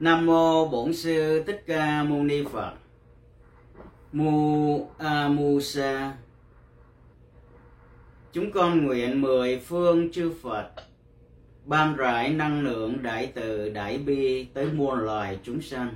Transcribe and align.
Nam 0.00 0.26
mô 0.26 0.68
Bổn 0.68 0.94
sư 0.94 1.42
Thích 1.46 1.62
Ca 1.66 2.02
Mâu 2.02 2.22
Ni 2.22 2.44
Phật. 2.52 2.72
Mu 4.12 4.90
A 4.98 5.08
à, 5.08 5.28
Mu 5.28 5.60
Sa. 5.60 6.16
Chúng 8.32 8.52
con 8.52 8.86
nguyện 8.86 9.20
mười 9.20 9.58
phương 9.58 10.12
chư 10.12 10.32
Phật 10.42 10.70
ban 11.64 11.96
rải 11.96 12.30
năng 12.30 12.62
lượng 12.62 13.02
đại 13.02 13.32
từ 13.34 13.70
đại 13.70 13.98
bi 13.98 14.44
tới 14.44 14.66
muôn 14.66 14.98
loài 14.98 15.38
chúng 15.42 15.60
sanh. 15.62 15.94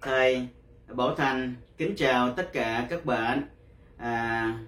Thầy 0.00 0.48
Bảo 0.88 1.14
Thành 1.14 1.54
kính 1.78 1.94
chào 1.96 2.32
tất 2.32 2.52
cả 2.52 2.86
các 2.90 3.04
bạn, 3.04 3.42
à, 3.96 4.58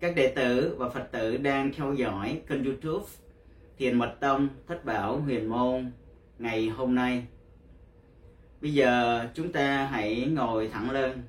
các 0.00 0.16
đệ 0.16 0.32
tử 0.36 0.74
và 0.78 0.88
Phật 0.88 1.12
tử 1.12 1.36
đang 1.36 1.72
theo 1.72 1.94
dõi 1.94 2.40
kênh 2.48 2.64
YouTube 2.64 3.04
Thiền 3.78 3.98
Mật 3.98 4.14
Tông 4.20 4.48
Thất 4.66 4.84
Bảo 4.84 5.20
Huyền 5.20 5.46
Môn 5.46 5.90
ngày 6.38 6.68
hôm 6.68 6.94
nay. 6.94 7.26
Bây 8.60 8.74
giờ 8.74 9.24
chúng 9.34 9.52
ta 9.52 9.86
hãy 9.86 10.26
ngồi 10.26 10.68
thẳng 10.68 10.90
lưng, 10.90 11.22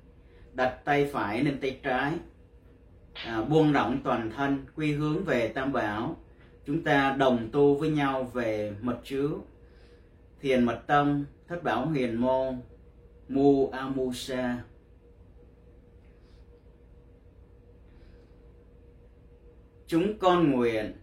đặt 0.54 0.86
tay 0.86 1.06
phải 1.06 1.44
lên 1.44 1.60
tay 1.62 1.80
trái, 1.84 2.14
à, 3.14 3.42
buông 3.42 3.72
rộng 3.72 4.02
toàn 4.04 4.32
thân, 4.36 4.66
quy 4.76 4.94
hướng 4.94 5.24
về 5.24 5.48
Tam 5.48 5.74
Bảo. 5.74 6.18
Chúng 6.66 6.84
ta 6.84 7.16
đồng 7.20 7.50
tu 7.52 7.76
với 7.76 7.90
nhau 7.90 8.24
về 8.24 8.74
mật 8.82 9.00
chứa, 9.04 9.30
thiền 10.42 10.64
mật 10.64 10.82
tông, 10.88 11.26
thất 11.48 11.64
bảo 11.64 11.86
huyền 11.86 12.16
môn, 12.16 12.62
mu 13.28 13.70
amusa. 13.70 14.64
Chúng 19.88 20.20
con 20.20 20.52
nguyện 20.52 20.94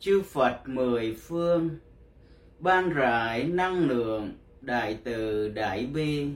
chư 0.00 0.22
Phật 0.22 0.60
mười 0.66 1.14
phương, 1.14 1.70
ban 2.58 2.90
rải 2.90 3.44
năng 3.44 3.88
lượng 3.88 4.32
đại 4.60 4.98
từ 5.04 5.48
đại 5.48 5.86
bi. 5.86 6.26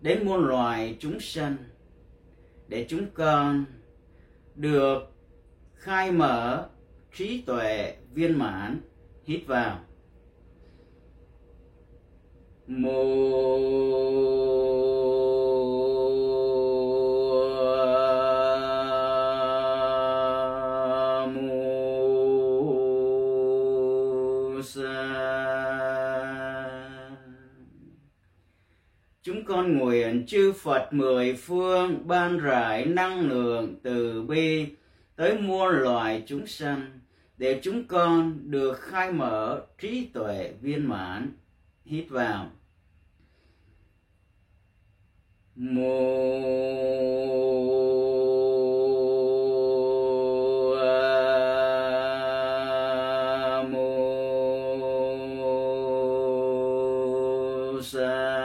Đến 0.00 0.26
muôn 0.26 0.44
loài 0.44 0.96
chúng 1.00 1.20
sanh, 1.20 1.56
để 2.68 2.86
chúng 2.88 3.06
con 3.14 3.64
được 4.54 4.98
khai 5.74 6.12
mở 6.12 6.68
trí 7.14 7.42
tuệ 7.42 7.96
viên 8.14 8.38
mãn, 8.38 8.80
hít 9.24 9.46
vào. 9.46 9.80
Mô 12.66 13.00
con 29.50 29.78
nguyện 29.78 30.26
chư 30.26 30.52
Phật 30.52 30.92
mười 30.92 31.34
phương 31.34 32.08
ban 32.08 32.38
rải 32.38 32.84
năng 32.86 33.28
lượng 33.28 33.74
từ 33.82 34.22
bi 34.22 34.66
tới 35.16 35.38
muôn 35.38 35.68
loài 35.68 36.22
chúng 36.26 36.46
sanh 36.46 37.00
để 37.36 37.60
chúng 37.62 37.84
con 37.86 38.38
được 38.50 38.80
khai 38.80 39.12
mở 39.12 39.60
trí 39.78 40.06
tuệ 40.12 40.52
viên 40.60 40.88
mãn. 40.88 41.32
Hít 41.84 42.10
vào. 42.10 42.50
Mô 45.56 46.00
uh, 57.94 58.39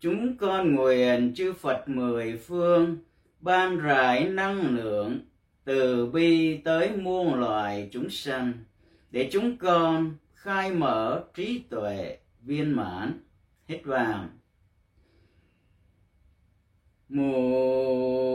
Chúng 0.00 0.36
con 0.36 0.74
nguyện 0.74 1.32
chư 1.36 1.52
Phật 1.52 1.88
mười 1.88 2.36
phương, 2.36 2.96
ban 3.40 3.78
rải 3.78 4.28
năng 4.28 4.76
lượng, 4.76 5.20
từ 5.64 6.06
bi 6.06 6.56
tới 6.56 6.96
muôn 6.96 7.34
loài 7.34 7.88
chúng 7.92 8.10
sanh, 8.10 8.52
để 9.10 9.28
chúng 9.32 9.56
con 9.56 10.16
khai 10.34 10.72
mở 10.72 11.24
trí 11.34 11.62
tuệ 11.70 12.18
viên 12.42 12.76
mãn. 12.76 13.20
Hít 13.66 13.84
vào 13.84 14.28
mùa 17.08 18.27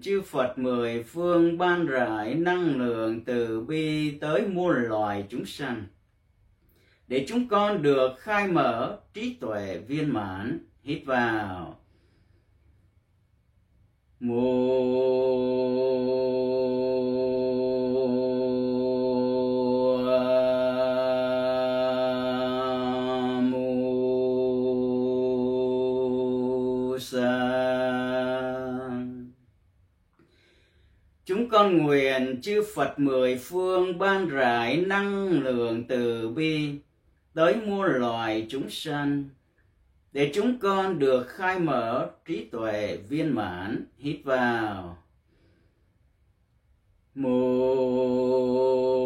chư 0.00 0.22
Phật 0.22 0.58
mười 0.58 1.02
phương 1.02 1.58
ban 1.58 1.86
rải 1.86 2.34
năng 2.34 2.76
lượng 2.76 3.24
từ 3.24 3.60
bi 3.60 4.10
tới 4.18 4.46
muôn 4.48 4.74
loài 4.74 5.26
chúng 5.28 5.46
sanh, 5.46 5.86
để 7.08 7.24
chúng 7.28 7.48
con 7.48 7.82
được 7.82 8.10
khai 8.18 8.48
mở 8.48 8.98
trí 9.14 9.34
tuệ 9.34 9.78
viên 9.78 10.12
mãn. 10.12 10.58
Hít 10.82 11.02
vào. 11.06 11.80
Mùa 14.20 16.13
con 31.54 31.78
nguyện 31.78 32.40
chư 32.42 32.62
Phật 32.74 32.98
mười 32.98 33.38
phương 33.38 33.98
ban 33.98 34.28
rải 34.28 34.76
năng 34.76 35.30
lượng 35.30 35.84
từ 35.88 36.28
bi 36.28 36.70
tới 37.34 37.54
muôn 37.66 37.86
loài 37.86 38.46
chúng 38.50 38.70
sanh, 38.70 39.24
để 40.12 40.30
chúng 40.34 40.58
con 40.58 40.98
được 40.98 41.28
khai 41.28 41.58
mở 41.58 42.10
trí 42.26 42.44
tuệ 42.44 42.98
viên 43.08 43.34
mãn. 43.34 43.84
Hít 43.98 44.16
vào. 44.24 44.98
Mùa 47.14 49.03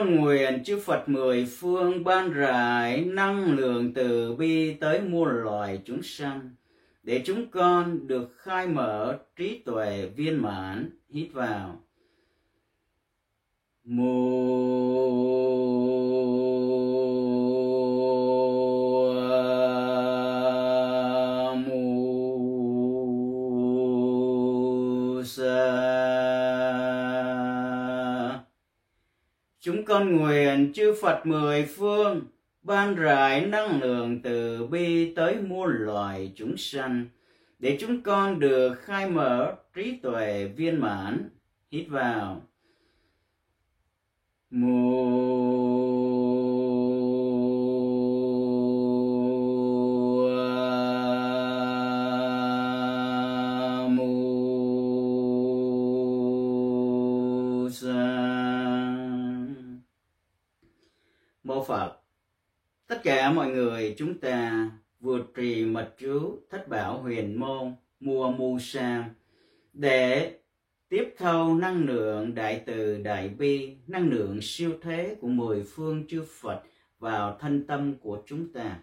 con 0.00 0.16
nguyện 0.16 0.64
chư 0.64 0.78
Phật 0.78 1.08
mười 1.08 1.46
phương 1.46 2.04
ban 2.04 2.32
rải 2.32 3.04
năng 3.04 3.52
lượng 3.52 3.94
từ 3.94 4.34
bi 4.34 4.74
tới 4.74 5.00
muôn 5.00 5.28
loài 5.28 5.80
chúng 5.84 6.02
sanh, 6.02 6.50
để 7.02 7.22
chúng 7.24 7.50
con 7.50 8.06
được 8.06 8.36
khai 8.36 8.66
mở 8.66 9.18
trí 9.36 9.58
tuệ 9.58 10.06
viên 10.16 10.42
mãn, 10.42 10.90
hít 11.08 11.32
vào. 11.32 11.82
Mùa 13.84 15.79
Chúng 29.62 29.84
con 29.84 30.16
nguyện 30.16 30.72
chư 30.74 30.94
Phật 31.02 31.26
mười 31.26 31.62
phương, 31.62 32.22
ban 32.62 32.94
rải 32.94 33.46
năng 33.46 33.80
lượng 33.80 34.20
từ 34.22 34.66
bi 34.66 35.14
tới 35.14 35.36
muôn 35.36 35.70
loài 35.70 36.32
chúng 36.36 36.56
sanh, 36.56 37.06
để 37.58 37.76
chúng 37.80 38.02
con 38.02 38.40
được 38.40 38.74
khai 38.74 39.10
mở 39.10 39.54
trí 39.74 39.96
tuệ 40.02 40.50
viên 40.56 40.80
mãn. 40.80 41.28
Hít 41.70 41.86
vào. 41.88 42.42
Mùa 44.50 45.19
để 69.80 70.34
tiếp 70.88 71.14
thâu 71.18 71.54
năng 71.54 71.86
lượng 71.86 72.34
đại 72.34 72.62
từ 72.66 72.98
đại 73.02 73.28
bi, 73.28 73.76
năng 73.86 74.10
lượng 74.10 74.38
siêu 74.42 74.72
thế 74.82 75.16
của 75.20 75.28
mười 75.28 75.62
phương 75.62 76.06
chư 76.08 76.24
phật 76.40 76.62
vào 76.98 77.38
thân 77.40 77.66
tâm 77.66 77.94
của 77.94 78.22
chúng 78.26 78.52
ta. 78.52 78.78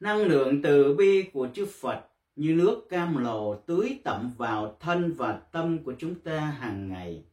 Năng 0.00 0.18
lượng 0.18 0.62
từ 0.62 0.94
bi 0.94 1.22
của 1.22 1.48
chư 1.54 1.66
phật 1.66 2.00
như 2.36 2.54
nước 2.54 2.88
cam 2.88 3.24
lồ 3.24 3.54
tưới 3.54 3.98
tẩm 4.04 4.32
vào 4.36 4.76
thân 4.80 5.12
và 5.12 5.40
tâm 5.52 5.78
của 5.84 5.94
chúng 5.98 6.14
ta 6.14 6.40
hàng 6.40 6.88
ngày, 6.88 7.24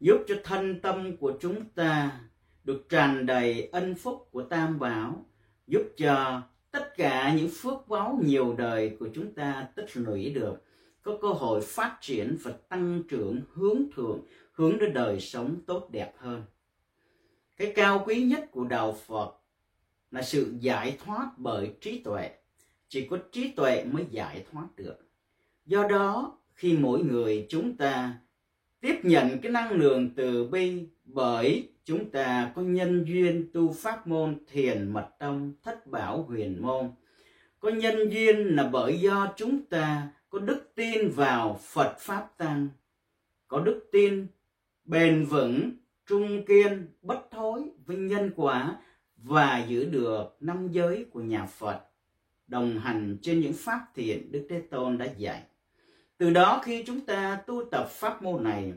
giúp 0.00 0.16
cho 0.28 0.34
thân 0.44 0.80
tâm 0.80 1.16
của 1.16 1.32
chúng 1.40 1.64
ta 1.74 2.20
được 2.64 2.88
tràn 2.88 3.26
đầy 3.26 3.68
ân 3.72 3.94
phúc 3.94 4.28
của 4.30 4.42
tam 4.42 4.78
bảo, 4.78 5.26
giúp 5.66 5.82
cho 5.96 6.42
tất 6.70 6.96
cả 6.96 7.34
những 7.34 7.48
phước 7.48 7.88
báo 7.88 8.20
nhiều 8.24 8.54
đời 8.58 8.96
của 9.00 9.08
chúng 9.14 9.34
ta 9.34 9.68
tích 9.74 9.96
lũy 9.96 10.30
được 10.30 10.64
có 11.04 11.18
cơ 11.22 11.28
hội 11.28 11.60
phát 11.60 11.98
triển 12.00 12.36
và 12.42 12.52
tăng 12.68 13.02
trưởng 13.08 13.40
hướng 13.52 13.82
thượng, 13.96 14.20
hướng 14.52 14.78
đến 14.78 14.94
đời 14.94 15.20
sống 15.20 15.56
tốt 15.66 15.88
đẹp 15.90 16.12
hơn. 16.18 16.42
Cái 17.56 17.72
cao 17.76 18.04
quý 18.06 18.22
nhất 18.22 18.50
của 18.50 18.64
đạo 18.64 18.96
phật 19.06 19.34
là 20.10 20.22
sự 20.22 20.54
giải 20.60 20.98
thoát 21.04 21.30
bởi 21.36 21.72
trí 21.80 21.98
tuệ. 21.98 22.30
Chỉ 22.88 23.06
có 23.10 23.18
trí 23.32 23.50
tuệ 23.50 23.84
mới 23.84 24.04
giải 24.10 24.44
thoát 24.52 24.66
được. 24.76 24.96
Do 25.66 25.88
đó, 25.88 26.38
khi 26.54 26.76
mỗi 26.76 27.02
người 27.04 27.46
chúng 27.48 27.76
ta 27.76 28.18
tiếp 28.80 29.00
nhận 29.02 29.38
cái 29.38 29.52
năng 29.52 29.72
lượng 29.72 30.10
từ 30.16 30.46
bi 30.46 30.88
bởi 31.04 31.68
chúng 31.84 32.10
ta 32.10 32.52
có 32.54 32.62
nhân 32.62 33.04
duyên 33.04 33.50
tu 33.52 33.72
pháp 33.72 34.06
môn 34.06 34.38
thiền 34.50 34.92
mật 34.92 35.08
tông, 35.18 35.52
thất 35.62 35.86
bảo 35.86 36.22
huyền 36.22 36.62
môn. 36.62 36.90
Có 37.60 37.70
nhân 37.70 38.08
duyên 38.10 38.56
là 38.56 38.68
bởi 38.72 39.00
do 39.00 39.32
chúng 39.36 39.66
ta 39.66 40.08
có 40.34 40.40
đức 40.40 40.72
tin 40.74 41.10
vào 41.10 41.60
phật 41.62 41.96
pháp 41.98 42.28
tăng 42.36 42.68
có 43.48 43.60
đức 43.60 43.88
tin 43.92 44.26
bền 44.84 45.24
vững, 45.24 45.70
trung 46.06 46.44
kiên, 46.44 46.88
bất 47.02 47.30
thối 47.30 47.70
với 47.86 47.96
nhân 47.96 48.30
quả 48.36 48.76
và 49.16 49.64
giữ 49.68 49.84
được 49.84 50.36
năm 50.40 50.68
giới 50.72 51.06
của 51.10 51.20
nhà 51.20 51.46
phật, 51.46 51.80
đồng 52.46 52.78
hành 52.78 53.16
trên 53.22 53.40
những 53.40 53.52
pháp 53.52 53.80
thiện 53.94 54.32
đức 54.32 54.46
thế 54.50 54.62
tôn 54.70 54.98
đã 54.98 55.06
dạy 55.16 55.42
từ 56.18 56.30
đó 56.30 56.62
khi 56.64 56.82
chúng 56.86 57.00
ta 57.00 57.42
tu 57.46 57.64
tập 57.70 57.88
pháp 57.90 58.22
môn 58.22 58.44
này, 58.44 58.72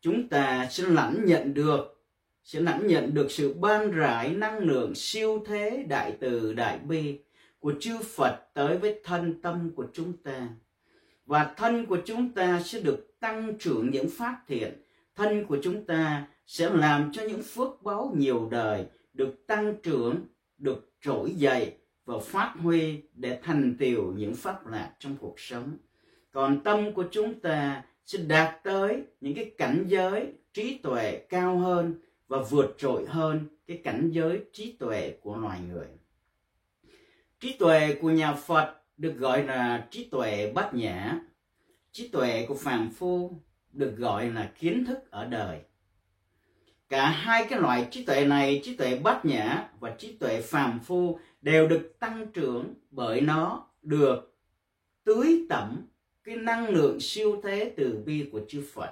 chúng 0.00 0.28
ta 0.28 0.68
sẽ 0.70 0.84
lãnh 0.86 1.24
nhận 1.24 1.54
được, 1.54 2.04
sẽ 2.44 2.60
lãnh 2.60 2.86
nhận 2.86 3.14
được 3.14 3.30
sự 3.30 3.54
ban 3.54 3.90
rải 3.90 4.30
năng 4.30 4.58
lượng 4.58 4.94
siêu 4.94 5.44
thế 5.46 5.84
đại 5.88 6.16
từ 6.20 6.52
đại 6.52 6.78
bi 6.78 7.18
của 7.58 7.72
chư 7.80 7.98
Phật 7.98 8.36
tới 8.54 8.78
với 8.78 9.00
thân 9.04 9.42
tâm 9.42 9.70
của 9.76 9.86
chúng 9.92 10.16
ta. 10.16 10.48
Và 11.26 11.54
thân 11.56 11.86
của 11.86 11.98
chúng 12.04 12.32
ta 12.32 12.60
sẽ 12.64 12.80
được 12.80 13.20
tăng 13.20 13.58
trưởng 13.58 13.90
những 13.90 14.10
phát 14.10 14.40
thiện. 14.48 14.82
Thân 15.16 15.46
của 15.46 15.58
chúng 15.62 15.84
ta 15.84 16.26
sẽ 16.46 16.70
làm 16.70 17.12
cho 17.12 17.22
những 17.22 17.42
phước 17.42 17.82
báo 17.82 18.12
nhiều 18.16 18.48
đời 18.50 18.86
được 19.12 19.46
tăng 19.46 19.74
trưởng, 19.82 20.26
được 20.58 20.92
trỗi 21.00 21.30
dậy 21.30 21.76
và 22.04 22.18
phát 22.18 22.54
huy 22.58 23.02
để 23.14 23.38
thành 23.42 23.76
tiệu 23.78 24.12
những 24.16 24.34
pháp 24.34 24.66
lạc 24.66 24.92
trong 24.98 25.16
cuộc 25.20 25.40
sống. 25.40 25.78
Còn 26.30 26.60
tâm 26.60 26.92
của 26.92 27.04
chúng 27.10 27.40
ta 27.40 27.82
sẽ 28.06 28.18
đạt 28.18 28.62
tới 28.64 29.02
những 29.20 29.34
cái 29.34 29.50
cảnh 29.58 29.84
giới 29.88 30.32
trí 30.54 30.78
tuệ 30.78 31.26
cao 31.28 31.58
hơn 31.58 31.94
và 32.28 32.38
vượt 32.50 32.74
trội 32.78 33.06
hơn 33.06 33.40
cái 33.66 33.80
cảnh 33.84 34.10
giới 34.12 34.40
trí 34.52 34.72
tuệ 34.72 35.16
của 35.20 35.36
loài 35.36 35.60
người. 35.72 35.86
Trí 37.40 37.56
tuệ 37.58 37.96
của 38.00 38.10
nhà 38.10 38.34
Phật 38.34 38.81
được 39.02 39.16
gọi 39.18 39.42
là 39.44 39.86
trí 39.90 40.04
tuệ 40.04 40.52
bát 40.54 40.74
nhã. 40.74 41.20
Trí 41.92 42.08
tuệ 42.08 42.46
của 42.48 42.54
phàm 42.54 42.90
phu 42.90 43.40
được 43.72 43.96
gọi 43.96 44.30
là 44.30 44.52
kiến 44.58 44.84
thức 44.84 45.10
ở 45.10 45.26
đời. 45.26 45.60
Cả 46.88 47.10
hai 47.10 47.46
cái 47.50 47.60
loại 47.60 47.88
trí 47.90 48.04
tuệ 48.04 48.24
này, 48.24 48.60
trí 48.64 48.76
tuệ 48.76 48.98
bát 48.98 49.24
nhã 49.24 49.68
và 49.80 49.94
trí 49.98 50.12
tuệ 50.12 50.40
phàm 50.40 50.80
phu 50.80 51.18
đều 51.40 51.68
được 51.68 51.96
tăng 51.98 52.26
trưởng 52.26 52.74
bởi 52.90 53.20
nó 53.20 53.66
được 53.82 54.36
tưới 55.04 55.46
tẩm 55.48 55.86
cái 56.24 56.36
năng 56.36 56.68
lượng 56.68 57.00
siêu 57.00 57.40
thế 57.42 57.72
từ 57.76 58.02
bi 58.06 58.28
của 58.32 58.40
chư 58.48 58.64
Phật 58.74 58.90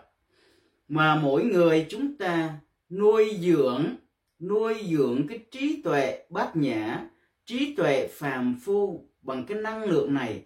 mà 0.88 1.16
mỗi 1.16 1.44
người 1.44 1.86
chúng 1.88 2.16
ta 2.16 2.58
nuôi 2.90 3.36
dưỡng 3.40 3.84
nuôi 4.40 4.74
dưỡng 4.90 5.26
cái 5.28 5.38
trí 5.50 5.82
tuệ 5.82 6.24
bát 6.30 6.56
nhã 6.56 7.08
trí 7.44 7.74
tuệ 7.76 8.08
phàm 8.12 8.58
phu 8.64 9.09
bằng 9.22 9.44
cái 9.46 9.58
năng 9.58 9.84
lượng 9.84 10.14
này. 10.14 10.44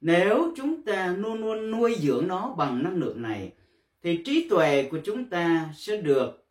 Nếu 0.00 0.52
chúng 0.56 0.82
ta 0.82 1.14
luôn 1.18 1.40
luôn 1.40 1.70
nuôi 1.70 1.96
dưỡng 2.00 2.28
nó 2.28 2.54
bằng 2.58 2.82
năng 2.82 2.96
lượng 2.96 3.22
này, 3.22 3.52
thì 4.02 4.22
trí 4.24 4.48
tuệ 4.48 4.88
của 4.90 4.98
chúng 5.04 5.24
ta 5.24 5.68
sẽ 5.76 5.96
được 5.96 6.46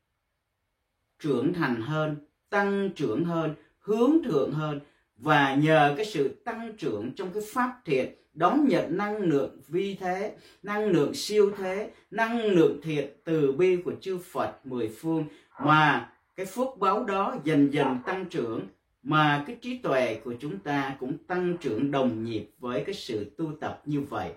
trưởng 1.19 1.53
thành 1.53 1.81
hơn, 1.81 2.15
tăng 2.49 2.89
trưởng 2.95 3.25
hơn, 3.25 3.53
hướng 3.79 4.23
thượng 4.23 4.51
hơn. 4.51 4.79
Và 5.17 5.55
nhờ 5.55 5.93
cái 5.97 6.05
sự 6.05 6.27
tăng 6.27 6.73
trưởng 6.77 7.11
trong 7.15 7.31
cái 7.33 7.43
pháp 7.53 7.81
thiện, 7.85 8.13
đón 8.33 8.67
nhận 8.67 8.97
năng 8.97 9.17
lượng 9.17 9.61
vi 9.67 9.95
thế, 9.95 10.35
năng 10.63 10.85
lượng 10.89 11.13
siêu 11.13 11.51
thế, 11.57 11.91
năng 12.11 12.41
lượng 12.41 12.79
thiện 12.83 13.09
từ 13.23 13.51
bi 13.51 13.77
của 13.85 13.93
chư 14.01 14.17
phật 14.17 14.65
mười 14.65 14.89
phương, 14.99 15.25
mà 15.59 16.11
cái 16.35 16.45
phước 16.45 16.77
báo 16.79 17.03
đó 17.03 17.37
dần 17.43 17.73
dần 17.73 17.97
tăng 18.05 18.25
trưởng 18.25 18.67
mà 19.05 19.43
cái 19.47 19.55
trí 19.61 19.77
tuệ 19.77 20.19
của 20.23 20.33
chúng 20.39 20.59
ta 20.59 20.95
cũng 20.99 21.17
tăng 21.27 21.57
trưởng 21.61 21.91
đồng 21.91 22.23
nhịp 22.23 22.49
với 22.59 22.83
cái 22.85 22.95
sự 22.95 23.31
tu 23.37 23.51
tập 23.59 23.81
như 23.85 24.01
vậy. 24.01 24.31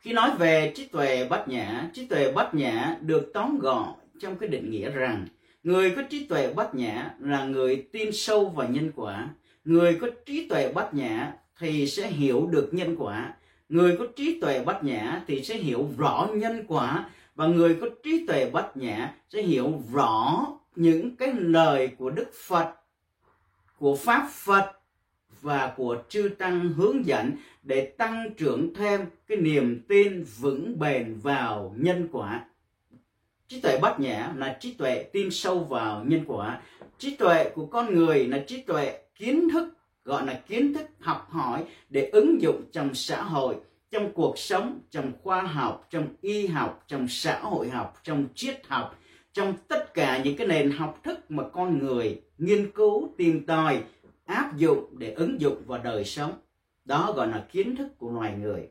Khi 0.00 0.12
nói 0.12 0.30
về 0.38 0.72
trí 0.74 0.86
tuệ 0.86 1.28
bát 1.28 1.48
nhã, 1.48 1.90
trí 1.94 2.06
tuệ 2.06 2.32
bát 2.32 2.54
nhã 2.54 2.96
được 3.00 3.30
tóm 3.34 3.58
gọn 3.58 3.88
trong 4.20 4.36
cái 4.36 4.48
định 4.48 4.70
nghĩa 4.70 4.90
rằng 4.90 5.26
người 5.62 5.90
có 5.90 6.02
trí 6.02 6.24
tuệ 6.24 6.52
bát 6.54 6.74
nhã 6.74 7.14
là 7.20 7.44
người 7.44 7.86
tin 7.92 8.12
sâu 8.12 8.48
vào 8.48 8.68
nhân 8.68 8.92
quả. 8.96 9.28
Người 9.64 9.98
có 10.00 10.06
trí 10.26 10.48
tuệ 10.48 10.72
bát 10.72 10.94
nhã 10.94 11.32
thì 11.58 11.86
sẽ 11.86 12.08
hiểu 12.08 12.46
được 12.46 12.68
nhân 12.72 12.96
quả. 12.98 13.34
Người 13.68 13.96
có 13.96 14.06
trí 14.16 14.40
tuệ 14.40 14.64
bát 14.64 14.84
nhã 14.84 15.22
thì 15.26 15.44
sẽ 15.44 15.56
hiểu 15.56 15.88
rõ 15.98 16.28
nhân 16.34 16.64
quả. 16.68 17.10
Và 17.34 17.46
người 17.46 17.76
có 17.80 17.88
trí 18.02 18.26
tuệ 18.26 18.50
bát 18.50 18.76
nhã 18.76 19.14
sẽ 19.28 19.42
hiểu 19.42 19.82
rõ 19.92 20.46
những 20.76 21.16
cái 21.16 21.32
lời 21.32 21.88
của 21.98 22.10
đức 22.10 22.30
phật 22.48 22.74
của 23.84 23.96
pháp, 23.96 24.28
phật 24.30 24.72
và 25.40 25.74
của 25.76 26.02
chư 26.08 26.30
tăng 26.38 26.72
hướng 26.72 27.06
dẫn 27.06 27.32
để 27.62 27.86
tăng 27.86 28.34
trưởng 28.36 28.74
thêm 28.74 29.00
cái 29.26 29.38
niềm 29.38 29.80
tin 29.88 30.24
vững 30.38 30.78
bền 30.78 31.18
vào 31.22 31.74
nhân 31.76 32.08
quả. 32.12 32.44
Trí 33.48 33.60
tuệ 33.60 33.78
bát 33.78 34.00
nhã 34.00 34.32
là 34.36 34.56
trí 34.60 34.72
tuệ 34.72 35.02
tin 35.12 35.30
sâu 35.30 35.58
vào 35.58 36.04
nhân 36.04 36.24
quả. 36.26 36.60
Trí 36.98 37.16
tuệ 37.16 37.50
của 37.54 37.66
con 37.66 37.94
người 37.94 38.26
là 38.28 38.44
trí 38.46 38.62
tuệ 38.62 38.98
kiến 39.18 39.48
thức, 39.52 39.68
gọi 40.04 40.26
là 40.26 40.40
kiến 40.48 40.74
thức 40.74 40.86
học 41.00 41.26
hỏi 41.30 41.64
để 41.90 42.08
ứng 42.12 42.42
dụng 42.42 42.62
trong 42.72 42.94
xã 42.94 43.22
hội, 43.22 43.56
trong 43.90 44.12
cuộc 44.12 44.38
sống, 44.38 44.80
trong 44.90 45.12
khoa 45.22 45.42
học, 45.42 45.86
trong 45.90 46.08
y 46.20 46.46
học, 46.46 46.84
trong 46.88 47.08
xã 47.08 47.38
hội 47.38 47.70
học, 47.70 48.00
trong 48.02 48.26
triết 48.34 48.66
học 48.66 48.98
trong 49.34 49.54
tất 49.68 49.94
cả 49.94 50.22
những 50.24 50.36
cái 50.36 50.46
nền 50.46 50.70
học 50.70 51.00
thức 51.04 51.30
mà 51.30 51.44
con 51.52 51.78
người 51.78 52.20
nghiên 52.38 52.70
cứu, 52.70 53.08
tìm 53.16 53.46
tòi, 53.46 53.82
áp 54.24 54.56
dụng 54.56 54.98
để 54.98 55.12
ứng 55.12 55.40
dụng 55.40 55.62
vào 55.66 55.80
đời 55.84 56.04
sống, 56.04 56.32
đó 56.84 57.12
gọi 57.16 57.28
là 57.28 57.46
kiến 57.52 57.76
thức 57.76 57.98
của 57.98 58.10
loài 58.10 58.34
người. 58.40 58.68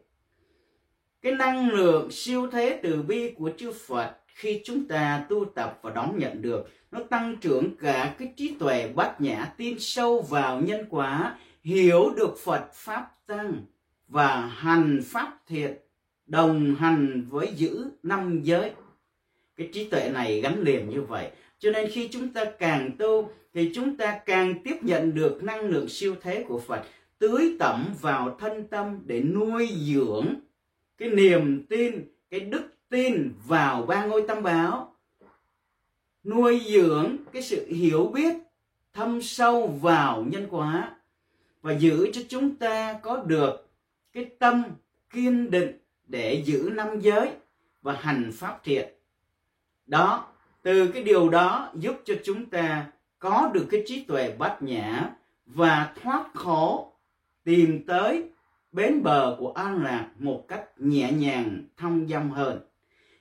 Cái 1.22 1.32
năng 1.32 1.70
lượng 1.70 2.12
siêu 2.12 2.48
thế 2.52 2.80
từ 2.84 3.02
bi 3.02 3.32
của 3.38 3.52
chư 3.58 3.72
Phật 3.88 4.16
khi 4.28 4.62
chúng 4.66 4.88
ta 4.88 5.26
tu 5.30 5.46
tập 5.46 5.80
và 5.82 5.90
đón 5.90 6.20
nhận 6.20 6.42
được, 6.42 6.70
nó 6.92 7.00
tăng 7.10 7.36
trưởng 7.42 7.76
cả 7.76 8.16
cái 8.20 8.34
trí 8.38 8.56
tuệ 8.60 8.92
bát 8.96 9.22
nhã 9.22 9.54
tin 9.58 9.80
sâu 9.80 10.22
vào 10.22 10.62
nhân 10.62 10.86
quả, 10.90 11.38
hiểu 11.64 12.14
được 12.18 12.38
Phật 12.44 12.74
pháp 12.74 13.12
tăng 13.28 13.66
và 14.08 14.36
hành 14.42 15.02
pháp 15.06 15.40
thiệt, 15.48 15.86
đồng 16.26 16.76
hành 16.76 17.28
với 17.30 17.48
giữ 17.56 17.86
năm 18.04 18.42
giới 18.44 18.72
cái 19.58 19.70
trí 19.74 19.90
tuệ 19.90 20.10
này 20.10 20.42
gắn 20.42 20.62
liền 20.62 20.90
như 20.90 21.02
vậy. 21.02 21.32
Cho 21.60 21.72
nên 21.72 21.92
khi 21.92 22.08
chúng 22.08 22.30
ta 22.30 22.46
càng 22.46 22.92
tu 23.00 23.30
thì 23.54 23.72
chúng 23.76 23.98
ta 23.98 24.20
càng 24.26 24.64
tiếp 24.64 24.76
nhận 24.82 25.16
được 25.16 25.44
năng 25.44 25.70
lượng 25.70 25.90
siêu 25.90 26.16
thế 26.22 26.46
của 26.48 26.60
Phật 26.60 26.84
tưới 27.20 27.56
tẩm 27.60 27.96
vào 28.02 28.38
thân 28.40 28.68
tâm 28.68 29.00
để 29.06 29.22
nuôi 29.22 29.70
dưỡng 29.82 30.36
cái 30.98 31.10
niềm 31.10 31.66
tin 31.70 32.02
cái 32.30 32.40
đức 32.40 32.64
tin 32.90 33.34
vào 33.48 33.82
ba 33.82 34.06
ngôi 34.06 34.24
tâm 34.28 34.44
báo, 34.44 34.96
nuôi 36.24 36.62
dưỡng 36.68 37.18
cái 37.32 37.42
sự 37.42 37.68
hiểu 37.68 38.12
biết 38.14 38.36
thâm 38.94 39.22
sâu 39.22 39.68
vào 39.68 40.24
nhân 40.24 40.48
quả 40.50 40.96
và 41.62 41.74
giữ 41.74 42.12
cho 42.14 42.22
chúng 42.30 42.56
ta 42.56 43.00
có 43.04 43.18
được 43.18 43.68
cái 44.14 44.26
tâm 44.40 44.64
kiên 45.10 45.52
định 45.52 45.78
để 46.08 46.44
giữ 46.46 46.70
năm 46.74 47.00
giới 47.00 47.30
và 47.82 47.94
hành 47.94 48.32
pháp 48.34 48.64
thiện 48.64 48.90
đó, 49.86 50.28
từ 50.62 50.88
cái 50.88 51.04
điều 51.04 51.30
đó 51.30 51.72
giúp 51.76 51.96
cho 52.06 52.14
chúng 52.24 52.46
ta 52.46 52.86
có 53.20 53.52
được 53.54 53.66
cái 53.72 53.84
trí 53.86 54.04
tuệ 54.04 54.34
bát 54.38 54.64
nhã 54.64 55.10
và 55.46 55.94
thoát 56.02 56.26
khổ, 56.34 56.94
tìm 57.44 57.86
tới 57.88 58.30
bến 58.72 59.04
bờ 59.04 59.36
của 59.40 59.52
an 59.52 59.84
lạc 59.84 60.10
một 60.20 60.46
cách 60.48 60.66
nhẹ 60.78 61.12
nhàng 61.12 61.62
thông 61.78 62.08
dong 62.08 62.30
hơn. 62.30 62.60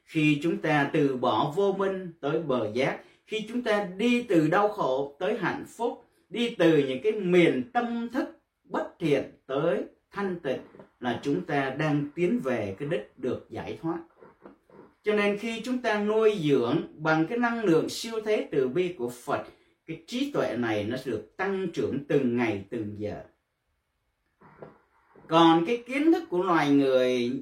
Khi 0.05 0.41
chúng 0.43 0.59
ta 0.59 0.91
từ 0.93 1.17
bỏ 1.17 1.53
vô 1.57 1.73
minh 1.73 2.13
tới 2.21 2.43
bờ 2.43 2.73
giác, 2.73 3.01
khi 3.27 3.47
chúng 3.49 3.63
ta 3.63 3.89
đi 3.97 4.23
từ 4.23 4.49
đau 4.49 4.69
khổ 4.69 5.17
tới 5.19 5.39
hạnh 5.39 5.65
phúc, 5.77 6.05
đi 6.31 6.55
từ 6.59 6.79
những 6.79 7.03
cái 7.03 7.13
miền 7.13 7.71
tâm 7.73 8.09
thức 8.13 8.41
bất 8.65 8.99
thiện 8.99 9.23
tới 9.47 9.85
thanh 10.11 10.41
tịnh 10.41 10.61
là 11.01 11.21
chúng 11.23 11.45
ta 11.45 11.71
đang 11.79 12.09
tiến 12.15 12.41
về 12.45 12.77
cái 12.79 12.89
đích 12.89 13.13
được 13.19 13.47
giải 13.51 13.79
thoát 13.83 13.99
cho 15.03 15.15
nên 15.15 15.39
khi 15.39 15.61
chúng 15.65 15.79
ta 15.79 16.03
nuôi 16.03 16.39
dưỡng 16.43 16.83
bằng 16.97 17.27
cái 17.27 17.39
năng 17.39 17.65
lượng 17.65 17.89
siêu 17.89 18.21
thế 18.25 18.49
từ 18.51 18.69
bi 18.69 18.95
của 18.99 19.09
Phật, 19.09 19.43
cái 19.87 20.03
trí 20.07 20.33
tuệ 20.33 20.57
này 20.57 20.85
nó 20.85 20.97
được 21.05 21.37
tăng 21.37 21.69
trưởng 21.73 22.05
từng 22.09 22.37
ngày, 22.37 22.65
từng 22.71 22.95
giờ. 22.99 23.23
Còn 25.29 25.67
cái 25.67 25.83
kiến 25.87 26.13
thức 26.13 26.25
của 26.31 26.43
loài 26.43 26.71
người, 26.71 27.33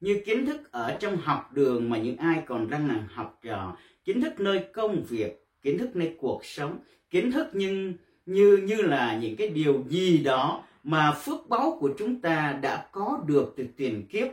như 0.00 0.22
kiến 0.26 0.46
thức 0.46 0.72
ở 0.72 0.96
trong 1.00 1.16
học 1.16 1.50
đường 1.52 1.90
mà 1.90 1.98
những 1.98 2.16
ai 2.16 2.42
còn 2.46 2.70
đang 2.70 2.88
là 2.88 3.08
học 3.14 3.38
trò, 3.42 3.76
kiến 4.04 4.20
thức 4.20 4.40
nơi 4.40 4.64
công 4.72 5.04
việc, 5.08 5.46
kiến 5.62 5.78
thức 5.78 5.96
nơi 5.96 6.14
cuộc 6.18 6.44
sống, 6.44 6.78
kiến 7.10 7.32
thức 7.32 7.46
nhưng 7.52 7.94
như 8.26 8.56
như 8.56 8.82
là 8.82 9.18
những 9.22 9.36
cái 9.36 9.48
điều 9.48 9.84
gì 9.88 10.18
đó 10.18 10.64
mà 10.84 11.12
phước 11.12 11.48
báu 11.48 11.76
của 11.80 11.90
chúng 11.98 12.20
ta 12.20 12.58
đã 12.62 12.88
có 12.92 13.20
được 13.26 13.54
từ 13.56 13.66
tiền 13.76 14.06
kiếp 14.06 14.28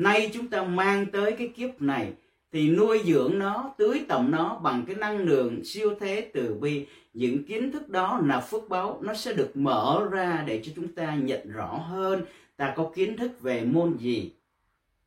nay 0.00 0.30
chúng 0.32 0.48
ta 0.48 0.62
mang 0.62 1.06
tới 1.06 1.32
cái 1.32 1.48
kiếp 1.48 1.82
này 1.82 2.12
thì 2.52 2.70
nuôi 2.70 3.00
dưỡng 3.04 3.38
nó, 3.38 3.74
tưới 3.78 4.04
tẩm 4.08 4.30
nó 4.30 4.60
bằng 4.62 4.84
cái 4.86 4.96
năng 4.96 5.18
lượng 5.18 5.64
siêu 5.64 5.94
thế 6.00 6.30
từ 6.34 6.54
bi. 6.54 6.86
Những 7.14 7.44
kiến 7.44 7.72
thức 7.72 7.88
đó 7.88 8.20
là 8.26 8.40
phước 8.40 8.68
báu 8.68 8.98
nó 9.02 9.14
sẽ 9.14 9.32
được 9.32 9.56
mở 9.56 10.08
ra 10.10 10.44
để 10.46 10.60
cho 10.64 10.72
chúng 10.76 10.88
ta 10.88 11.14
nhận 11.14 11.52
rõ 11.52 11.66
hơn. 11.66 12.24
Ta 12.56 12.74
có 12.76 12.90
kiến 12.94 13.16
thức 13.16 13.40
về 13.40 13.64
môn 13.64 13.96
gì? 13.96 14.32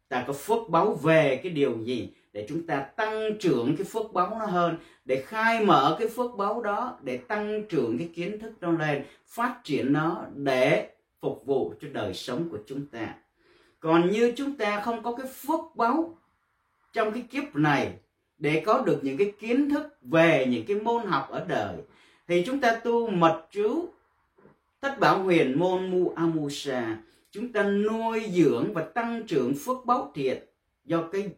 Ta 0.10 0.24
có 0.28 0.34
phước 0.34 0.70
báu 0.70 0.94
về 0.94 1.40
cái 1.44 1.52
điều 1.52 1.78
gì? 1.84 2.10
Để 2.34 2.46
chúng 2.50 2.68
ta 2.68 2.80
tăng 2.80 3.38
trưởng 3.40 3.76
cái 3.78 3.86
phước 3.86 4.14
báu 4.14 4.38
nó 4.40 4.46
hơn. 4.46 4.78
Để 5.06 5.24
khai 5.26 5.66
mở 5.66 5.96
cái 6.00 6.08
phước 6.08 6.32
báu 6.38 6.62
đó, 6.62 7.00
để 7.04 7.18
tăng 7.18 7.64
trưởng 7.70 7.98
cái 7.98 8.10
kiến 8.16 8.40
thức 8.40 8.54
nó 8.62 8.72
lên, 8.72 9.04
phát 9.28 9.60
triển 9.64 9.94
nó 9.94 10.26
để 10.36 10.90
phục 11.22 11.46
vụ 11.46 11.74
cho 11.82 11.88
đời 11.94 12.14
sống 12.14 12.50
của 12.50 12.60
chúng 12.68 12.86
ta 12.86 13.16
còn 13.84 14.12
như 14.12 14.34
chúng 14.36 14.56
ta 14.56 14.82
không 14.82 15.04
có 15.04 15.16
cái 15.16 15.28
phước 15.28 15.60
báu 15.76 16.18
trong 16.94 17.12
cái 17.12 17.22
kiếp 17.22 17.56
này 17.56 17.94
để 18.38 18.64
có 18.66 18.82
được 18.82 19.00
những 19.02 19.18
cái 19.18 19.34
kiến 19.40 19.70
thức 19.70 19.98
về 20.02 20.46
những 20.50 20.66
cái 20.66 20.78
môn 20.78 21.06
học 21.06 21.28
ở 21.30 21.46
đời, 21.48 21.76
thì 22.28 22.44
chúng 22.46 22.60
ta 22.60 22.76
tu 22.76 23.10
mật 23.10 23.46
chú 23.52 23.90
tất 24.80 25.00
bảo 25.00 25.24
huyền 25.24 25.60
môn 25.60 25.92
mu 25.92 26.14
amusa 26.16 26.98
chúng 27.32 27.54
ta 27.54 27.64
nuôi 27.64 28.30
dưỡng 28.34 28.74
và 28.74 28.82
tăng 28.82 29.24
trưởng 29.28 29.54
phước 29.56 29.86
báu 29.86 30.12
thiện 30.16 30.38
do 30.86 31.02
cái 31.12 31.30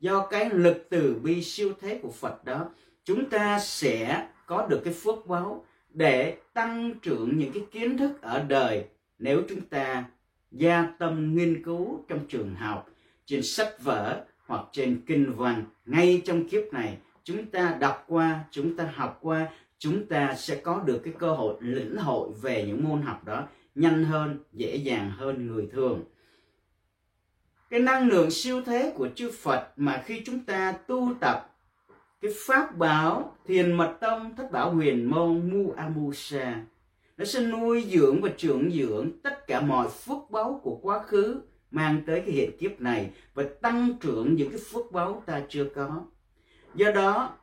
do 0.00 0.26
cái 0.26 0.50
lực 0.50 0.86
từ 0.90 1.14
bi 1.22 1.42
siêu 1.42 1.72
thế 1.80 1.98
của 2.02 2.10
Phật 2.10 2.44
đó, 2.44 2.66
chúng 3.04 3.30
ta 3.30 3.58
sẽ 3.58 4.28
có 4.46 4.66
được 4.66 4.80
cái 4.84 4.94
phước 4.94 5.26
báu 5.26 5.64
để 5.90 6.36
tăng 6.52 6.94
trưởng 7.02 7.38
những 7.38 7.52
cái 7.52 7.62
kiến 7.70 7.98
thức 7.98 8.22
ở 8.22 8.42
đời. 8.48 8.84
Nếu 9.18 9.42
chúng 9.48 9.60
ta 9.60 10.04
gia 10.54 10.88
tâm 10.98 11.36
nghiên 11.36 11.62
cứu 11.62 12.04
trong 12.08 12.26
trường 12.28 12.54
học, 12.54 12.88
trên 13.26 13.42
sách 13.42 13.82
vở 13.82 14.24
hoặc 14.46 14.64
trên 14.72 15.00
kinh 15.06 15.32
văn. 15.36 15.64
Ngay 15.86 16.22
trong 16.24 16.48
kiếp 16.48 16.72
này, 16.72 16.98
chúng 17.24 17.46
ta 17.46 17.76
đọc 17.80 18.04
qua, 18.08 18.44
chúng 18.50 18.76
ta 18.76 18.92
học 18.94 19.18
qua, 19.22 19.48
chúng 19.78 20.06
ta 20.06 20.34
sẽ 20.34 20.56
có 20.56 20.82
được 20.86 21.00
cái 21.04 21.14
cơ 21.18 21.32
hội 21.32 21.56
lĩnh 21.60 21.96
hội 21.96 22.30
về 22.42 22.64
những 22.66 22.88
môn 22.88 23.02
học 23.02 23.24
đó 23.24 23.46
nhanh 23.74 24.04
hơn, 24.04 24.38
dễ 24.52 24.76
dàng 24.76 25.10
hơn 25.10 25.46
người 25.46 25.68
thường. 25.72 26.04
Cái 27.70 27.80
năng 27.80 28.08
lượng 28.08 28.30
siêu 28.30 28.62
thế 28.66 28.92
của 28.96 29.08
chư 29.14 29.30
Phật 29.42 29.72
mà 29.76 30.02
khi 30.06 30.22
chúng 30.26 30.44
ta 30.44 30.72
tu 30.72 31.14
tập, 31.20 31.56
cái 32.20 32.32
pháp 32.46 32.76
bảo 32.76 33.36
thiền 33.46 33.72
mật 33.72 33.96
tông 34.00 34.36
thất 34.36 34.52
bảo 34.52 34.74
huyền 34.74 35.10
môn 35.10 35.50
mu 35.50 35.72
amusa 35.76 36.62
nó 37.16 37.24
sẽ 37.24 37.40
nuôi 37.40 37.86
dưỡng 37.90 38.20
và 38.20 38.30
trưởng 38.36 38.70
dưỡng 38.72 39.10
tất 39.22 39.46
cả 39.46 39.60
mọi 39.60 39.88
phước 39.88 40.30
báu 40.30 40.60
của 40.62 40.78
quá 40.82 41.02
khứ 41.02 41.40
mang 41.70 42.02
tới 42.06 42.22
cái 42.26 42.34
hiện 42.34 42.50
kiếp 42.58 42.80
này 42.80 43.10
và 43.34 43.44
tăng 43.62 43.96
trưởng 44.00 44.34
những 44.34 44.50
cái 44.50 44.58
phước 44.70 44.92
báu 44.92 45.22
ta 45.26 45.42
chưa 45.48 45.64
có. 45.74 46.04
Do 46.74 46.90
đó, 46.90 47.36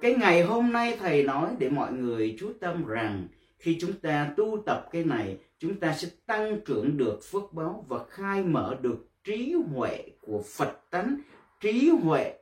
cái 0.00 0.14
ngày 0.14 0.42
hôm 0.42 0.72
nay 0.72 0.96
thầy 1.00 1.22
nói 1.22 1.50
để 1.58 1.70
mọi 1.70 1.92
người 1.92 2.36
chú 2.38 2.52
tâm 2.60 2.86
rằng 2.86 3.28
khi 3.58 3.76
chúng 3.80 3.92
ta 3.92 4.32
tu 4.36 4.62
tập 4.66 4.88
cái 4.92 5.04
này, 5.04 5.38
chúng 5.58 5.80
ta 5.80 5.94
sẽ 5.94 6.08
tăng 6.26 6.60
trưởng 6.66 6.96
được 6.96 7.20
phước 7.30 7.52
báu 7.52 7.84
và 7.88 7.98
khai 8.10 8.42
mở 8.42 8.76
được 8.80 9.08
trí 9.24 9.54
huệ 9.74 10.04
của 10.20 10.42
phật 10.56 10.90
tánh, 10.90 11.16
trí 11.60 11.90
huệ 12.02 12.34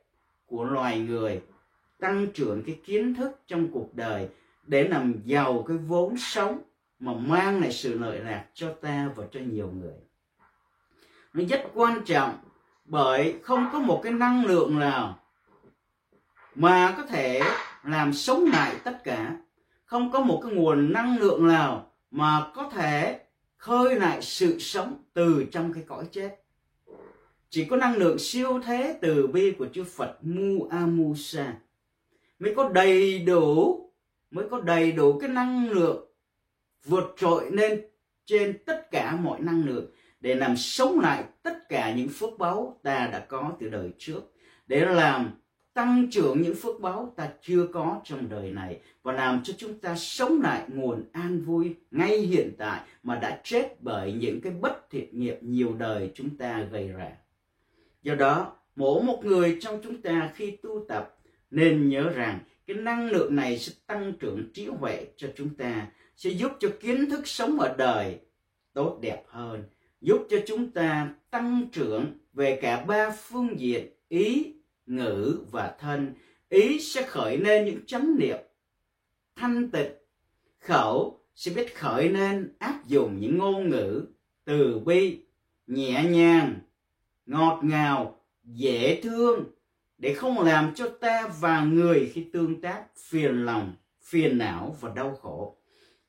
của 0.46 0.64
loài 0.64 0.98
người, 0.98 1.40
tăng 1.98 2.26
trưởng 2.34 2.62
cái 2.66 2.78
kiến 2.84 3.14
thức 3.14 3.40
trong 3.46 3.68
cuộc 3.72 3.94
đời 3.94 4.28
để 4.70 4.88
làm 4.88 5.14
giàu 5.24 5.64
cái 5.68 5.76
vốn 5.76 6.14
sống 6.18 6.62
mà 6.98 7.12
mang 7.12 7.60
lại 7.60 7.72
sự 7.72 7.98
lợi 7.98 8.18
lạc 8.18 8.44
cho 8.54 8.72
ta 8.72 9.10
và 9.16 9.24
cho 9.32 9.40
nhiều 9.40 9.70
người. 9.80 9.94
Nó 11.34 11.44
rất 11.48 11.62
quan 11.74 12.04
trọng 12.04 12.38
bởi 12.84 13.34
không 13.42 13.68
có 13.72 13.78
một 13.78 14.00
cái 14.02 14.12
năng 14.12 14.44
lượng 14.44 14.78
nào 14.78 15.18
mà 16.54 16.94
có 16.96 17.06
thể 17.06 17.42
làm 17.84 18.12
sống 18.12 18.44
lại 18.44 18.76
tất 18.84 19.04
cả. 19.04 19.36
Không 19.84 20.10
có 20.10 20.20
một 20.20 20.40
cái 20.44 20.52
nguồn 20.52 20.92
năng 20.92 21.18
lượng 21.18 21.46
nào 21.46 21.92
mà 22.10 22.46
có 22.54 22.70
thể 22.70 23.20
khơi 23.56 23.94
lại 23.94 24.22
sự 24.22 24.58
sống 24.58 25.04
từ 25.12 25.46
trong 25.52 25.72
cái 25.72 25.84
cõi 25.86 26.04
chết. 26.12 26.42
Chỉ 27.50 27.64
có 27.64 27.76
năng 27.76 27.96
lượng 27.96 28.18
siêu 28.18 28.60
thế 28.64 28.98
từ 29.00 29.26
bi 29.26 29.52
của 29.58 29.66
chư 29.72 29.84
Phật 29.84 30.18
Mu 30.22 30.68
Amusa 30.70 31.54
mới 32.38 32.54
có 32.54 32.68
đầy 32.68 33.18
đủ 33.18 33.89
mới 34.30 34.48
có 34.50 34.60
đầy 34.60 34.92
đủ 34.92 35.18
cái 35.18 35.28
năng 35.28 35.70
lượng 35.70 36.06
vượt 36.84 37.14
trội 37.16 37.50
lên 37.50 37.80
trên 38.26 38.58
tất 38.66 38.90
cả 38.90 39.16
mọi 39.16 39.40
năng 39.40 39.64
lượng 39.64 39.90
để 40.20 40.34
làm 40.34 40.56
sống 40.56 41.00
lại 41.00 41.24
tất 41.42 41.68
cả 41.68 41.94
những 41.94 42.08
phước 42.08 42.38
báu 42.38 42.80
ta 42.82 43.08
đã 43.12 43.18
có 43.28 43.52
từ 43.60 43.68
đời 43.68 43.90
trước 43.98 44.20
để 44.66 44.84
làm 44.84 45.30
tăng 45.74 46.06
trưởng 46.10 46.42
những 46.42 46.54
phước 46.54 46.80
báu 46.80 47.12
ta 47.16 47.28
chưa 47.42 47.66
có 47.66 48.00
trong 48.04 48.28
đời 48.28 48.50
này 48.50 48.80
và 49.02 49.12
làm 49.12 49.42
cho 49.44 49.54
chúng 49.58 49.78
ta 49.78 49.96
sống 49.96 50.40
lại 50.42 50.62
nguồn 50.68 51.04
an 51.12 51.40
vui 51.40 51.74
ngay 51.90 52.18
hiện 52.18 52.52
tại 52.58 52.80
mà 53.02 53.16
đã 53.16 53.40
chết 53.44 53.82
bởi 53.82 54.12
những 54.12 54.40
cái 54.40 54.52
bất 54.52 54.90
thiện 54.90 55.20
nghiệp 55.20 55.38
nhiều 55.40 55.74
đời 55.78 56.10
chúng 56.14 56.36
ta 56.36 56.62
gây 56.72 56.88
ra. 56.88 57.10
Do 58.02 58.14
đó, 58.14 58.56
mỗi 58.76 59.02
một 59.02 59.24
người 59.24 59.58
trong 59.60 59.80
chúng 59.82 60.02
ta 60.02 60.30
khi 60.34 60.50
tu 60.50 60.84
tập 60.88 61.16
nên 61.50 61.88
nhớ 61.88 62.08
rằng 62.08 62.38
cái 62.74 62.82
năng 62.82 63.10
lượng 63.10 63.36
này 63.36 63.58
sẽ 63.58 63.72
tăng 63.86 64.12
trưởng 64.20 64.52
trí 64.52 64.66
huệ 64.66 65.06
cho 65.16 65.28
chúng 65.36 65.54
ta, 65.54 65.86
sẽ 66.16 66.30
giúp 66.30 66.52
cho 66.60 66.68
kiến 66.80 67.10
thức 67.10 67.28
sống 67.28 67.60
ở 67.60 67.74
đời 67.78 68.18
tốt 68.72 68.98
đẹp 69.02 69.22
hơn, 69.28 69.64
giúp 70.00 70.26
cho 70.30 70.36
chúng 70.46 70.70
ta 70.70 71.14
tăng 71.30 71.68
trưởng 71.72 72.18
về 72.32 72.58
cả 72.62 72.84
ba 72.84 73.10
phương 73.10 73.60
diện 73.60 73.86
ý, 74.08 74.54
ngữ 74.86 75.38
và 75.50 75.74
thân. 75.80 76.14
Ý 76.48 76.80
sẽ 76.80 77.02
khởi 77.02 77.36
lên 77.36 77.64
những 77.64 77.86
chánh 77.86 78.16
niệm 78.18 78.38
thanh 79.36 79.70
tịnh, 79.70 79.92
khẩu 80.60 81.20
sẽ 81.34 81.52
biết 81.52 81.76
khởi 81.76 82.08
lên 82.08 82.54
áp 82.58 82.86
dụng 82.86 83.20
những 83.20 83.38
ngôn 83.38 83.68
ngữ 83.68 84.06
từ 84.44 84.78
bi, 84.78 85.18
nhẹ 85.66 86.04
nhàng, 86.04 86.58
ngọt 87.26 87.60
ngào, 87.62 88.20
dễ 88.44 89.00
thương 89.02 89.44
để 90.00 90.14
không 90.14 90.38
làm 90.38 90.74
cho 90.74 90.88
ta 90.88 91.30
và 91.40 91.64
người 91.64 92.10
khi 92.14 92.26
tương 92.32 92.60
tác 92.60 92.82
phiền 93.08 93.44
lòng, 93.46 93.72
phiền 94.02 94.38
não 94.38 94.76
và 94.80 94.92
đau 94.94 95.14
khổ. 95.22 95.56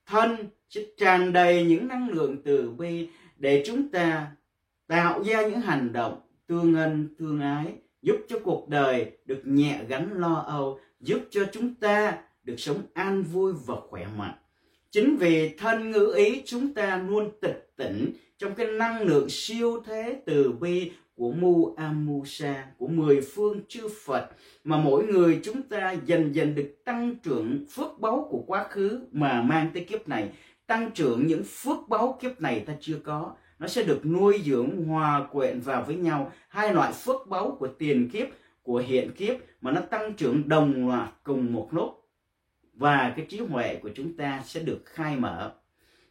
Thân 0.06 0.38
sẽ 0.70 0.82
tràn 0.98 1.34
đầy 1.34 1.66
những 1.66 1.88
năng 1.88 2.10
lượng 2.10 2.42
từ 2.44 2.70
bi 2.70 3.08
để 3.38 3.64
chúng 3.66 3.90
ta 3.90 4.28
tạo 4.88 5.24
ra 5.24 5.48
những 5.48 5.62
hành 5.62 5.94
động 5.94 6.22
tương 6.48 6.76
ân 6.76 7.16
tương 7.20 7.40
ái 7.40 7.66
giúp 8.02 8.16
cho 8.30 8.40
cuộc 8.44 8.70
đời 8.70 9.12
được 9.26 9.42
nhẹ 9.46 9.80
gánh 9.88 10.14
lo 10.14 10.34
âu 10.48 10.80
giúp 11.00 11.20
cho 11.30 11.46
chúng 11.52 11.76
ta 11.76 12.18
được 12.44 12.56
sống 12.58 12.82
an 12.94 13.24
vui 13.24 13.54
và 13.66 13.76
khỏe 13.90 14.08
mạnh 14.18 14.36
chính 14.92 15.18
vì 15.18 15.50
thân 15.58 15.92
ngữ 15.92 16.14
ý 16.18 16.42
chúng 16.46 16.74
ta 16.74 17.04
luôn 17.08 17.30
tịch 17.42 17.74
tỉnh 17.78 18.14
trong 18.38 18.56
cái 18.56 18.68
năng 18.68 19.02
lượng 19.02 19.30
siêu 19.30 19.84
thế 19.86 20.22
từ 20.26 20.52
bi 20.52 20.92
của 21.22 21.32
Mu 21.32 21.76
Amusa 21.78 22.66
của 22.78 22.88
mười 22.88 23.22
phương 23.22 23.62
chư 23.68 23.88
Phật, 24.06 24.30
mà 24.64 24.78
mỗi 24.78 25.06
người 25.06 25.40
chúng 25.44 25.62
ta 25.64 25.92
dần 25.92 26.36
dần 26.36 26.56
được 26.56 26.76
tăng 26.86 27.16
trưởng 27.16 27.66
phước 27.70 28.00
báu 28.00 28.28
của 28.30 28.44
quá 28.48 28.68
khứ 28.70 29.02
mà 29.12 29.42
mang 29.42 29.70
tới 29.74 29.84
kiếp 29.84 30.08
này. 30.08 30.30
Tăng 30.68 30.92
trưởng 30.92 31.28
những 31.28 31.44
phước 31.44 31.78
báu 31.90 32.18
kiếp 32.22 32.42
này 32.42 32.60
ta 32.60 32.74
chưa 32.80 33.00
có. 33.04 33.36
Nó 33.60 33.68
sẽ 33.68 33.84
được 33.84 34.06
nuôi 34.06 34.42
dưỡng, 34.46 34.86
hòa 34.86 35.28
quyện 35.32 35.60
vào 35.60 35.84
với 35.88 35.96
nhau. 35.96 36.32
Hai 36.48 36.74
loại 36.74 36.92
phước 36.92 37.28
báu 37.28 37.56
của 37.60 37.68
tiền 37.68 38.10
kiếp, 38.10 38.28
của 38.64 38.84
hiện 38.88 39.12
kiếp, 39.12 39.36
mà 39.62 39.72
nó 39.72 39.82
tăng 39.82 40.14
trưởng 40.14 40.50
đồng 40.50 40.88
loạt 40.88 41.10
cùng 41.24 41.54
một 41.54 41.68
lúc. 41.72 42.10
Và 42.74 43.14
cái 43.16 43.26
trí 43.30 43.40
huệ 43.40 43.76
của 43.76 43.90
chúng 43.96 44.18
ta 44.18 44.42
sẽ 44.46 44.60
được 44.60 44.82
khai 44.86 45.16
mở. 45.16 45.52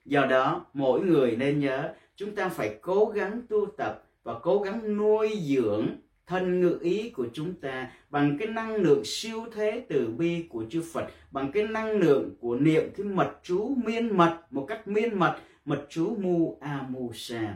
Do 0.05 0.27
đó, 0.27 0.67
mỗi 0.73 1.01
người 1.01 1.37
nên 1.37 1.61
nhớ, 1.61 1.95
chúng 2.17 2.35
ta 2.35 2.49
phải 2.49 2.79
cố 2.83 3.07
gắng 3.07 3.43
tu 3.49 3.67
tập 3.67 4.07
và 4.31 4.39
cố 4.43 4.59
gắng 4.59 4.97
nuôi 4.97 5.39
dưỡng 5.43 5.87
thân 6.27 6.61
ngự 6.61 6.79
ý 6.81 7.11
của 7.11 7.27
chúng 7.33 7.55
ta 7.55 7.91
bằng 8.11 8.37
cái 8.39 8.49
năng 8.49 8.75
lượng 8.75 9.03
siêu 9.05 9.47
thế 9.55 9.87
từ 9.89 10.09
bi 10.19 10.47
của 10.49 10.65
chư 10.71 10.83
Phật, 10.93 11.07
bằng 11.31 11.53
cái 11.53 11.67
năng 11.67 11.91
lượng 11.91 12.31
của 12.41 12.57
niệm 12.57 12.83
cái 12.97 13.07
mật 13.07 13.31
chú 13.43 13.75
miên 13.85 14.17
mật 14.17 14.39
một 14.51 14.67
cách 14.69 14.89
miên 14.89 15.19
mật, 15.19 15.37
mật 15.65 15.87
chú 15.89 16.17
mu 16.21 16.59
a 16.61 16.87
mu 16.89 17.13
sa. 17.15 17.55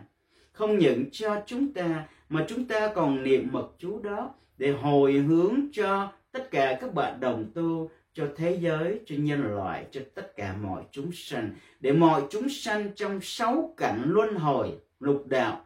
Không 0.53 0.79
những 0.79 1.05
cho 1.13 1.43
chúng 1.47 1.73
ta 1.73 2.09
mà 2.29 2.45
chúng 2.49 2.65
ta 2.65 2.93
còn 2.95 3.23
niệm 3.23 3.49
mật 3.53 3.69
chú 3.79 4.01
đó 4.03 4.35
để 4.59 4.71
hồi 4.73 5.13
hướng 5.13 5.55
cho 5.73 6.13
tất 6.33 6.51
cả 6.51 6.79
các 6.81 6.95
bạn 6.95 7.21
đồng 7.21 7.51
tu 7.55 7.91
cho 8.15 8.27
thế 8.37 8.59
giới, 8.61 9.01
cho 9.07 9.15
nhân 9.19 9.55
loại, 9.55 9.87
cho 9.91 10.01
tất 10.15 10.37
cả 10.37 10.57
mọi 10.63 10.83
chúng 10.91 11.11
sanh, 11.13 11.51
để 11.81 11.93
mọi 11.93 12.23
chúng 12.31 12.49
sanh 12.49 12.91
trong 12.95 13.19
sáu 13.23 13.75
cảnh 13.77 14.03
luân 14.07 14.35
hồi, 14.35 14.71
lục 15.01 15.27
đạo 15.27 15.64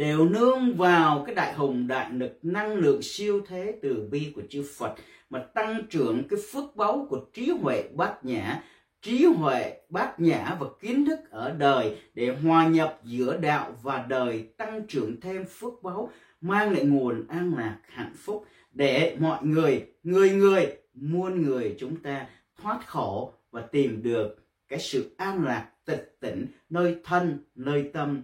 đều 0.00 0.28
nương 0.28 0.76
vào 0.76 1.24
cái 1.26 1.34
đại 1.34 1.54
hùng 1.54 1.86
đại 1.86 2.10
lực 2.12 2.38
năng 2.42 2.74
lượng 2.74 3.02
siêu 3.02 3.40
thế 3.48 3.78
từ 3.82 4.08
bi 4.10 4.32
của 4.34 4.42
chư 4.48 4.64
Phật, 4.76 4.94
mà 5.30 5.38
tăng 5.38 5.82
trưởng 5.90 6.22
cái 6.28 6.40
phước 6.52 6.76
báu 6.76 7.06
của 7.10 7.20
trí 7.32 7.50
huệ 7.50 7.84
bát 7.94 8.24
nhã, 8.24 8.62
trí 9.02 9.24
huệ 9.24 9.80
bát 9.88 10.20
nhã 10.20 10.56
và 10.60 10.66
kiến 10.80 11.04
thức 11.04 11.20
ở 11.30 11.54
đời 11.58 11.96
để 12.14 12.36
hòa 12.42 12.68
nhập 12.68 13.00
giữa 13.04 13.36
đạo 13.36 13.72
và 13.82 14.06
đời, 14.08 14.48
tăng 14.56 14.86
trưởng 14.86 15.20
thêm 15.20 15.44
phước 15.44 15.82
báu, 15.82 16.10
mang 16.40 16.72
lại 16.72 16.84
nguồn 16.84 17.26
an 17.28 17.54
lạc 17.56 17.78
hạnh 17.88 18.14
phúc 18.16 18.46
để 18.72 19.16
mọi 19.20 19.44
người 19.44 19.86
người 20.02 20.30
người, 20.30 20.76
muôn 20.94 21.42
người 21.42 21.76
chúng 21.78 21.96
ta 21.96 22.26
thoát 22.62 22.86
khổ 22.86 23.32
và 23.50 23.60
tìm 23.60 24.02
được 24.02 24.36
cái 24.68 24.78
sự 24.78 25.14
an 25.16 25.44
lạc 25.44 25.70
tịch 25.84 26.16
tỉnh 26.20 26.46
nơi 26.70 26.96
thân, 27.04 27.44
nơi 27.54 27.90
tâm 27.92 28.22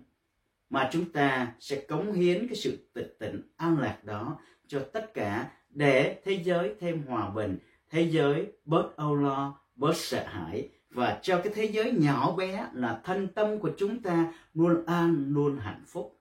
mà 0.70 0.88
chúng 0.92 1.12
ta 1.12 1.52
sẽ 1.60 1.80
cống 1.80 2.12
hiến 2.12 2.46
cái 2.48 2.56
sự 2.56 2.88
tịch 2.92 3.16
tịnh, 3.18 3.42
an 3.56 3.78
lạc 3.78 4.04
đó 4.04 4.38
cho 4.66 4.80
tất 4.92 5.14
cả 5.14 5.50
để 5.70 6.20
thế 6.24 6.32
giới 6.32 6.74
thêm 6.80 7.02
hòa 7.02 7.30
bình, 7.30 7.58
thế 7.90 8.02
giới 8.02 8.52
bớt 8.64 8.96
âu 8.96 9.14
lo, 9.14 9.60
bớt 9.76 9.96
sợ 9.96 10.24
hãi 10.26 10.68
và 10.90 11.18
cho 11.22 11.40
cái 11.44 11.52
thế 11.54 11.64
giới 11.64 11.92
nhỏ 11.92 12.36
bé 12.36 12.68
là 12.74 13.00
thân 13.04 13.28
tâm 13.28 13.58
của 13.58 13.70
chúng 13.76 14.02
ta 14.02 14.32
luôn 14.54 14.86
an, 14.86 15.24
luôn 15.28 15.58
hạnh 15.58 15.82
phúc. 15.86 16.20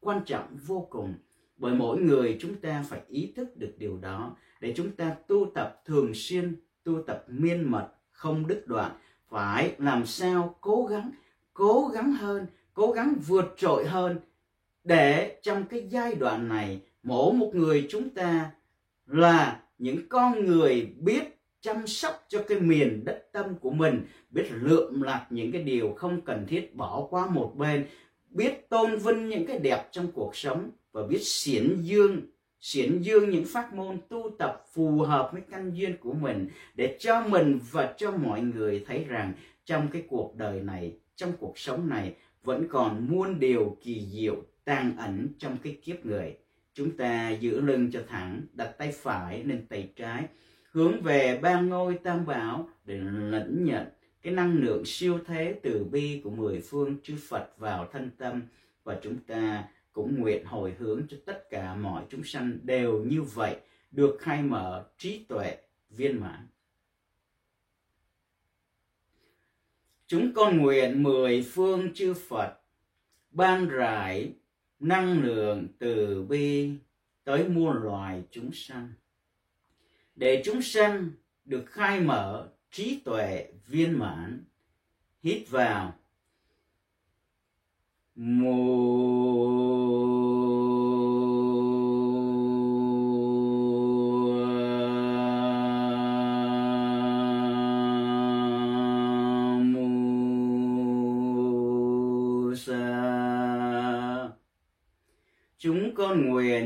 Quan 0.00 0.20
trọng 0.26 0.56
vô 0.66 0.86
cùng, 0.90 1.14
bởi 1.56 1.74
mỗi 1.74 2.00
người 2.00 2.36
chúng 2.40 2.60
ta 2.60 2.84
phải 2.88 3.00
ý 3.08 3.32
thức 3.36 3.56
được 3.56 3.74
điều 3.78 3.98
đó. 3.98 4.36
Để 4.60 4.72
chúng 4.76 4.90
ta 4.90 5.16
tu 5.28 5.46
tập 5.54 5.82
thường 5.84 6.12
xuyên, 6.14 6.60
tu 6.84 7.02
tập 7.06 7.24
miên 7.28 7.70
mật, 7.70 7.88
không 8.10 8.46
đứt 8.46 8.62
đoạn, 8.66 8.92
phải 9.28 9.74
làm 9.78 10.06
sao 10.06 10.54
cố 10.60 10.86
gắng 10.86 11.10
cố 11.60 11.90
gắng 11.94 12.12
hơn 12.12 12.46
cố 12.80 12.92
gắng 12.92 13.14
vượt 13.26 13.54
trội 13.56 13.86
hơn 13.86 14.18
để 14.84 15.36
trong 15.42 15.64
cái 15.64 15.86
giai 15.90 16.14
đoạn 16.14 16.48
này 16.48 16.80
mỗi 17.02 17.32
một 17.32 17.50
người 17.54 17.86
chúng 17.90 18.10
ta 18.10 18.50
là 19.06 19.62
những 19.78 20.08
con 20.08 20.46
người 20.46 20.88
biết 20.98 21.22
chăm 21.60 21.86
sóc 21.86 22.24
cho 22.28 22.42
cái 22.48 22.60
miền 22.60 23.04
đất 23.04 23.28
tâm 23.32 23.54
của 23.60 23.70
mình, 23.70 24.06
biết 24.30 24.48
lượm 24.50 25.02
lặt 25.02 25.26
những 25.30 25.52
cái 25.52 25.62
điều 25.62 25.94
không 25.96 26.20
cần 26.20 26.46
thiết 26.46 26.76
bỏ 26.76 27.06
qua 27.10 27.26
một 27.26 27.52
bên, 27.56 27.86
biết 28.30 28.68
tôn 28.68 28.96
vinh 28.96 29.28
những 29.28 29.46
cái 29.46 29.58
đẹp 29.58 29.88
trong 29.92 30.12
cuộc 30.12 30.36
sống 30.36 30.70
và 30.92 31.02
biết 31.02 31.22
xiển 31.22 31.76
dương 31.82 32.20
xiển 32.60 33.02
dương 33.02 33.30
những 33.30 33.44
pháp 33.48 33.74
môn 33.74 33.98
tu 34.08 34.30
tập 34.38 34.64
phù 34.72 34.98
hợp 35.00 35.30
với 35.32 35.42
căn 35.50 35.72
duyên 35.74 35.96
của 35.96 36.12
mình 36.12 36.48
để 36.74 36.96
cho 37.00 37.20
mình 37.26 37.58
và 37.70 37.94
cho 37.98 38.12
mọi 38.12 38.40
người 38.40 38.84
thấy 38.86 39.04
rằng 39.04 39.32
trong 39.64 39.88
cái 39.92 40.02
cuộc 40.08 40.36
đời 40.36 40.60
này, 40.60 40.96
trong 41.16 41.32
cuộc 41.40 41.58
sống 41.58 41.88
này 41.88 42.14
vẫn 42.44 42.68
còn 42.68 43.06
muôn 43.10 43.40
điều 43.40 43.76
kỳ 43.82 44.06
diệu 44.12 44.42
tàn 44.64 44.96
ẩn 44.96 45.28
trong 45.38 45.56
cái 45.62 45.78
kiếp 45.84 46.06
người 46.06 46.36
chúng 46.74 46.96
ta 46.96 47.30
giữ 47.30 47.60
lưng 47.60 47.90
cho 47.92 48.02
thẳng, 48.08 48.40
đặt 48.52 48.78
tay 48.78 48.92
phải 48.92 49.44
lên 49.44 49.66
tay 49.68 49.92
trái, 49.96 50.24
hướng 50.70 51.02
về 51.02 51.38
ba 51.42 51.60
ngôi 51.60 51.98
tam 51.98 52.26
bảo 52.26 52.68
để 52.84 52.96
lẫn 53.30 53.64
nhận 53.64 53.86
cái 54.22 54.34
năng 54.34 54.58
lượng 54.58 54.82
siêu 54.84 55.18
thế 55.26 55.60
từ 55.62 55.84
bi 55.84 56.20
của 56.24 56.30
mười 56.30 56.60
phương 56.60 56.96
chư 57.02 57.14
Phật 57.28 57.58
vào 57.58 57.88
thân 57.92 58.10
tâm 58.18 58.42
và 58.84 58.98
chúng 59.02 59.16
ta 59.26 59.64
cũng 59.92 60.20
nguyện 60.20 60.44
hồi 60.44 60.74
hướng 60.78 61.02
cho 61.08 61.16
tất 61.26 61.50
cả 61.50 61.74
mọi 61.74 62.04
chúng 62.10 62.24
sanh 62.24 62.58
đều 62.62 63.04
như 63.04 63.22
vậy, 63.22 63.56
được 63.90 64.18
khai 64.20 64.42
mở 64.42 64.84
trí 64.98 65.24
tuệ 65.28 65.56
viên 65.90 66.20
mãn. 66.20 66.46
Chúng 70.10 70.32
con 70.34 70.58
nguyện 70.58 71.02
mười 71.02 71.42
phương 71.42 71.94
chư 71.94 72.14
Phật, 72.14 72.58
ban 73.30 73.68
rải 73.68 74.32
năng 74.80 75.22
lượng 75.22 75.68
từ 75.78 76.22
bi 76.22 76.70
tới 77.24 77.48
muôn 77.48 77.82
loài 77.82 78.22
chúng 78.30 78.50
sanh. 78.52 78.92
Để 80.14 80.42
chúng 80.44 80.62
sanh 80.62 81.10
được 81.44 81.64
khai 81.66 82.00
mở 82.00 82.48
trí 82.70 83.00
tuệ 83.04 83.52
viên 83.66 83.98
mãn, 83.98 84.44
hít 85.22 85.50
vào. 85.50 85.94
Mùa 88.14 89.49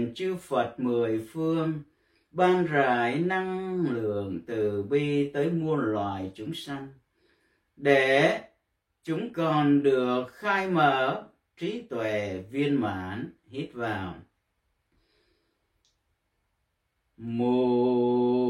nguyện 0.04 0.14
chư 0.14 0.36
Phật 0.36 0.74
mười 0.80 1.26
phương, 1.32 1.82
ban 2.30 2.66
rải 2.66 3.18
năng 3.18 3.80
lượng 3.90 4.40
từ 4.46 4.82
bi 4.82 5.30
tới 5.32 5.50
muôn 5.50 5.80
loài 5.80 6.30
chúng 6.34 6.54
sanh. 6.54 6.88
Để 7.76 8.40
chúng 9.04 9.32
còn 9.32 9.82
được 9.82 10.24
khai 10.28 10.70
mở, 10.70 11.24
trí 11.56 11.82
tuệ 11.82 12.44
viên 12.50 12.80
mãn, 12.80 13.32
hít 13.48 13.72
vào. 13.72 14.14
Mùa 17.16 18.43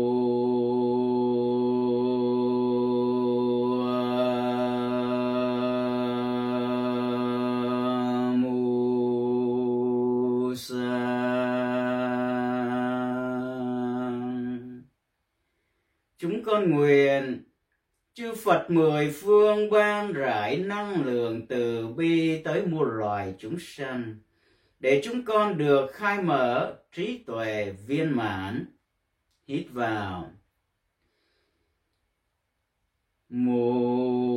con 16.55 16.71
nguyện. 16.71 17.43
Chư 18.15 18.35
Phật 18.35 18.71
mười 18.71 19.11
phương 19.11 19.71
ban 19.71 20.13
rải 20.13 20.57
năng 20.57 21.05
lượng 21.05 21.47
từ 21.47 21.89
bi 21.89 22.43
tới 22.43 22.67
muôn 22.67 22.89
loài 22.89 23.35
chúng 23.39 23.57
sanh, 23.59 24.17
để 24.81 25.01
chúng 25.05 25.25
con 25.25 25.59
được 25.59 25.91
khai 25.93 26.23
mở 26.23 26.77
trí 26.93 27.19
tuệ 27.27 27.75
viên 27.87 28.17
mãn. 28.17 28.67
Hít 29.47 29.67
vào. 29.71 30.31
Mùa 33.29 34.34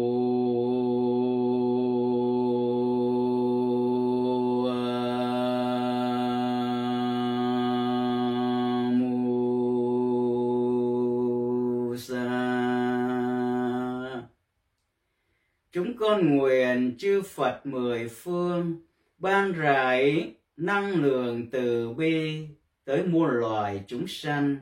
con 16.09 16.37
nguyện 16.37 16.95
chư 16.97 17.21
Phật 17.21 17.65
mười 17.65 18.07
phương, 18.07 18.75
ban 19.17 19.53
rải 19.53 20.33
năng 20.57 21.03
lượng 21.03 21.49
từ 21.51 21.93
bi 21.93 22.47
tới 22.85 23.03
muôn 23.03 23.29
loài 23.29 23.83
chúng 23.87 24.07
sanh, 24.07 24.57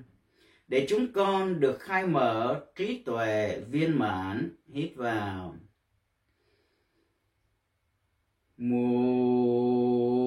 để 0.68 0.86
chúng 0.90 1.14
con 1.14 1.60
được 1.60 1.80
khai 1.80 2.08
mở 2.08 2.62
trí 2.76 3.02
tuệ 3.06 3.60
viên 3.72 4.00
mãn, 4.00 4.56
hít 4.74 4.96
vào. 4.96 5.56
Mùa 8.58 10.25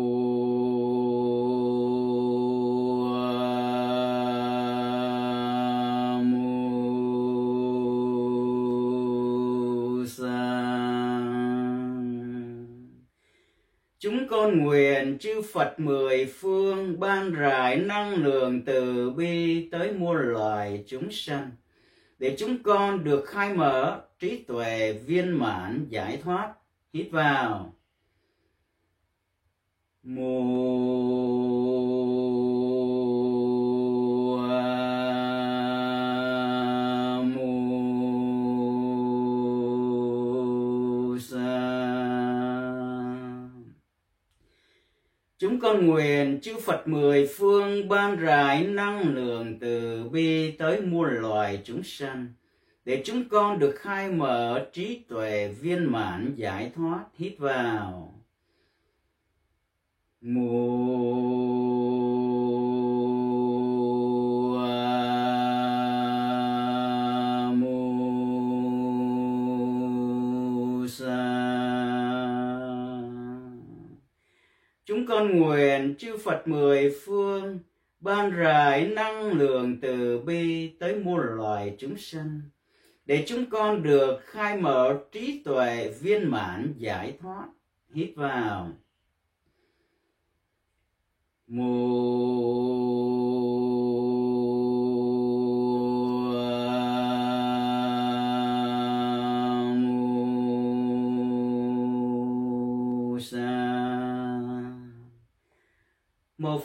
nguyện 14.57 15.19
chư 15.21 15.43
Phật 15.53 15.81
mười 15.81 16.27
phương 16.27 17.01
ban 17.01 17.33
rải 17.35 17.77
năng 17.77 18.15
lượng 18.15 18.63
từ 18.65 19.11
bi 19.11 19.69
tới 19.71 19.93
muôn 19.93 20.17
loài 20.17 20.85
chúng 20.87 21.11
sanh, 21.11 21.51
để 22.19 22.37
chúng 22.39 22.63
con 22.63 23.05
được 23.05 23.25
khai 23.27 23.55
mở 23.55 24.01
trí 24.19 24.43
tuệ 24.43 24.93
viên 24.93 25.39
mãn 25.39 25.87
giải 25.89 26.17
thoát. 26.23 26.55
Hít 26.93 27.09
vào. 27.11 27.75
Mùa 30.03 31.28
con 45.69 45.87
nguyện, 45.87 46.39
chư 46.43 46.57
Phật 46.61 46.89
mười 46.89 47.27
phương, 47.27 47.89
ban 47.89 48.17
rải 48.17 48.65
năng 48.65 49.15
lượng 49.15 49.59
từ 49.61 50.05
bi 50.09 50.51
tới 50.51 50.81
muôn 50.81 51.09
loài 51.09 51.61
chúng 51.65 51.83
sanh, 51.83 52.27
để 52.85 53.03
chúng 53.05 53.29
con 53.29 53.59
được 53.59 53.75
khai 53.79 54.11
mở 54.11 54.67
trí 54.73 55.03
tuệ 55.09 55.49
viên 55.61 55.93
mãn 55.93 56.35
giải 56.37 56.73
thoát, 56.77 57.05
hít 57.19 57.39
vào. 57.39 58.15
Mùa 60.21 61.38
con 75.19 75.39
nguyện 75.39 75.95
chư 75.99 76.17
Phật 76.17 76.49
mười 76.49 76.95
phương, 77.05 77.59
ban 78.01 78.31
rải 78.31 78.89
năng 78.89 79.33
lượng 79.33 79.81
từ 79.83 80.21
bi 80.21 80.69
tới 80.79 80.95
muôn 80.95 81.21
loài 81.21 81.77
chúng 81.79 81.97
sanh, 81.97 82.41
để 83.07 83.25
chúng 83.27 83.51
con 83.51 83.83
được 83.83 84.21
khai 84.25 84.57
mở 84.57 84.99
trí 85.13 85.43
tuệ 85.45 85.95
viên 86.01 86.31
mãn 86.31 86.75
giải 86.77 87.17
thoát. 87.21 87.47
Hít 87.95 88.11
vào. 88.17 88.73
Mùa 91.47 92.88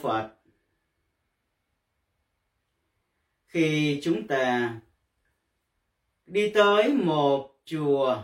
Phật. 0.04 0.34
Khi 3.46 4.00
chúng 4.02 4.26
ta 4.26 4.80
đi 6.26 6.50
tới 6.54 6.92
một 6.92 7.56
chùa 7.64 8.22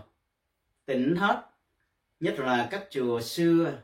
tỉnh 0.85 1.15
thất, 1.19 1.51
nhất 2.21 2.35
là 2.39 2.69
các 2.71 2.87
chùa 2.91 3.21
xưa, 3.21 3.83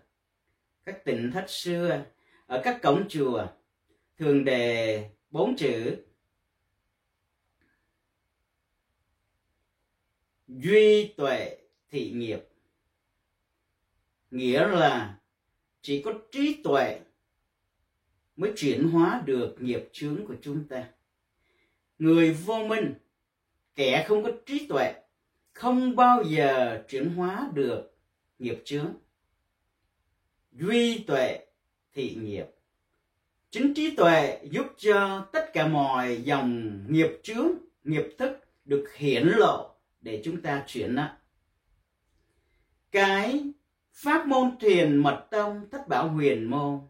các 0.85 1.05
tỉnh 1.05 1.31
thất 1.35 1.51
xưa, 1.51 2.05
ở 2.47 2.61
các 2.65 2.81
cổng 2.83 3.09
chùa 3.09 3.47
thường 4.19 4.45
đề 4.45 5.11
bốn 5.31 5.57
chữ. 5.57 5.97
Duy 10.49 11.15
tuệ 11.17 11.59
thị 11.91 12.11
nghiệp. 12.11 12.49
Nghĩa 14.31 14.67
là 14.67 15.19
chỉ 15.83 16.03
có 16.03 16.13
trí 16.33 16.61
tuệ 16.65 17.01
mới 18.37 18.53
chuyển 18.57 18.89
hóa 18.89 19.23
được 19.25 19.57
nghiệp 19.61 19.89
chướng 19.93 20.27
của 20.27 20.35
chúng 20.43 20.69
ta. 20.69 20.85
Người 21.99 22.33
vô 22.33 22.67
minh, 22.67 22.95
kẻ 23.75 24.05
không 24.09 24.25
có 24.25 24.31
trí 24.47 24.67
tuệ, 24.67 24.95
không 25.53 25.97
bao 25.97 26.23
giờ 26.23 26.83
chuyển 26.89 27.09
hóa 27.11 27.51
được 27.55 27.97
nghiệp 28.39 28.63
chướng. 28.65 28.95
Duy 30.53 30.99
tuệ 30.99 31.47
thị 31.93 32.19
nghiệp. 32.23 32.47
Chính 33.51 33.75
trí 33.75 33.97
tuệ 33.97 34.41
giúp 34.51 34.67
cho 34.79 35.29
tất 35.33 35.53
cả 35.53 35.67
mọi 35.69 36.23
dòng 36.23 36.81
nghiệp 36.89 37.21
chướng, 37.23 37.49
nghiệp 37.85 38.07
thức 38.19 38.31
được 38.65 38.87
hiển 38.97 39.27
lộ 39.27 39.75
để 40.01 40.21
chúng 40.25 40.43
ta 40.43 40.65
chuyển 40.67 40.95
nó 40.95 41.17
cái 42.97 43.53
pháp 43.93 44.27
môn 44.27 44.59
thiền 44.61 44.97
mật 44.97 45.27
tông 45.31 45.71
thất 45.71 45.89
bảo 45.89 46.09
huyền 46.09 46.51
môn 46.51 46.81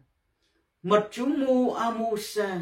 Mật 0.83 1.07
chú 1.11 1.25
Mu 1.25 1.71
Amusa 1.71 2.59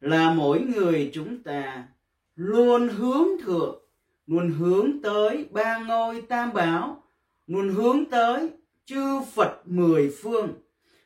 là 0.00 0.34
mỗi 0.34 0.60
người 0.60 1.10
chúng 1.14 1.42
ta 1.42 1.88
luôn 2.36 2.88
hướng 2.88 3.26
thượng, 3.42 3.82
luôn 4.26 4.50
hướng 4.50 5.02
tới 5.02 5.46
ba 5.50 5.78
ngôi 5.78 6.22
tam 6.22 6.52
bảo, 6.52 7.02
luôn 7.46 7.68
hướng 7.68 8.04
tới 8.04 8.50
chư 8.84 9.20
Phật 9.34 9.60
mười 9.64 10.12
phương. 10.22 10.48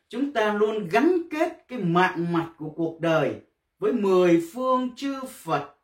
Chúng 0.09 0.33
ta 0.33 0.55
luôn 0.55 0.89
gắn 0.89 1.19
kết 1.31 1.65
cái 1.69 1.79
mạng 1.79 2.33
mạch 2.33 2.53
của 2.59 2.71
cuộc 2.71 3.01
đời 3.01 3.35
với 3.79 3.93
mười 3.93 4.43
phương 4.53 4.91
chư 4.97 5.21
Phật 5.29 5.75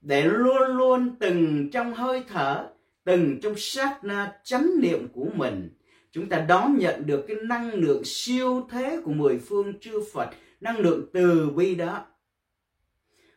để 0.00 0.24
luôn 0.24 0.76
luôn 0.76 1.16
từng 1.20 1.70
trong 1.72 1.94
hơi 1.94 2.24
thở, 2.28 2.68
từng 3.04 3.40
trong 3.42 3.54
sát 3.56 4.04
na 4.04 4.32
chánh 4.44 4.70
niệm 4.80 5.08
của 5.12 5.26
mình 5.34 5.70
chúng 6.14 6.28
ta 6.28 6.40
đón 6.40 6.78
nhận 6.78 7.06
được 7.06 7.24
cái 7.28 7.36
năng 7.42 7.72
lượng 7.72 8.02
siêu 8.04 8.66
thế 8.70 9.00
của 9.04 9.12
mười 9.12 9.38
phương 9.38 9.80
chư 9.80 10.02
Phật, 10.12 10.30
năng 10.60 10.78
lượng 10.78 11.06
từ 11.12 11.50
bi 11.50 11.74
đó. 11.74 12.06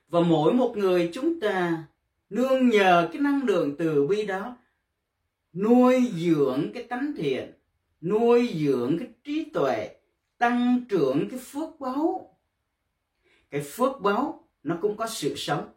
Và 0.08 0.20
mỗi 0.20 0.54
một 0.54 0.78
người 0.78 1.10
chúng 1.14 1.40
ta 1.40 1.84
nương 2.30 2.70
nhờ 2.70 3.10
cái 3.14 3.22
năng 3.22 3.44
lượng 3.44 3.76
từ 3.78 4.08
bi 4.08 4.26
đó 4.26 4.58
nuôi 5.54 6.12
dưỡng 6.16 6.72
cái 6.74 6.84
tánh 6.84 7.14
thiện, 7.18 7.52
nuôi 8.02 8.50
dưỡng 8.56 8.98
cái 9.00 9.08
trí 9.24 9.44
tuệ, 9.54 9.90
tăng 10.38 10.86
trưởng 10.90 11.30
cái 11.30 11.40
phước 11.40 11.80
báu. 11.80 12.38
Cái 13.52 13.62
phước 13.62 14.02
báu 14.02 14.48
nó 14.64 14.78
cũng 14.82 14.98
có 14.98 15.08
sự 15.08 15.34
sống. 15.36 15.70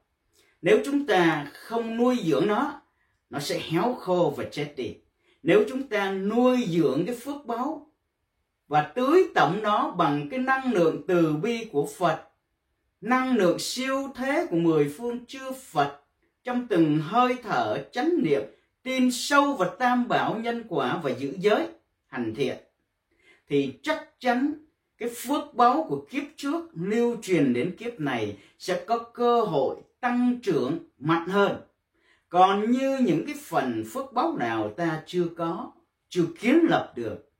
Nếu 0.62 0.82
chúng 0.84 1.06
ta 1.06 1.50
không 1.54 1.96
nuôi 1.96 2.18
dưỡng 2.24 2.46
nó, 2.46 2.82
nó 3.30 3.38
sẽ 3.38 3.60
héo 3.70 3.94
khô 3.94 4.34
và 4.36 4.44
chết 4.50 4.74
đi 4.76 4.96
nếu 5.42 5.64
chúng 5.68 5.82
ta 5.82 6.12
nuôi 6.12 6.66
dưỡng 6.68 7.06
cái 7.06 7.16
phước 7.16 7.46
báu 7.46 7.86
và 8.68 8.82
tưới 8.82 9.24
tổng 9.34 9.62
nó 9.62 9.90
bằng 9.90 10.28
cái 10.30 10.38
năng 10.38 10.72
lượng 10.72 11.02
từ 11.08 11.36
bi 11.36 11.68
của 11.72 11.88
Phật, 11.98 12.28
năng 13.00 13.36
lượng 13.36 13.58
siêu 13.58 14.12
thế 14.14 14.46
của 14.50 14.56
mười 14.56 14.94
phương 14.98 15.26
chư 15.26 15.52
Phật 15.52 16.00
trong 16.44 16.66
từng 16.68 16.98
hơi 16.98 17.36
thở 17.42 17.84
chánh 17.92 18.10
niệm, 18.22 18.42
tin 18.82 19.10
sâu 19.12 19.54
vào 19.54 19.76
tam 19.78 20.08
bảo 20.08 20.38
nhân 20.38 20.64
quả 20.68 21.00
và 21.02 21.10
giữ 21.10 21.34
giới, 21.38 21.66
hành 22.06 22.34
thiện, 22.34 22.56
thì 23.48 23.74
chắc 23.82 24.08
chắn 24.18 24.52
cái 24.98 25.08
phước 25.16 25.54
báu 25.54 25.86
của 25.88 26.06
kiếp 26.10 26.22
trước 26.36 26.64
lưu 26.74 27.16
truyền 27.22 27.52
đến 27.52 27.76
kiếp 27.76 28.00
này 28.00 28.36
sẽ 28.58 28.84
có 28.86 28.98
cơ 28.98 29.40
hội 29.40 29.76
tăng 30.00 30.38
trưởng 30.42 30.78
mạnh 30.98 31.28
hơn 31.28 31.56
còn 32.30 32.70
như 32.70 32.98
những 32.98 33.26
cái 33.26 33.34
phần 33.42 33.84
phước 33.92 34.12
báu 34.12 34.36
nào 34.36 34.72
ta 34.76 35.02
chưa 35.06 35.26
có, 35.36 35.72
chưa 36.08 36.26
kiến 36.40 36.58
lập 36.68 36.92
được, 36.96 37.30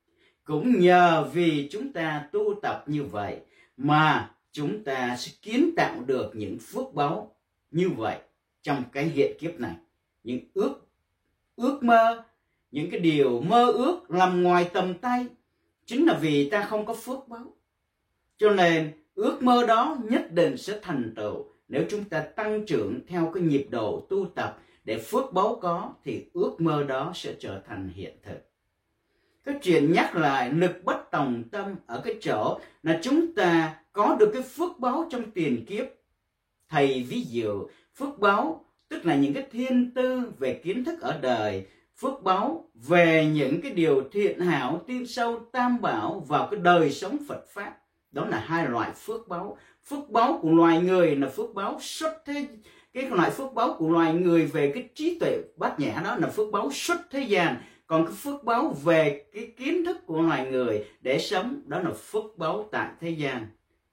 cũng 0.45 0.81
nhờ 0.81 1.29
vì 1.33 1.69
chúng 1.73 1.93
ta 1.93 2.29
tu 2.33 2.55
tập 2.63 2.85
như 2.87 3.05
vậy 3.05 3.41
mà 3.77 4.31
chúng 4.53 4.85
ta 4.85 5.17
sẽ 5.19 5.33
kiến 5.43 5.71
tạo 5.77 6.05
được 6.07 6.31
những 6.35 6.59
phước 6.59 6.95
báu 6.95 7.37
như 7.71 7.89
vậy 7.89 8.19
trong 8.63 8.83
cái 8.93 9.05
hiện 9.05 9.37
kiếp 9.41 9.61
này 9.61 9.75
những 10.25 10.41
ước 10.55 10.87
ước 11.57 11.83
mơ, 11.83 12.25
những 12.71 12.91
cái 12.91 13.01
điều 13.01 13.41
mơ 13.41 13.73
ước 13.73 14.11
làm 14.11 14.43
ngoài 14.43 14.71
tầm 14.73 14.95
tay, 14.95 15.27
chính 15.87 16.07
là 16.07 16.19
vì 16.21 16.51
ta 16.51 16.63
không 16.63 16.87
có 16.87 16.95
phước 16.95 17.29
báu. 17.29 17.55
cho 18.39 18.51
nên, 18.51 18.93
ước 19.15 19.43
mơ 19.43 19.67
đó 19.67 19.99
nhất 20.11 20.33
định 20.33 20.57
sẽ 20.57 20.79
thành 20.83 21.13
tựu 21.17 21.45
nếu 21.69 21.85
chúng 21.91 22.05
ta 22.05 22.21
tăng 22.21 22.67
trưởng 22.67 23.01
theo 23.09 23.31
cái 23.35 23.43
nhịp 23.43 23.67
độ 23.71 24.07
tu 24.11 24.27
tập 24.35 24.59
để 24.85 24.99
phước 24.99 25.33
báu 25.33 25.59
có 25.63 25.95
thì 26.05 26.27
ước 26.33 26.61
mơ 26.61 26.83
đó 26.83 27.13
sẽ 27.15 27.35
trở 27.41 27.61
thành 27.69 27.91
hiện 27.95 28.17
thực. 28.23 28.51
Cái 29.45 29.55
chuyện 29.63 29.93
nhắc 29.93 30.17
lại 30.17 30.51
lực 30.53 30.85
bất 30.85 31.11
tòng 31.11 31.43
tâm 31.53 31.77
ở 31.87 32.01
cái 32.05 32.15
chỗ 32.21 32.59
là 32.83 32.99
chúng 33.03 33.35
ta 33.35 33.77
có 33.93 34.17
được 34.21 34.31
cái 34.33 34.43
phước 34.43 34.79
báu 34.79 35.09
trong 35.11 35.31
tiền 35.31 35.65
kiếp. 35.67 35.87
Thầy 36.69 37.07
ví 37.09 37.23
dụ, 37.23 37.67
phước 37.95 38.19
báu 38.19 38.65
tức 38.89 39.07
là 39.07 39.15
những 39.15 39.35
cái 39.35 39.47
thiên 39.53 39.91
tư 39.95 40.33
về 40.39 40.61
kiến 40.65 40.85
thức 40.85 41.01
ở 41.01 41.19
đời. 41.19 41.67
Phước 41.97 42.23
báu 42.23 42.71
về 42.75 43.27
những 43.35 43.61
cái 43.61 43.71
điều 43.73 44.03
thiện 44.13 44.41
hảo 44.41 44.83
tiên 44.87 45.07
sâu, 45.07 45.39
tam 45.53 45.81
bảo 45.81 46.21
vào 46.29 46.49
cái 46.51 46.61
đời 46.61 46.91
sống 46.91 47.17
Phật 47.29 47.45
pháp. 47.49 47.77
Đó 48.11 48.27
là 48.27 48.39
hai 48.39 48.69
loại 48.69 48.91
phước 48.95 49.29
báu. 49.29 49.59
Phước 49.85 50.11
báu 50.11 50.39
của 50.43 50.51
loài 50.51 50.81
người 50.81 51.17
là 51.17 51.29
phước 51.29 51.55
báu 51.55 51.79
xuất 51.81 52.23
thế 52.27 52.47
cái 52.95 53.11
loại 53.11 53.31
phước 53.31 53.55
báo 53.55 53.77
của 53.79 53.89
loài 53.89 54.15
người 54.15 54.47
về 54.47 54.73
cái 54.75 54.89
trí 54.95 55.19
tuệ 55.19 55.39
bát 55.57 55.81
nhã 55.81 56.01
đó 56.05 56.17
là 56.17 56.29
phước 56.29 56.53
báo 56.53 56.71
xuất 56.73 57.01
thế 57.11 57.21
gian. 57.21 57.57
Còn 57.87 58.07
cái 58.07 58.15
phước 58.15 58.45
báo 58.45 58.77
về 58.85 59.25
cái 59.33 59.53
kiến 59.57 59.85
thức 59.85 60.07
của 60.07 60.23
loài 60.23 60.47
người 60.51 60.85
để 61.01 61.19
sống, 61.19 61.63
đó 61.67 61.79
là 61.79 61.91
phước 61.91 62.25
báo 62.37 62.69
tại 62.73 62.89
thế 63.01 63.11
gian. 63.11 63.47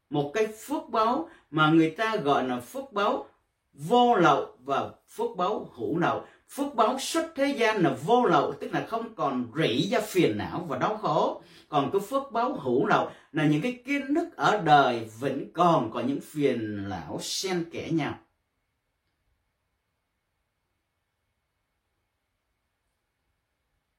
Một 0.09 0.31
cái 0.33 0.47
phước 0.47 0.89
báo 0.89 1.29
mà 1.51 1.69
người 1.69 1.89
ta 1.89 2.15
gọi 2.15 2.47
là 2.47 2.59
phước 2.59 2.93
báo 2.93 3.25
vô 3.73 4.15
lậu 4.15 4.57
và 4.63 4.89
phước 5.09 5.37
báo 5.37 5.69
hữu 5.75 5.99
lậu. 5.99 6.25
Phước 6.49 6.75
báo 6.75 6.99
xuất 6.99 7.31
thế 7.35 7.47
gian 7.47 7.83
là 7.83 7.97
vô 8.05 8.25
lậu, 8.25 8.53
tức 8.53 8.73
là 8.73 8.85
không 8.87 9.15
còn 9.15 9.51
rỉ 9.55 9.89
ra 9.91 9.99
phiền 9.99 10.37
não 10.37 10.65
và 10.69 10.77
đau 10.77 10.97
khổ. 10.97 11.41
Còn 11.69 11.91
cái 11.91 12.01
phước 12.09 12.31
báo 12.31 12.53
hữu 12.53 12.85
lậu 12.85 13.09
là 13.31 13.45
những 13.45 13.61
cái 13.61 13.79
kiến 13.85 14.15
thức 14.15 14.27
ở 14.35 14.61
đời 14.65 15.09
vẫn 15.19 15.51
còn 15.53 15.91
có 15.91 15.99
những 15.99 16.19
phiền 16.21 16.89
não 16.89 17.19
xen 17.21 17.65
kẽ 17.71 17.89
nhau. 17.91 18.17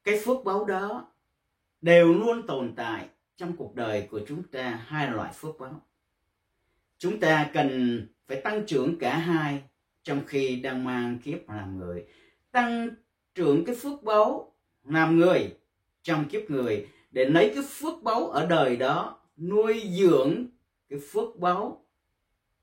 Cái 0.08 0.20
phước 0.24 0.44
báo 0.44 0.64
đó 0.64 1.06
đều 1.80 2.14
luôn 2.14 2.46
tồn 2.46 2.72
tại 2.76 3.08
trong 3.36 3.56
cuộc 3.56 3.74
đời 3.74 4.08
của 4.10 4.20
chúng 4.28 4.42
ta, 4.42 4.80
hai 4.86 5.10
loại 5.10 5.32
phước 5.32 5.58
báo. 5.58 5.80
Chúng 6.98 7.20
ta 7.20 7.50
cần 7.54 8.00
phải 8.26 8.40
tăng 8.40 8.66
trưởng 8.66 8.98
cả 8.98 9.16
hai 9.18 9.62
trong 10.02 10.20
khi 10.26 10.56
đang 10.56 10.84
mang 10.84 11.18
kiếp 11.18 11.48
làm 11.48 11.78
người. 11.78 12.04
Tăng 12.50 12.88
trưởng 13.34 13.64
cái 13.64 13.76
phước 13.76 14.02
báu 14.02 14.52
làm 14.84 15.16
người 15.16 15.56
trong 16.02 16.28
kiếp 16.28 16.50
người, 16.50 16.88
để 17.10 17.24
lấy 17.24 17.52
cái 17.54 17.64
phước 17.68 18.02
báu 18.02 18.26
ở 18.26 18.46
đời 18.46 18.76
đó, 18.76 19.20
nuôi 19.36 19.82
dưỡng 19.98 20.46
cái 20.88 20.98
phước 21.12 21.36
báu 21.36 21.84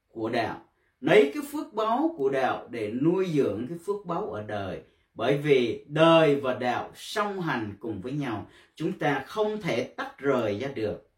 của 0.07 0.29
đạo. 0.29 0.61
Lấy 1.01 1.31
cái 1.33 1.43
phước 1.51 1.73
báu 1.73 2.15
của 2.17 2.29
đạo 2.29 2.67
để 2.71 2.91
nuôi 2.91 3.31
dưỡng 3.33 3.65
cái 3.69 3.77
phước 3.85 4.05
báu 4.05 4.31
ở 4.31 4.43
đời 4.43 4.81
bởi 5.15 5.37
vì 5.37 5.85
đời 5.87 6.35
và 6.35 6.53
đạo 6.53 6.91
song 6.95 7.41
hành 7.41 7.73
cùng 7.79 8.01
với 8.01 8.11
nhau, 8.11 8.47
chúng 8.75 8.99
ta 8.99 9.23
không 9.27 9.61
thể 9.61 9.83
tách 9.83 10.17
rời 10.17 10.59
ra 10.59 10.67
được. 10.67 11.09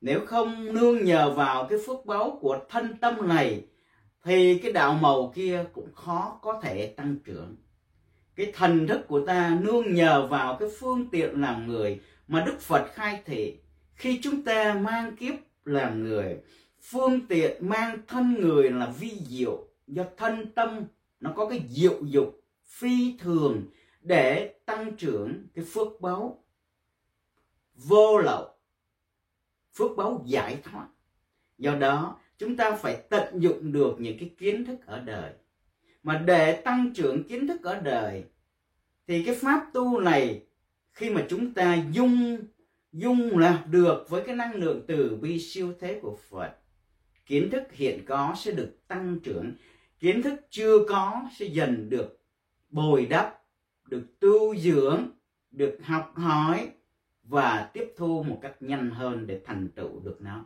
Nếu 0.00 0.20
không 0.26 0.74
nương 0.74 1.04
nhờ 1.04 1.30
vào 1.30 1.66
cái 1.66 1.78
phước 1.86 2.06
báu 2.06 2.38
của 2.40 2.58
thân 2.68 2.96
tâm 3.00 3.28
này, 3.28 3.64
thì 4.24 4.58
cái 4.58 4.72
đạo 4.72 4.98
màu 5.02 5.32
kia 5.34 5.64
cũng 5.72 5.94
khó 5.94 6.38
có 6.42 6.60
thể 6.62 6.86
tăng 6.96 7.16
trưởng. 7.24 7.56
Cái 8.36 8.52
thần 8.54 8.86
thức 8.86 9.08
của 9.08 9.26
ta 9.26 9.58
nương 9.60 9.94
nhờ 9.94 10.26
vào 10.26 10.56
cái 10.60 10.68
phương 10.78 11.10
tiện 11.10 11.40
làm 11.40 11.66
người 11.66 12.00
mà 12.28 12.44
đức 12.46 12.60
phật 12.60 12.86
khai 12.94 13.22
thị. 13.24 13.56
Khi 13.94 14.20
chúng 14.22 14.42
ta 14.42 14.74
mang 14.74 15.16
kiếp 15.16 15.34
làm 15.64 16.04
người, 16.04 16.36
phương 16.82 17.26
tiện 17.28 17.68
mang 17.68 17.98
thân 18.08 18.34
người 18.40 18.70
là 18.70 18.86
vi 19.00 19.12
diệu. 19.28 19.66
Do 19.86 20.04
thân 20.16 20.52
tâm 20.54 20.84
nó 21.20 21.32
có 21.36 21.46
cái 21.46 21.62
diệu 21.68 21.98
dục 22.02 22.39
phi 22.70 23.16
thường 23.18 23.66
để 24.02 24.54
tăng 24.64 24.96
trưởng 24.96 25.46
cái 25.54 25.64
phước 25.64 26.00
báu 26.00 26.44
vô 27.74 28.18
lậu, 28.18 28.48
phước 29.74 29.96
báu 29.96 30.22
giải 30.26 30.60
thoát. 30.64 30.88
Do 31.58 31.76
đó, 31.76 32.18
chúng 32.38 32.56
ta 32.56 32.76
phải 32.76 33.02
tận 33.10 33.42
dụng 33.42 33.72
được 33.72 33.96
những 33.98 34.18
cái 34.18 34.30
kiến 34.38 34.64
thức 34.64 34.86
ở 34.86 35.00
đời. 35.00 35.32
Mà 36.02 36.18
để 36.18 36.60
tăng 36.60 36.92
trưởng 36.94 37.24
kiến 37.24 37.46
thức 37.46 37.62
ở 37.62 37.80
đời, 37.80 38.24
thì 39.06 39.24
cái 39.24 39.34
pháp 39.34 39.70
tu 39.72 40.00
này, 40.00 40.42
khi 40.92 41.10
mà 41.10 41.26
chúng 41.28 41.54
ta 41.54 41.84
dung 41.92 42.38
dung 42.92 43.38
là 43.38 43.64
được 43.70 44.06
với 44.08 44.22
cái 44.26 44.36
năng 44.36 44.54
lượng 44.54 44.84
từ 44.88 45.18
bi 45.20 45.40
siêu 45.40 45.74
thế 45.80 45.98
của 46.02 46.18
Phật, 46.30 46.56
kiến 47.26 47.50
thức 47.50 47.62
hiện 47.72 48.04
có 48.06 48.34
sẽ 48.36 48.52
được 48.52 48.78
tăng 48.88 49.18
trưởng, 49.22 49.52
kiến 49.98 50.22
thức 50.22 50.34
chưa 50.50 50.84
có 50.88 51.22
sẽ 51.36 51.46
dần 51.46 51.90
được 51.90 52.19
bồi 52.70 53.06
đắp, 53.06 53.42
được 53.88 54.20
tu 54.20 54.56
dưỡng, 54.56 55.10
được 55.50 55.78
học 55.82 56.12
hỏi 56.16 56.70
và 57.22 57.70
tiếp 57.72 57.94
thu 57.96 58.22
một 58.22 58.38
cách 58.42 58.56
nhanh 58.60 58.90
hơn 58.90 59.26
để 59.26 59.40
thành 59.44 59.68
tựu 59.74 60.00
được 60.00 60.16
nó. 60.20 60.44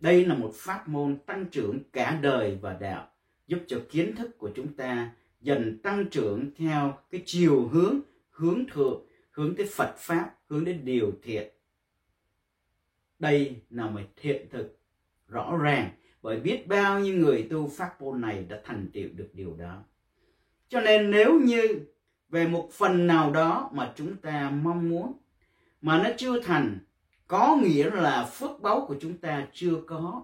Đây 0.00 0.26
là 0.26 0.34
một 0.34 0.52
pháp 0.54 0.88
môn 0.88 1.18
tăng 1.26 1.46
trưởng 1.50 1.78
cả 1.92 2.18
đời 2.22 2.58
và 2.60 2.72
đạo, 2.72 3.10
giúp 3.46 3.58
cho 3.66 3.80
kiến 3.90 4.16
thức 4.16 4.38
của 4.38 4.50
chúng 4.54 4.74
ta 4.74 5.12
dần 5.40 5.78
tăng 5.82 6.10
trưởng 6.10 6.50
theo 6.56 6.98
cái 7.10 7.22
chiều 7.26 7.68
hướng 7.68 8.00
hướng 8.30 8.64
thượng, 8.72 9.06
hướng 9.30 9.56
tới 9.56 9.66
Phật 9.72 9.94
pháp, 9.98 10.34
hướng 10.48 10.64
đến 10.64 10.84
điều 10.84 11.12
thiện. 11.22 11.48
Đây 13.18 13.62
là 13.70 13.90
một 13.90 14.00
thiện 14.16 14.48
thực, 14.50 14.78
rõ 15.28 15.56
ràng, 15.56 15.90
bởi 16.22 16.40
biết 16.40 16.66
bao 16.66 17.00
nhiêu 17.00 17.14
người 17.14 17.46
tu 17.50 17.68
pháp 17.68 18.00
môn 18.00 18.20
này 18.20 18.44
đã 18.48 18.60
thành 18.64 18.90
tựu 18.92 19.08
được 19.14 19.30
điều 19.32 19.56
đó 19.56 19.84
cho 20.68 20.80
nên 20.80 21.10
nếu 21.10 21.40
như 21.40 21.80
về 22.28 22.48
một 22.48 22.68
phần 22.72 23.06
nào 23.06 23.30
đó 23.30 23.70
mà 23.72 23.92
chúng 23.96 24.16
ta 24.16 24.50
mong 24.50 24.88
muốn, 24.88 25.12
mà 25.80 26.02
nó 26.02 26.10
chưa 26.16 26.40
thành, 26.40 26.78
có 27.26 27.58
nghĩa 27.62 27.90
là 27.90 28.24
phước 28.24 28.60
báu 28.60 28.84
của 28.88 28.96
chúng 29.00 29.18
ta 29.18 29.46
chưa 29.52 29.74
có, 29.86 30.22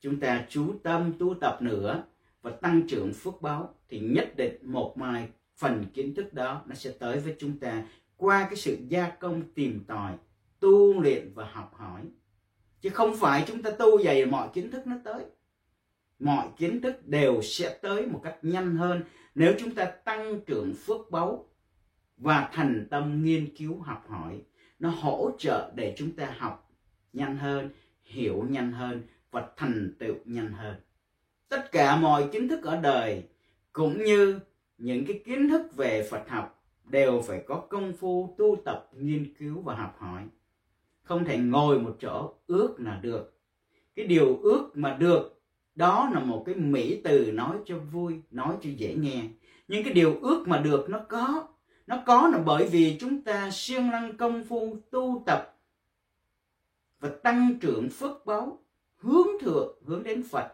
chúng 0.00 0.20
ta 0.20 0.46
chú 0.48 0.74
tâm 0.82 1.12
tu 1.18 1.34
tập 1.34 1.62
nữa 1.62 2.02
và 2.42 2.50
tăng 2.50 2.82
trưởng 2.88 3.12
phước 3.12 3.42
báu, 3.42 3.74
thì 3.88 4.00
nhất 4.00 4.36
định 4.36 4.56
một 4.62 4.98
mai 4.98 5.28
phần 5.56 5.84
kiến 5.94 6.14
thức 6.14 6.34
đó 6.34 6.62
nó 6.66 6.74
sẽ 6.74 6.90
tới 6.98 7.20
với 7.20 7.36
chúng 7.38 7.58
ta 7.58 7.82
qua 8.16 8.44
cái 8.44 8.56
sự 8.56 8.78
gia 8.88 9.08
công 9.08 9.42
tìm 9.54 9.84
tòi, 9.86 10.12
tu 10.60 11.00
luyện 11.00 11.32
và 11.34 11.48
học 11.52 11.74
hỏi. 11.74 12.02
Chứ 12.80 12.90
không 12.90 13.16
phải 13.16 13.44
chúng 13.46 13.62
ta 13.62 13.70
tu 13.70 14.02
dày 14.02 14.26
mọi 14.26 14.48
kiến 14.52 14.70
thức 14.70 14.86
nó 14.86 14.96
tới. 15.04 15.24
Mọi 16.18 16.48
kiến 16.56 16.80
thức 16.80 17.06
đều 17.08 17.42
sẽ 17.42 17.78
tới 17.82 18.06
một 18.06 18.20
cách 18.24 18.36
nhanh 18.42 18.76
hơn 18.76 19.02
nếu 19.34 19.54
chúng 19.58 19.74
ta 19.74 19.84
tăng 19.84 20.40
trưởng 20.46 20.74
phước 20.74 21.10
báu 21.10 21.46
và 22.16 22.50
thành 22.52 22.86
tâm 22.90 23.24
nghiên 23.24 23.56
cứu 23.56 23.78
học 23.78 24.04
hỏi, 24.08 24.42
nó 24.78 24.90
hỗ 24.90 25.30
trợ 25.38 25.72
để 25.74 25.94
chúng 25.96 26.10
ta 26.12 26.34
học 26.38 26.72
nhanh 27.12 27.36
hơn, 27.36 27.70
hiểu 28.02 28.46
nhanh 28.48 28.72
hơn 28.72 29.02
và 29.30 29.48
thành 29.56 29.94
tựu 29.98 30.14
nhanh 30.24 30.52
hơn. 30.52 30.74
Tất 31.48 31.72
cả 31.72 31.96
mọi 31.96 32.28
kiến 32.32 32.48
thức 32.48 32.62
ở 32.62 32.80
đời 32.80 33.24
cũng 33.72 34.04
như 34.04 34.40
những 34.78 35.06
cái 35.06 35.22
kiến 35.24 35.48
thức 35.48 35.76
về 35.76 36.08
phật 36.10 36.28
học 36.28 36.62
đều 36.84 37.22
phải 37.22 37.42
có 37.46 37.56
công 37.56 37.92
phu 37.92 38.34
tu 38.38 38.56
tập, 38.64 38.88
nghiên 38.92 39.34
cứu 39.34 39.60
và 39.60 39.74
học 39.74 39.96
hỏi. 39.98 40.22
Không 41.02 41.24
thể 41.24 41.38
ngồi 41.38 41.78
một 41.78 41.96
chỗ 42.00 42.34
ước 42.46 42.74
là 42.78 42.98
được. 43.02 43.38
Cái 43.94 44.06
điều 44.06 44.36
ước 44.36 44.70
mà 44.74 44.96
được 45.00 45.39
đó 45.80 46.10
là 46.14 46.20
một 46.20 46.42
cái 46.46 46.54
mỹ 46.54 47.00
từ 47.04 47.32
nói 47.32 47.58
cho 47.66 47.78
vui, 47.78 48.20
nói 48.30 48.56
cho 48.62 48.70
dễ 48.76 48.94
nghe. 48.94 49.22
Nhưng 49.68 49.84
cái 49.84 49.92
điều 49.92 50.18
ước 50.20 50.48
mà 50.48 50.58
được 50.58 50.90
nó 50.90 51.00
có 51.08 51.48
nó 51.86 52.02
có 52.06 52.28
là 52.28 52.38
bởi 52.38 52.68
vì 52.68 52.96
chúng 53.00 53.22
ta 53.22 53.50
siêng 53.52 53.90
năng 53.90 54.16
công 54.16 54.44
phu 54.44 54.76
tu 54.90 55.22
tập 55.26 55.58
và 57.00 57.10
tăng 57.22 57.58
trưởng 57.60 57.88
phước 57.88 58.26
báu 58.26 58.62
hướng 58.96 59.28
thượng, 59.40 59.78
hướng 59.86 60.02
đến 60.02 60.22
phật. 60.30 60.52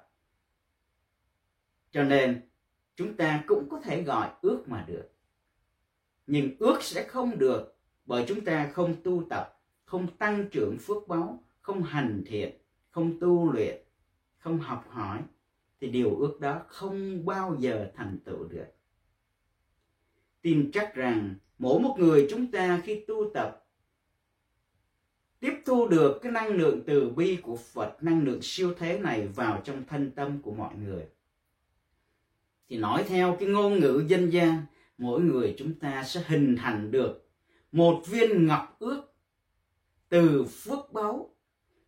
Cho 1.91 2.03
nên, 2.03 2.41
chúng 2.97 3.17
ta 3.17 3.45
cũng 3.47 3.69
có 3.71 3.81
thể 3.81 4.03
gọi 4.03 4.31
ước 4.41 4.65
mà 4.67 4.85
được. 4.89 5.13
Nhưng 6.27 6.51
ước 6.59 6.83
sẽ 6.83 7.05
không 7.09 7.39
được 7.39 7.77
bởi 8.05 8.25
chúng 8.29 8.45
ta 8.45 8.71
không 8.73 8.95
tu 9.05 9.23
tập, 9.31 9.61
không 9.85 10.17
tăng 10.17 10.49
trưởng 10.51 10.77
phước 10.79 11.09
báu 11.09 11.43
không 11.61 11.83
hành 11.83 12.25
thiện, 12.27 12.55
không 12.91 13.21
tu 13.21 13.53
luyện 13.53 13.86
không 14.47 14.59
học 14.59 14.85
hỏi 14.91 15.23
thì 15.81 15.89
điều 15.89 16.17
ước 16.17 16.41
đó 16.41 16.63
không 16.69 17.27
bao 17.27 17.57
giờ 17.59 17.91
thành 17.97 18.19
tựu 18.25 18.45
được 18.49 18.67
tin 20.43 20.71
chắc 20.73 20.95
rằng 20.95 21.35
mỗi 21.59 21.81
một 21.81 21.97
người 21.99 22.27
chúng 22.31 22.51
ta 22.51 22.83
khi 22.85 23.05
tu 23.09 23.31
tập 23.35 23.67
tiếp 25.41 25.53
thu 25.65 25.89
được 25.89 26.19
cái 26.23 26.33
năng 26.33 26.49
lượng 26.49 26.83
từ 26.87 27.11
bi 27.11 27.39
của 27.43 27.57
Phật, 27.57 27.97
năng 28.01 28.25
lượng 28.25 28.39
siêu 28.43 28.75
thế 28.79 28.99
này 28.99 29.29
vào 29.29 29.61
trong 29.65 29.85
thân 29.89 30.11
tâm 30.11 30.43
của 30.43 30.53
mọi 30.53 30.75
người. 30.75 31.07
Thì 32.69 32.79
nói 32.79 33.05
theo 33.09 33.37
cái 33.41 33.49
ngôn 33.49 33.81
ngữ 33.81 34.05
dân 34.09 34.31
gian, 34.31 34.63
mỗi 34.99 35.21
người 35.21 35.55
chúng 35.59 35.75
ta 35.75 36.05
sẽ 36.05 36.23
hình 36.27 36.57
thành 36.57 36.91
được 36.91 37.29
một 37.73 38.03
viên 38.07 38.47
ngọc 38.47 38.77
ước 38.79 39.03
từ 40.09 40.45
phước 40.45 40.93
báu 40.93 41.31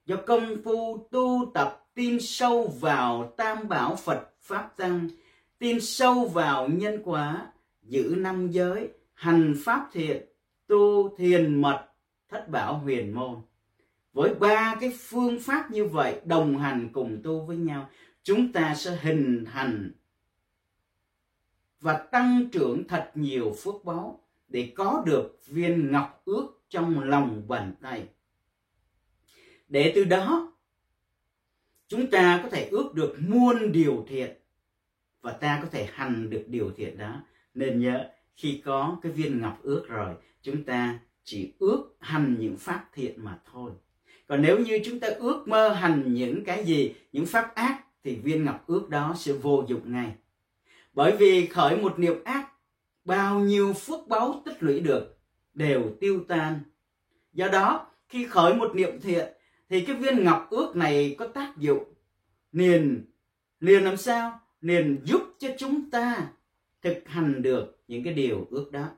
do 0.06 0.16
công 0.26 0.62
phu 0.64 1.08
tu 1.10 1.50
tập 1.54 1.77
tin 1.98 2.20
sâu 2.20 2.74
vào 2.80 3.32
tam 3.36 3.68
bảo 3.68 3.96
Phật 3.96 4.30
Pháp 4.40 4.76
Tăng, 4.76 5.08
tin 5.58 5.80
sâu 5.80 6.24
vào 6.24 6.68
nhân 6.68 7.02
quả, 7.04 7.52
giữ 7.82 8.14
năm 8.18 8.50
giới, 8.50 8.88
hành 9.14 9.54
pháp 9.64 9.88
thiện, 9.92 10.22
tu 10.66 11.16
thiền 11.16 11.62
mật, 11.62 11.86
thất 12.28 12.48
bảo 12.48 12.78
huyền 12.78 13.14
môn. 13.14 13.36
Với 14.12 14.34
ba 14.34 14.76
cái 14.80 14.92
phương 14.98 15.40
pháp 15.40 15.70
như 15.70 15.84
vậy 15.84 16.20
đồng 16.24 16.58
hành 16.58 16.88
cùng 16.92 17.20
tu 17.24 17.40
với 17.40 17.56
nhau, 17.56 17.88
chúng 18.22 18.52
ta 18.52 18.74
sẽ 18.74 18.98
hình 19.02 19.44
thành 19.52 19.92
và 21.80 21.98
tăng 21.98 22.48
trưởng 22.52 22.88
thật 22.88 23.10
nhiều 23.14 23.54
phước 23.62 23.84
báu 23.84 24.20
để 24.48 24.72
có 24.76 25.02
được 25.06 25.40
viên 25.46 25.92
ngọc 25.92 26.22
ước 26.24 26.62
trong 26.68 27.00
lòng 27.00 27.42
bàn 27.48 27.74
tay. 27.82 28.08
Để 29.68 29.92
từ 29.94 30.04
đó 30.04 30.52
chúng 31.88 32.10
ta 32.10 32.40
có 32.42 32.48
thể 32.48 32.68
ước 32.70 32.94
được 32.94 33.16
muôn 33.28 33.72
điều 33.72 34.04
thiện 34.08 34.30
và 35.20 35.32
ta 35.32 35.58
có 35.62 35.68
thể 35.68 35.88
hành 35.92 36.30
được 36.30 36.44
điều 36.46 36.70
thiện 36.76 36.98
đó. 36.98 37.22
Nên 37.54 37.80
nhớ 37.80 38.10
khi 38.36 38.62
có 38.64 38.98
cái 39.02 39.12
viên 39.12 39.40
ngọc 39.40 39.58
ước 39.62 39.84
rồi 39.88 40.14
chúng 40.42 40.64
ta 40.64 40.98
chỉ 41.24 41.52
ước 41.58 41.96
hành 42.00 42.36
những 42.38 42.56
pháp 42.56 42.88
thiện 42.92 43.24
mà 43.24 43.38
thôi 43.52 43.72
còn 44.28 44.42
nếu 44.42 44.58
như 44.58 44.80
chúng 44.84 45.00
ta 45.00 45.08
ước 45.08 45.48
mơ 45.48 45.68
hành 45.68 46.14
những 46.14 46.44
cái 46.44 46.64
gì 46.64 46.94
những 47.12 47.26
pháp 47.26 47.54
ác 47.54 47.84
thì 48.04 48.16
viên 48.16 48.44
ngọc 48.44 48.64
ước 48.66 48.88
đó 48.88 49.14
sẽ 49.18 49.32
vô 49.32 49.64
dụng 49.68 49.92
ngay. 49.92 50.12
Bởi 50.92 51.16
vì 51.16 51.46
khởi 51.46 51.76
một 51.76 51.98
niệm 51.98 52.24
ác, 52.24 52.52
bao 53.04 53.40
nhiêu 53.40 53.72
phước 53.72 54.08
báu 54.08 54.42
tích 54.44 54.62
lũy 54.62 54.80
được 54.80 55.18
đều 55.54 55.82
tiêu 56.00 56.24
tan. 56.28 56.60
Do 57.32 57.48
đó, 57.48 57.86
khi 58.08 58.26
khởi 58.26 58.54
một 58.54 58.74
niệm 58.74 59.00
thiện 59.00 59.28
thì 59.68 59.84
cái 59.84 59.96
viên 59.96 60.24
ngọc 60.24 60.46
ước 60.50 60.76
này 60.76 61.14
có 61.18 61.26
tác 61.26 61.56
dụng. 61.56 61.84
Liền 62.52 63.04
liền 63.60 63.84
làm 63.84 63.96
sao? 63.96 64.40
Liền 64.60 65.00
giúp 65.04 65.22
cho 65.38 65.48
chúng 65.58 65.90
ta 65.90 66.32
thực 66.82 67.02
hành 67.06 67.42
được 67.42 67.82
những 67.88 68.04
cái 68.04 68.14
điều 68.14 68.46
ước 68.50 68.72
đó. 68.72 68.88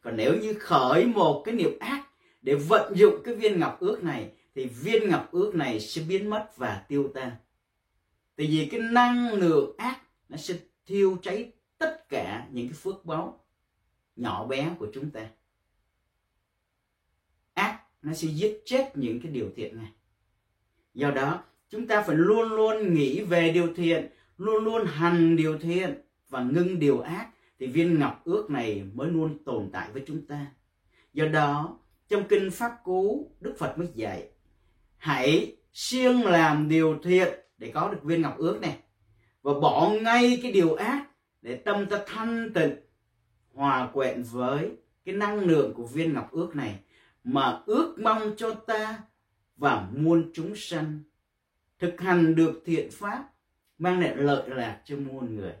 Còn 0.00 0.16
nếu 0.16 0.36
như 0.40 0.54
khởi 0.54 1.06
một 1.06 1.42
cái 1.44 1.54
niệm 1.54 1.78
ác 1.78 2.06
để 2.42 2.54
vận 2.54 2.96
dụng 2.96 3.14
cái 3.24 3.34
viên 3.34 3.60
ngọc 3.60 3.80
ước 3.80 4.04
này, 4.04 4.32
thì 4.54 4.66
viên 4.66 5.10
ngọc 5.10 5.28
ước 5.32 5.54
này 5.54 5.80
sẽ 5.80 6.02
biến 6.08 6.30
mất 6.30 6.56
và 6.56 6.84
tiêu 6.88 7.10
tan. 7.14 7.30
Tại 8.36 8.46
vì 8.46 8.68
cái 8.70 8.80
năng 8.80 9.32
lượng 9.32 9.74
ác 9.76 10.00
nó 10.28 10.36
sẽ 10.36 10.58
thiêu 10.86 11.16
cháy 11.22 11.52
tất 11.78 12.08
cả 12.08 12.48
những 12.52 12.68
cái 12.68 12.74
phước 12.74 13.04
báu 13.04 13.44
nhỏ 14.16 14.46
bé 14.46 14.74
của 14.78 14.86
chúng 14.94 15.10
ta. 15.10 15.28
Ác 17.54 17.82
nó 18.02 18.14
sẽ 18.14 18.28
giết 18.28 18.62
chết 18.64 18.92
những 18.94 19.20
cái 19.20 19.32
điều 19.32 19.50
thiện 19.56 19.76
này 19.76 19.92
do 20.96 21.10
đó, 21.10 21.42
chúng 21.70 21.86
ta 21.86 22.02
phải 22.02 22.16
luôn 22.16 22.52
luôn 22.52 22.94
nghĩ 22.94 23.20
về 23.20 23.52
điều 23.52 23.74
thiện, 23.76 24.08
luôn 24.38 24.64
luôn 24.64 24.86
hành 24.86 25.36
điều 25.36 25.58
thiện 25.58 25.94
và 26.28 26.40
ngưng 26.40 26.78
điều 26.78 27.00
ác 27.00 27.28
thì 27.58 27.66
viên 27.66 27.98
ngọc 27.98 28.20
ước 28.24 28.50
này 28.50 28.84
mới 28.94 29.10
luôn 29.10 29.44
tồn 29.44 29.70
tại 29.72 29.88
với 29.92 30.02
chúng 30.06 30.26
ta. 30.26 30.46
Do 31.12 31.28
đó, 31.28 31.78
trong 32.08 32.24
kinh 32.28 32.50
pháp 32.50 32.72
cú, 32.84 33.30
đức 33.40 33.54
phật 33.58 33.78
mới 33.78 33.88
dạy, 33.94 34.28
hãy 34.96 35.56
siêng 35.72 36.24
làm 36.24 36.68
điều 36.68 36.98
thiện 37.02 37.28
để 37.58 37.70
có 37.74 37.88
được 37.88 38.02
viên 38.02 38.22
ngọc 38.22 38.38
ước 38.38 38.60
này 38.60 38.76
và 39.42 39.52
bỏ 39.60 39.90
ngay 40.02 40.38
cái 40.42 40.52
điều 40.52 40.74
ác 40.74 41.06
để 41.42 41.54
tâm 41.56 41.86
ta 41.86 42.00
thanh 42.06 42.52
tịnh, 42.54 42.76
hòa 43.52 43.90
quyện 43.92 44.22
với 44.22 44.70
cái 45.04 45.14
năng 45.14 45.40
lượng 45.40 45.74
của 45.74 45.86
viên 45.86 46.14
ngọc 46.14 46.32
ước 46.32 46.56
này 46.56 46.78
mà 47.24 47.62
ước 47.66 47.94
mong 47.98 48.34
cho 48.36 48.54
ta 48.54 49.02
và 49.56 49.90
muôn 49.96 50.30
chúng 50.34 50.56
sanh, 50.56 51.00
thực 51.78 52.00
hành 52.00 52.34
được 52.34 52.62
thiện 52.66 52.90
pháp, 52.90 53.28
mang 53.78 54.00
lại 54.00 54.16
lợi 54.16 54.48
lạc 54.48 54.82
cho 54.84 54.96
muôn 54.96 55.36
người. 55.36 55.54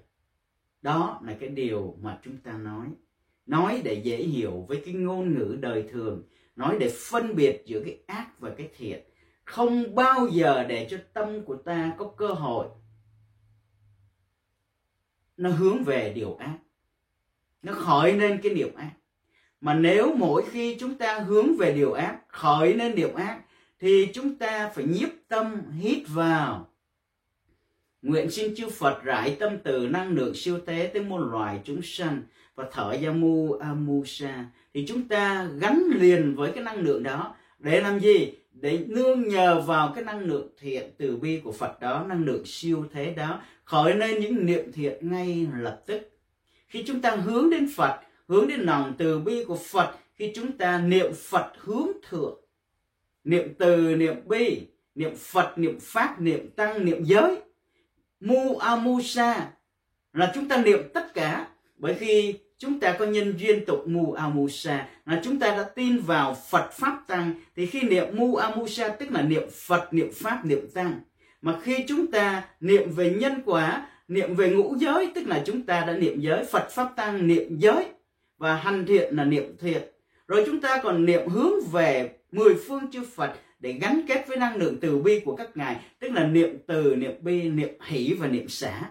Đó 0.82 1.20
là 1.24 1.36
cái 1.40 1.48
điều 1.48 1.96
mà 2.00 2.18
chúng 2.24 2.36
ta 2.36 2.52
nói. 2.52 2.86
Nói 3.46 3.80
để 3.84 3.94
dễ 4.04 4.16
hiểu 4.16 4.64
với 4.68 4.82
cái 4.84 4.94
ngôn 4.94 5.38
ngữ 5.38 5.58
đời 5.60 5.88
thường, 5.90 6.22
nói 6.56 6.76
để 6.80 6.92
phân 7.10 7.36
biệt 7.36 7.62
giữa 7.66 7.82
cái 7.84 7.98
ác 8.06 8.40
và 8.40 8.54
cái 8.56 8.70
thiện. 8.76 9.00
Không 9.44 9.94
bao 9.94 10.28
giờ 10.28 10.64
để 10.68 10.86
cho 10.90 10.96
tâm 11.12 11.44
của 11.44 11.56
ta 11.56 11.94
có 11.98 12.14
cơ 12.16 12.28
hội 12.28 12.66
nó 15.36 15.50
hướng 15.50 15.84
về 15.84 16.12
điều 16.14 16.36
ác. 16.36 16.58
Nó 17.62 17.72
khởi 17.72 18.12
lên 18.12 18.40
cái 18.42 18.54
điều 18.54 18.68
ác. 18.76 18.92
Mà 19.60 19.74
nếu 19.74 20.14
mỗi 20.16 20.44
khi 20.50 20.76
chúng 20.80 20.98
ta 20.98 21.18
hướng 21.18 21.56
về 21.56 21.72
điều 21.72 21.92
ác, 21.92 22.20
khởi 22.28 22.74
lên 22.74 22.94
điều 22.94 23.14
ác 23.14 23.45
thì 23.80 24.08
chúng 24.14 24.34
ta 24.34 24.70
phải 24.74 24.84
nhiếp 24.84 25.08
tâm, 25.28 25.62
hít 25.80 25.98
vào. 26.08 26.68
Nguyện 28.02 28.30
xin 28.30 28.54
chư 28.54 28.68
Phật 28.70 29.02
rải 29.04 29.36
tâm 29.40 29.58
từ 29.64 29.88
năng 29.88 30.10
lượng 30.12 30.34
siêu 30.34 30.58
tế 30.66 30.90
tới 30.94 31.02
muôn 31.02 31.30
loài 31.30 31.60
chúng 31.64 31.80
sanh 31.82 32.22
và 32.54 32.68
thở 32.72 32.96
ra 33.02 33.10
mu 33.10 33.52
amusa 33.52 34.44
thì 34.74 34.86
chúng 34.88 35.08
ta 35.08 35.48
gắn 35.58 35.82
liền 35.94 36.34
với 36.34 36.52
cái 36.52 36.64
năng 36.64 36.80
lượng 36.80 37.02
đó. 37.02 37.34
Để 37.58 37.80
làm 37.80 38.00
gì? 38.00 38.32
Để 38.52 38.84
nương 38.86 39.28
nhờ 39.28 39.60
vào 39.60 39.92
cái 39.94 40.04
năng 40.04 40.20
lượng 40.20 40.48
thiện 40.58 40.90
từ 40.98 41.16
bi 41.16 41.40
của 41.44 41.52
Phật 41.52 41.80
đó, 41.80 42.04
năng 42.08 42.24
lượng 42.24 42.42
siêu 42.46 42.84
thế 42.92 43.14
đó. 43.14 43.42
Khởi 43.64 43.94
lên 43.94 44.20
những 44.20 44.46
niệm 44.46 44.72
thiện 44.72 45.10
ngay 45.10 45.46
lập 45.58 45.82
tức. 45.86 46.10
Khi 46.68 46.84
chúng 46.86 47.00
ta 47.00 47.10
hướng 47.10 47.50
đến 47.50 47.68
Phật, 47.76 48.00
hướng 48.28 48.48
đến 48.48 48.60
lòng 48.60 48.94
từ 48.98 49.18
bi 49.18 49.44
của 49.44 49.56
Phật, 49.56 49.94
khi 50.14 50.32
chúng 50.34 50.58
ta 50.58 50.78
niệm 50.78 51.12
Phật 51.14 51.52
hướng 51.58 51.88
thượng 52.08 52.40
niệm 53.26 53.54
từ, 53.58 53.96
niệm 53.96 54.14
bi, 54.28 54.60
niệm 54.94 55.16
phật, 55.16 55.58
niệm 55.58 55.78
pháp, 55.80 56.20
niệm 56.20 56.50
tăng, 56.56 56.84
niệm 56.84 57.04
giới. 57.04 57.36
Mu 58.20 58.56
amusa 58.56 59.50
là 60.12 60.32
chúng 60.34 60.48
ta 60.48 60.56
niệm 60.56 60.80
tất 60.94 61.14
cả. 61.14 61.46
Bởi 61.76 61.94
khi 61.94 62.34
chúng 62.58 62.80
ta 62.80 62.96
có 62.98 63.04
nhân 63.04 63.34
duyên 63.38 63.64
tục 63.64 63.88
mu 63.88 64.12
amusa 64.12 64.88
là 65.06 65.20
chúng 65.24 65.38
ta 65.38 65.50
đã 65.50 65.62
tin 65.62 65.98
vào 65.98 66.36
phật 66.50 66.70
pháp 66.72 67.04
tăng. 67.06 67.34
Thì 67.56 67.66
khi 67.66 67.82
niệm 67.82 68.06
mu 68.12 68.36
amusa 68.36 68.88
tức 68.88 69.10
là 69.10 69.22
niệm 69.22 69.42
phật, 69.52 69.94
niệm 69.94 70.12
pháp, 70.14 70.44
niệm 70.44 70.70
tăng. 70.74 71.00
Mà 71.42 71.60
khi 71.62 71.84
chúng 71.88 72.06
ta 72.06 72.44
niệm 72.60 72.90
về 72.90 73.10
nhân 73.10 73.42
quả, 73.44 73.88
niệm 74.08 74.34
về 74.34 74.50
ngũ 74.50 74.76
giới, 74.78 75.12
tức 75.14 75.26
là 75.26 75.42
chúng 75.46 75.62
ta 75.62 75.84
đã 75.86 75.96
niệm 75.96 76.20
giới 76.20 76.44
phật 76.44 76.70
pháp 76.70 76.92
tăng, 76.96 77.26
niệm 77.26 77.58
giới. 77.58 77.84
Và 78.38 78.56
hành 78.56 78.86
thiện 78.86 79.16
là 79.16 79.24
niệm 79.24 79.56
thiện. 79.60 79.82
Rồi 80.28 80.42
chúng 80.46 80.60
ta 80.60 80.80
còn 80.82 81.04
niệm 81.04 81.28
hướng 81.28 81.66
về 81.72 82.15
mười 82.36 82.54
phương 82.68 82.90
chư 82.90 83.04
Phật 83.14 83.34
để 83.58 83.72
gắn 83.72 84.00
kết 84.08 84.24
với 84.28 84.36
năng 84.36 84.56
lượng 84.56 84.78
từ 84.80 84.98
bi 84.98 85.20
của 85.24 85.36
các 85.36 85.56
ngài, 85.56 85.80
tức 85.98 86.12
là 86.12 86.26
niệm 86.26 86.58
từ, 86.66 86.96
niệm 86.96 87.12
bi, 87.20 87.48
niệm 87.48 87.74
hỷ 87.86 88.14
và 88.14 88.28
niệm 88.28 88.48
xả. 88.48 88.90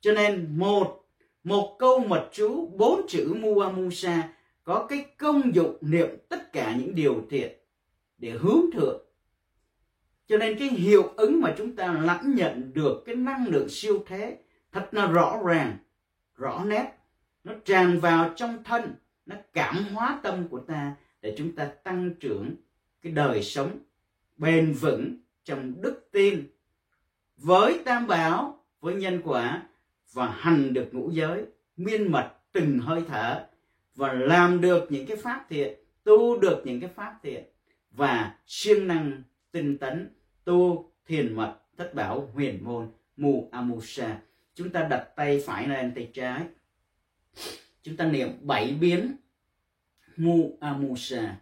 Cho 0.00 0.12
nên 0.12 0.58
một 0.58 1.02
một 1.44 1.76
câu 1.78 1.98
mật 1.98 2.28
chú 2.32 2.66
bốn 2.66 3.06
chữ 3.08 3.34
mua 3.40 3.70
musa 3.70 4.28
có 4.64 4.86
cái 4.88 5.04
công 5.18 5.54
dụng 5.54 5.76
niệm 5.80 6.08
tất 6.28 6.52
cả 6.52 6.76
những 6.78 6.94
điều 6.94 7.26
thiện 7.30 7.52
để 8.18 8.30
hướng 8.30 8.60
thượng. 8.72 9.02
Cho 10.26 10.36
nên 10.36 10.58
cái 10.58 10.68
hiệu 10.68 11.02
ứng 11.16 11.40
mà 11.40 11.54
chúng 11.58 11.76
ta 11.76 12.00
lãnh 12.02 12.34
nhận 12.34 12.72
được 12.74 13.02
cái 13.06 13.14
năng 13.14 13.46
lượng 13.46 13.68
siêu 13.68 14.04
thế, 14.06 14.38
thật 14.72 14.88
là 14.92 15.06
rõ 15.06 15.42
ràng, 15.46 15.76
rõ 16.36 16.64
nét. 16.66 16.92
Nó 17.44 17.52
tràn 17.64 18.00
vào 18.00 18.32
trong 18.36 18.64
thân, 18.64 18.94
nó 19.26 19.36
cảm 19.52 19.76
hóa 19.92 20.20
tâm 20.22 20.48
của 20.48 20.60
ta 20.60 20.94
để 21.22 21.34
chúng 21.38 21.52
ta 21.52 21.64
tăng 21.64 22.14
trưởng 22.20 22.54
cái 23.02 23.12
đời 23.12 23.42
sống 23.42 23.78
bền 24.36 24.72
vững 24.72 25.16
trong 25.44 25.82
đức 25.82 26.08
tin 26.12 26.46
với 27.36 27.80
tam 27.84 28.06
bảo, 28.06 28.64
với 28.80 28.94
nhân 28.94 29.20
quả 29.24 29.62
và 30.12 30.30
hành 30.30 30.72
được 30.72 30.88
ngũ 30.92 31.10
giới, 31.10 31.44
miên 31.76 32.12
mật 32.12 32.32
từng 32.52 32.78
hơi 32.78 33.02
thở 33.08 33.46
và 33.94 34.12
làm 34.12 34.60
được 34.60 34.86
những 34.92 35.06
cái 35.06 35.16
pháp 35.16 35.46
thiện, 35.48 35.78
tu 36.04 36.40
được 36.40 36.62
những 36.64 36.80
cái 36.80 36.90
pháp 36.94 37.18
thiện 37.22 37.44
và 37.90 38.38
siêng 38.46 38.88
năng 38.88 39.22
tinh 39.52 39.78
tấn, 39.78 40.14
tu 40.44 40.92
thiền 41.06 41.34
mật, 41.34 41.56
thất 41.76 41.94
bảo, 41.94 42.30
huyền 42.34 42.64
môn 42.64 42.90
mù 43.16 43.48
amusa 43.52 44.18
chúng 44.56 44.70
ta 44.70 44.82
đặt 44.90 45.08
tay 45.16 45.42
phải 45.46 45.68
lên 45.68 45.92
tay 45.94 46.10
trái. 46.14 46.42
Chúng 47.82 47.96
ta 47.96 48.06
niệm 48.06 48.28
bảy 48.40 48.76
biến 48.80 49.16
mu 50.16 50.58
à, 50.60 50.68
amusa 50.68 51.36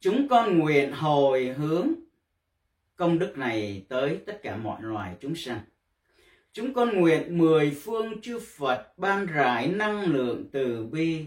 chúng 0.00 0.28
con 0.28 0.58
nguyện 0.58 0.92
hồi 0.92 1.46
hướng 1.46 1.88
công 2.96 3.18
đức 3.18 3.38
này 3.38 3.86
tới 3.88 4.20
tất 4.26 4.42
cả 4.42 4.56
mọi 4.56 4.82
loài 4.82 5.16
chúng 5.20 5.34
sanh. 5.34 5.60
Chúng 6.52 6.74
con 6.74 7.00
nguyện 7.00 7.38
mười 7.38 7.70
phương 7.70 8.20
chư 8.20 8.38
phật 8.56 8.98
ban 8.98 9.26
rải 9.26 9.68
năng 9.68 10.02
lượng 10.02 10.44
từ 10.52 10.86
bi 10.86 11.24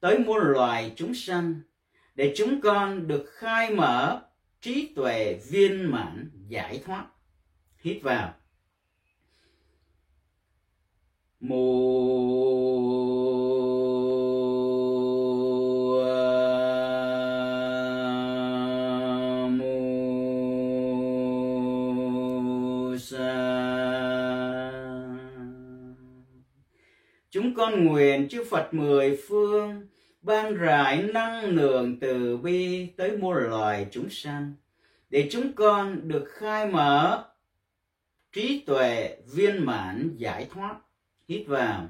tới 0.00 0.18
muôn 0.18 0.38
loài 0.38 0.92
chúng 0.96 1.14
sanh 1.14 1.60
để 2.14 2.32
chúng 2.36 2.60
con 2.60 3.08
được 3.08 3.26
khai 3.28 3.74
mở 3.74 4.22
trí 4.60 4.92
tuệ 4.96 5.40
viên 5.50 5.90
mãn 5.90 6.30
giải 6.48 6.82
thoát. 6.84 7.06
Hít 7.78 8.02
vào. 8.02 8.34
Mùa 11.40 13.17
con 27.70 27.84
nguyện 27.84 28.28
chư 28.28 28.44
Phật 28.50 28.74
mười 28.74 29.18
phương, 29.28 29.86
ban 30.22 30.54
rải 30.54 31.02
năng 31.02 31.44
lượng 31.44 32.00
từ 32.00 32.36
bi 32.36 32.86
tới 32.96 33.16
muôn 33.16 33.34
loài 33.36 33.86
chúng 33.90 34.10
sanh, 34.10 34.54
để 35.10 35.28
chúng 35.30 35.52
con 35.52 36.08
được 36.08 36.24
khai 36.28 36.66
mở 36.66 37.24
trí 38.32 38.62
tuệ 38.66 39.16
viên 39.34 39.66
mãn 39.66 40.14
giải 40.16 40.46
thoát. 40.50 40.76
Hít 41.28 41.46
vào. 41.46 41.88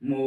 Mù 0.00 0.20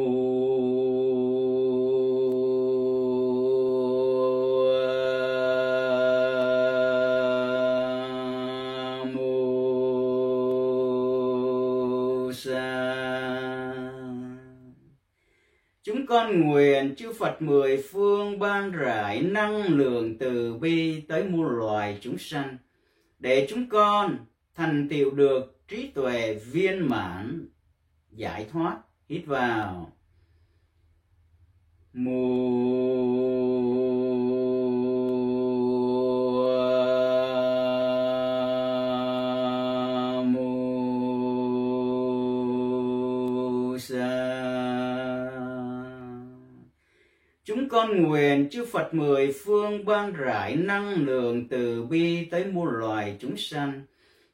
con 16.34 16.42
nguyện, 16.42 16.96
chư 16.96 17.14
Phật 17.14 17.42
mười 17.42 17.84
phương 17.92 18.40
ban 18.40 18.72
rải 18.72 19.22
năng 19.22 19.64
lượng 19.64 20.18
từ 20.18 20.54
bi 20.54 21.02
tới 21.02 21.24
muôn 21.24 21.48
loài 21.48 21.98
chúng 22.02 22.18
sanh, 22.18 22.58
để 23.20 23.48
chúng 23.50 23.70
con 23.70 24.18
thành 24.56 24.88
tựu 24.90 25.12
được 25.12 25.60
trí 25.68 25.88
tuệ 25.88 26.34
viên 26.34 26.90
mãn, 26.90 27.48
giải 28.12 28.46
thoát. 28.52 28.78
Hít 29.10 29.26
vào. 29.26 29.92
Mùa 31.94 33.43
con 47.84 48.04
nguyện 48.04 48.50
chư 48.50 48.66
Phật 48.66 48.94
mười 48.94 49.34
phương 49.46 49.86
ban 49.86 50.14
rải 50.14 50.56
năng 50.56 51.06
lượng 51.06 51.48
từ 51.48 51.84
bi 51.84 52.26
tới 52.26 52.46
muôn 52.46 52.68
loài 52.68 53.18
chúng 53.20 53.38
sanh, 53.38 53.82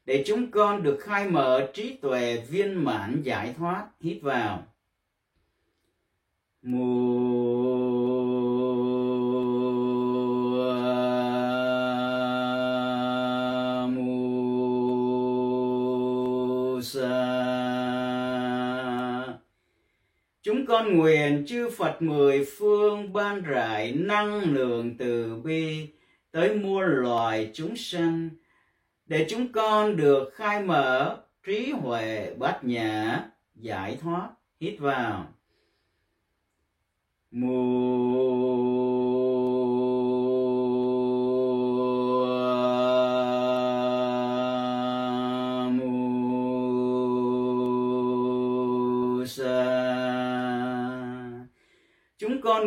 để 0.06 0.24
chúng 0.26 0.50
con 0.50 0.82
được 0.82 0.98
khai 1.00 1.30
mở 1.30 1.70
trí 1.74 1.96
tuệ 2.02 2.44
viên 2.50 2.84
mãn 2.84 3.22
giải 3.22 3.54
thoát. 3.58 3.86
Hít 4.00 4.22
vào. 4.22 4.66
Mùa 6.62 7.39
con 20.80 20.96
nguyện 20.96 21.44
chư 21.46 21.70
Phật 21.70 22.02
mười 22.02 22.46
phương 22.58 23.12
ban 23.12 23.42
rải 23.42 23.92
năng 23.92 24.40
lượng 24.54 24.96
từ 24.98 25.36
bi 25.44 25.88
tới 26.30 26.56
muôn 26.56 26.82
loài 26.84 27.50
chúng 27.54 27.76
sanh, 27.76 28.30
để 29.06 29.26
chúng 29.30 29.52
con 29.52 29.96
được 29.96 30.30
khai 30.34 30.62
mở 30.62 31.18
trí 31.46 31.70
huệ 31.70 32.34
bát 32.38 32.64
nhã 32.64 33.24
giải 33.54 33.98
thoát. 34.00 34.28
Hít 34.60 34.78
vào. 34.78 35.34
Mùa 37.30 38.09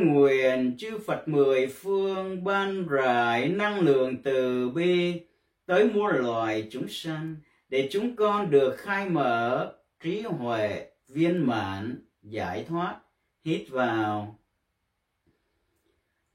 nguyện, 0.06 0.76
chư 0.78 0.98
Phật 1.06 1.28
mười 1.28 1.68
phương 1.68 2.44
ban 2.44 2.88
rải 2.88 3.50
năng 3.50 3.80
lượng 3.80 4.24
từ 4.24 4.70
bi 4.70 5.22
tới 5.66 5.90
muôn 5.90 6.16
loài 6.16 6.68
chúng 6.72 6.88
sanh, 6.90 7.36
để 7.70 7.90
chúng 7.92 8.16
con 8.16 8.52
được 8.52 8.76
khai 8.78 9.10
mở 9.10 9.74
trí 10.04 10.22
huệ 10.22 10.88
viên 11.08 11.48
mãn, 11.48 12.06
giải 12.22 12.66
thoát, 12.70 13.00
hít 13.46 13.70
vào. 13.70 14.40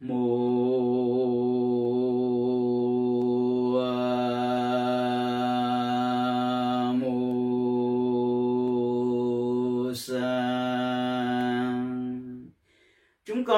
Mùa 0.00 0.87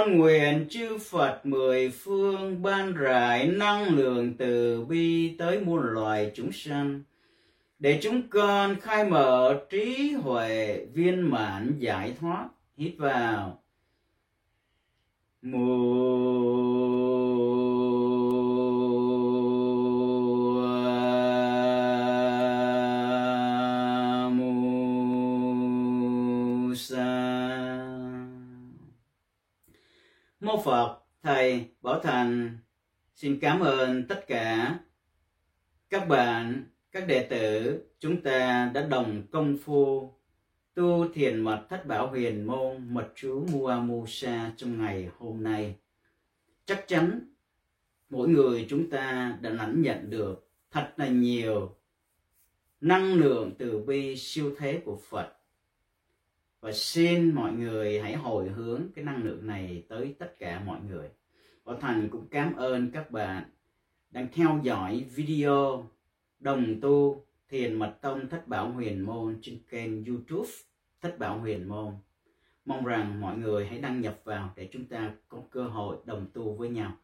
con 0.00 0.18
nguyện 0.18 0.66
chư 0.70 0.98
Phật 0.98 1.46
mười 1.46 1.90
phương, 1.90 2.62
ban 2.62 2.94
rải 2.94 3.46
năng 3.46 3.96
lượng 3.96 4.34
từ 4.38 4.84
bi 4.84 5.36
tới 5.38 5.60
muôn 5.60 5.82
loài 5.82 6.32
chúng 6.34 6.52
sanh. 6.52 7.02
Để 7.78 7.98
chúng 8.02 8.28
con 8.28 8.80
khai 8.80 9.04
mở 9.04 9.60
trí 9.70 10.12
huệ 10.12 10.86
viên 10.94 11.30
mãn 11.30 11.74
giải 11.78 12.14
thoát, 12.20 12.48
hít 12.76 12.94
vào. 12.98 13.62
Mùa 15.42 15.89
Phật, 30.70 30.98
Thầy 31.22 31.66
Bảo 31.82 32.00
Thành 32.00 32.58
xin 33.14 33.40
cảm 33.40 33.60
ơn 33.60 34.08
tất 34.08 34.26
cả 34.26 34.78
các 35.88 36.08
bạn, 36.08 36.64
các 36.92 37.06
đệ 37.06 37.26
tử 37.30 37.80
chúng 37.98 38.22
ta 38.22 38.70
đã 38.74 38.86
đồng 38.86 39.22
công 39.30 39.58
phu 39.64 40.12
tu 40.74 41.08
thiền 41.14 41.40
mật 41.40 41.66
thất 41.68 41.86
bảo 41.86 42.06
huyền 42.06 42.46
môn 42.46 42.94
mật 42.94 43.12
chú 43.14 43.46
Muamusa 43.52 44.52
trong 44.56 44.82
ngày 44.82 45.08
hôm 45.18 45.42
nay. 45.42 45.76
Chắc 46.64 46.84
chắn 46.88 47.20
mỗi 48.10 48.28
người 48.28 48.66
chúng 48.68 48.90
ta 48.90 49.38
đã 49.40 49.50
lãnh 49.50 49.82
nhận 49.82 50.10
được 50.10 50.50
thật 50.70 50.92
là 50.96 51.08
nhiều 51.08 51.76
năng 52.80 53.14
lượng 53.14 53.52
từ 53.58 53.78
bi 53.78 54.16
siêu 54.16 54.54
thế 54.58 54.80
của 54.84 54.98
Phật 55.10 55.39
và 56.60 56.72
xin 56.72 57.34
mọi 57.34 57.52
người 57.52 58.00
hãy 58.00 58.14
hồi 58.14 58.48
hướng 58.48 58.82
cái 58.94 59.04
năng 59.04 59.22
lượng 59.24 59.46
này 59.46 59.84
tới 59.88 60.14
tất 60.18 60.38
cả 60.38 60.62
mọi 60.66 60.80
người. 60.88 61.08
Và 61.64 61.76
Thành 61.80 62.08
cũng 62.12 62.28
cảm 62.30 62.56
ơn 62.56 62.90
các 62.90 63.10
bạn 63.10 63.44
đang 64.10 64.28
theo 64.32 64.60
dõi 64.62 65.04
video 65.14 65.90
đồng 66.38 66.80
tu 66.80 67.24
thiền 67.48 67.78
mật 67.78 67.98
tông 68.00 68.28
thất 68.28 68.48
bảo 68.48 68.70
huyền 68.70 69.00
môn 69.00 69.38
trên 69.42 69.58
kênh 69.68 70.04
youtube 70.04 70.50
thất 71.00 71.18
bảo 71.18 71.38
huyền 71.38 71.68
môn. 71.68 71.94
Mong 72.64 72.84
rằng 72.84 73.20
mọi 73.20 73.36
người 73.36 73.66
hãy 73.66 73.78
đăng 73.78 74.00
nhập 74.00 74.20
vào 74.24 74.52
để 74.56 74.68
chúng 74.72 74.84
ta 74.86 75.14
có 75.28 75.38
cơ 75.50 75.64
hội 75.64 75.96
đồng 76.04 76.26
tu 76.32 76.54
với 76.54 76.68
nhau. 76.68 76.96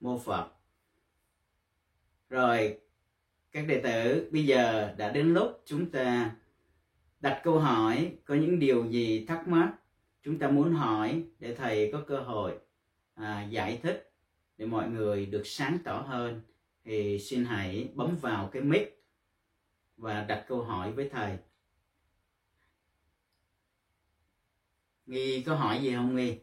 Mô 0.00 0.18
phật. 0.18 0.48
Rồi, 2.30 2.78
các 3.52 3.66
đệ 3.68 3.80
tử, 3.80 4.28
bây 4.32 4.46
giờ 4.46 4.94
đã 4.98 5.12
đến 5.12 5.34
lúc 5.34 5.62
chúng 5.66 5.90
ta 5.90 6.34
đặt 7.22 7.40
câu 7.44 7.58
hỏi 7.58 8.16
có 8.24 8.34
những 8.34 8.58
điều 8.58 8.86
gì 8.86 9.26
thắc 9.28 9.48
mắc? 9.48 9.72
Chúng 10.22 10.38
ta 10.38 10.48
muốn 10.48 10.74
hỏi 10.74 11.24
để 11.38 11.54
thầy 11.54 11.90
có 11.92 12.02
cơ 12.06 12.20
hội 12.20 12.58
à, 13.14 13.46
giải 13.50 13.80
thích 13.82 14.12
để 14.56 14.66
mọi 14.66 14.88
người 14.88 15.26
được 15.26 15.42
sáng 15.44 15.78
tỏ 15.84 15.96
hơn. 15.96 16.42
Thì 16.84 17.18
xin 17.18 17.44
hãy 17.44 17.88
bấm 17.94 18.16
vào 18.20 18.50
cái 18.52 18.62
mic 18.62 19.04
và 19.96 20.24
đặt 20.24 20.44
câu 20.48 20.62
hỏi 20.62 20.92
với 20.92 21.08
thầy. 21.08 21.38
Nghi 25.06 25.42
có 25.46 25.54
hỏi 25.54 25.78
gì 25.82 25.94
không 25.94 26.16
nghi? 26.16 26.38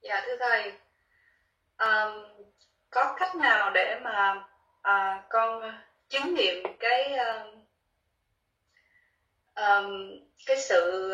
Dạ 0.00 0.22
thưa 0.26 0.36
thầy. 0.40 0.72
Um, 1.78 2.44
có 2.90 3.16
cách 3.18 3.36
nào 3.36 3.70
để 3.74 4.00
mà 4.04 4.46
uh, 4.78 5.24
con 5.30 5.62
chứng 6.08 6.34
nghiệm 6.34 6.62
cái 6.80 7.12
uh, 7.12 7.53
um, 9.54 10.18
cái 10.46 10.56
sự 10.56 11.12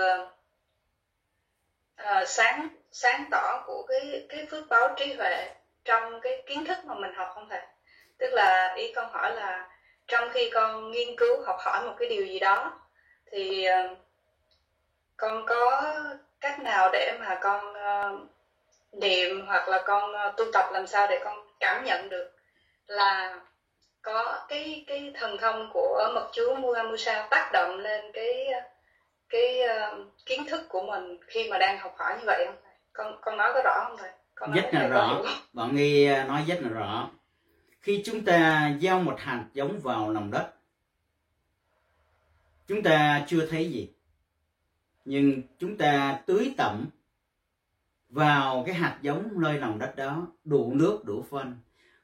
uh, 2.01 2.29
sáng 2.29 2.69
sáng 2.93 3.25
tỏ 3.31 3.63
của 3.67 3.87
cái 3.89 4.27
cái 4.29 4.47
phước 4.51 4.69
báo 4.69 4.95
trí 4.97 5.13
huệ 5.13 5.55
trong 5.85 6.21
cái 6.21 6.43
kiến 6.47 6.65
thức 6.65 6.79
mà 6.85 6.95
mình 6.95 7.15
học 7.15 7.31
không 7.35 7.49
thầy? 7.49 7.63
Tức 8.19 8.33
là 8.33 8.75
ý 8.77 8.93
con 8.93 9.13
hỏi 9.13 9.35
là 9.35 9.69
trong 10.09 10.31
khi 10.33 10.51
con 10.55 10.91
nghiên 10.91 11.17
cứu 11.17 11.43
học 11.43 11.57
hỏi 11.59 11.85
một 11.85 11.95
cái 11.99 12.09
điều 12.09 12.27
gì 12.27 12.39
đó 12.39 12.81
thì 13.33 13.67
uh, 13.69 13.99
con 15.17 15.47
có 15.47 15.95
cách 16.41 16.61
nào 16.61 16.91
để 16.93 17.17
mà 17.21 17.39
con 17.43 17.73
uh, 17.73 18.21
niệm 18.93 19.47
hoặc 19.47 19.69
là 19.69 19.83
con 19.87 20.11
uh, 20.11 20.37
tu 20.37 20.45
tập 20.53 20.69
làm 20.73 20.87
sao 20.87 21.07
để 21.11 21.21
con 21.25 21.47
cảm 21.61 21.85
nhận 21.85 22.09
được 22.09 22.31
là 22.87 23.41
có 24.03 24.47
cái 24.49 24.85
cái 24.87 25.13
thần 25.15 25.37
thông 25.41 25.71
của 25.73 26.13
mật 26.15 26.31
chú 26.33 26.55
Muhammad 26.55 27.09
tác 27.31 27.51
động 27.53 27.79
lên 27.79 28.05
cái 28.13 28.47
cái 29.29 29.61
uh, 29.65 30.09
kiến 30.27 30.45
thức 30.49 30.67
của 30.69 30.83
mình 30.83 31.19
khi 31.27 31.51
mà 31.51 31.59
đang 31.59 31.79
học 31.79 31.95
hỏi 31.99 32.17
như 32.19 32.25
vậy 32.27 32.47
không 32.47 32.57
thầy? 32.65 32.75
Con 32.93 33.19
con 33.21 33.37
nói 33.37 33.51
có 33.55 33.61
rõ 33.65 33.85
không 33.89 33.97
thầy? 33.99 34.11
Con 34.35 34.53
rất 34.53 34.69
là 34.73 34.89
rõ. 34.89 35.23
Bọn 35.53 35.77
nghi 35.77 36.07
ờ, 36.07 36.25
nói 36.25 36.45
rất 36.49 36.59
là 36.61 36.69
rõ. 36.69 37.11
Khi 37.81 38.03
chúng 38.05 38.25
ta 38.25 38.71
gieo 38.81 39.01
một 39.01 39.21
hạt 39.21 39.45
giống 39.53 39.81
vào 39.81 40.11
lòng 40.11 40.31
đất, 40.31 40.53
chúng 42.69 42.83
ta 42.83 43.25
chưa 43.27 43.47
thấy 43.47 43.71
gì, 43.71 43.89
nhưng 45.05 45.43
chúng 45.59 45.77
ta 45.77 46.21
tưới 46.27 46.55
tẩm 46.57 46.87
vào 48.09 48.63
cái 48.67 48.75
hạt 48.75 48.99
giống 49.03 49.29
nơi 49.41 49.59
lòng 49.59 49.79
đất 49.79 49.97
đó 49.97 50.27
đủ 50.45 50.73
nước 50.75 51.01
đủ 51.05 51.25
phân 51.31 51.57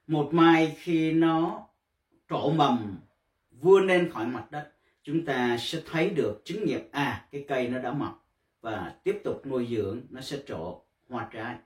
một 0.07 0.29
mai 0.33 0.77
khi 0.79 1.13
nó 1.13 1.66
trổ 2.31 2.51
mầm, 2.51 2.99
vươn 3.51 3.87
lên 3.87 4.11
khỏi 4.13 4.27
mặt 4.27 4.51
đất, 4.51 4.73
chúng 5.03 5.25
ta 5.25 5.57
sẽ 5.61 5.83
thấy 5.91 6.11
được 6.11 6.43
chứng 6.45 6.65
nghiệm 6.65 6.81
à 6.91 7.27
cái 7.33 7.45
cây 7.49 7.69
nó 7.69 7.79
đã 7.79 7.93
mọc, 7.93 8.27
và 8.61 8.95
tiếp 9.05 9.21
tục 9.25 9.47
nuôi 9.47 9.69
dưỡng, 9.71 10.01
nó 10.11 10.21
sẽ 10.21 10.39
trổ 10.47 10.83
hoa 11.09 11.29
trái. 11.33 11.57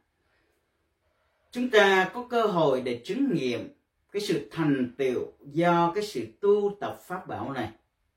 Chúng 1.51 1.71
ta 1.71 2.11
có 2.15 2.27
cơ 2.31 2.43
hội 2.43 2.81
để 2.81 3.01
chứng 3.05 3.35
nghiệm 3.35 3.69
cái 4.13 4.23
sự 4.23 4.49
thành 4.51 4.95
tựu 4.99 5.33
do 5.41 5.93
cái 5.95 6.05
sự 6.05 6.27
tu 6.41 6.77
tập 6.81 7.01
pháp 7.07 7.27
bảo 7.27 7.53
này 7.53 7.71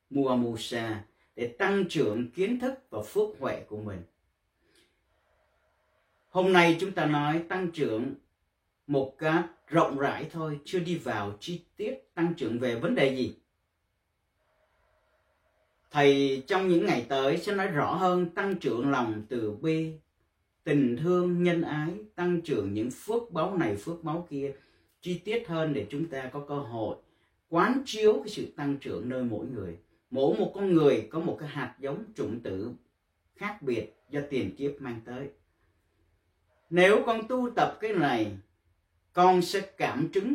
mua 0.10 0.56
sa, 0.58 1.04
để 1.36 1.48
tăng 1.48 1.86
trưởng 1.89 2.32
kiến 2.32 2.60
thức 2.60 2.74
và 2.89 3.02
phước 3.02 3.30
huệ 3.39 3.64
của 3.70 3.78
mình. 3.78 4.02
Hôm 6.30 6.54
nay 6.54 6.78
chúng 6.80 6.91
ta 6.91 7.06
nói 7.06 7.44
tăng 7.50 7.72
trưởng 7.72 8.16
một 8.88 9.16
cách 9.18 9.46
rộng 9.74 9.97
rãi 9.97 10.30
thôi, 10.32 10.59
chưa 10.65 10.80
đi 10.80 10.97
vào 10.97 11.38
chi 11.39 11.61
tiết 11.78 11.93
tăng 12.13 12.34
trưởng 12.38 12.59
về 12.59 12.76
vấn 12.76 12.95
đề 12.95 13.15
gì. 13.15 13.36
Thầy 15.91 16.43
trong 16.47 16.67
những 16.67 16.86
ngày 16.86 17.05
tới 17.09 17.38
sẽ 17.38 17.55
nói 17.55 17.67
rõ 17.67 17.95
hơn 17.95 18.30
tăng 18.30 18.55
trưởng 18.55 18.91
lòng 18.91 19.24
từ 19.30 19.51
bi, 19.61 19.91
tình 20.63 20.97
thương, 20.97 21.43
nhân 21.43 21.61
ái, 21.61 21.89
tăng 22.15 22.41
trưởng 22.41 22.74
những 22.74 22.91
phước 22.91 23.32
báu 23.32 23.57
này, 23.57 23.76
phước 23.76 24.03
báu 24.03 24.28
kia. 24.30 24.53
Chi 25.01 25.17
tiết 25.17 25.47
hơn 25.47 25.74
để 25.74 25.88
chúng 25.89 26.09
ta 26.09 26.30
có 26.34 26.45
cơ 26.47 26.55
hội 26.55 26.95
quán 27.49 27.82
chiếu 27.86 28.13
cái 28.13 28.30
sự 28.30 28.53
tăng 28.55 28.78
trưởng 28.78 29.09
nơi 29.09 29.24
mỗi 29.24 29.45
người. 29.45 29.78
Mỗi 30.11 30.38
một 30.39 30.51
con 30.55 30.74
người 30.74 31.07
có 31.11 31.19
một 31.19 31.38
cái 31.39 31.49
hạt 31.49 31.76
giống 31.80 32.03
chủng 32.15 32.39
tử 32.39 32.71
khác 33.36 33.61
biệt 33.61 33.93
do 34.09 34.19
tiền 34.30 34.55
kiếp 34.55 34.71
mang 34.82 35.01
tới. 35.05 35.30
Nếu 36.69 37.03
con 37.05 37.28
tu 37.28 37.49
tập 37.55 37.78
cái 37.82 37.93
này 37.93 38.32
con 39.14 39.41
sẽ 39.41 39.61
cảm 39.61 40.09
chứng, 40.14 40.34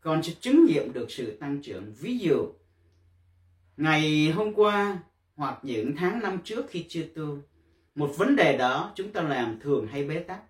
con 0.00 0.22
sẽ 0.22 0.32
chứng 0.40 0.64
nghiệm 0.64 0.92
được 0.92 1.10
sự 1.10 1.36
tăng 1.36 1.62
trưởng. 1.62 1.92
Ví 2.00 2.18
dụ, 2.18 2.52
ngày 3.76 4.30
hôm 4.30 4.54
qua 4.54 4.98
hoặc 5.36 5.58
những 5.62 5.96
tháng 5.96 6.20
năm 6.20 6.38
trước 6.44 6.66
khi 6.68 6.86
chưa 6.88 7.02
tu, 7.14 7.38
một 7.94 8.14
vấn 8.16 8.36
đề 8.36 8.56
đó 8.58 8.92
chúng 8.94 9.12
ta 9.12 9.22
làm 9.22 9.60
thường 9.60 9.86
hay 9.86 10.04
bế 10.04 10.18
tắc, 10.18 10.40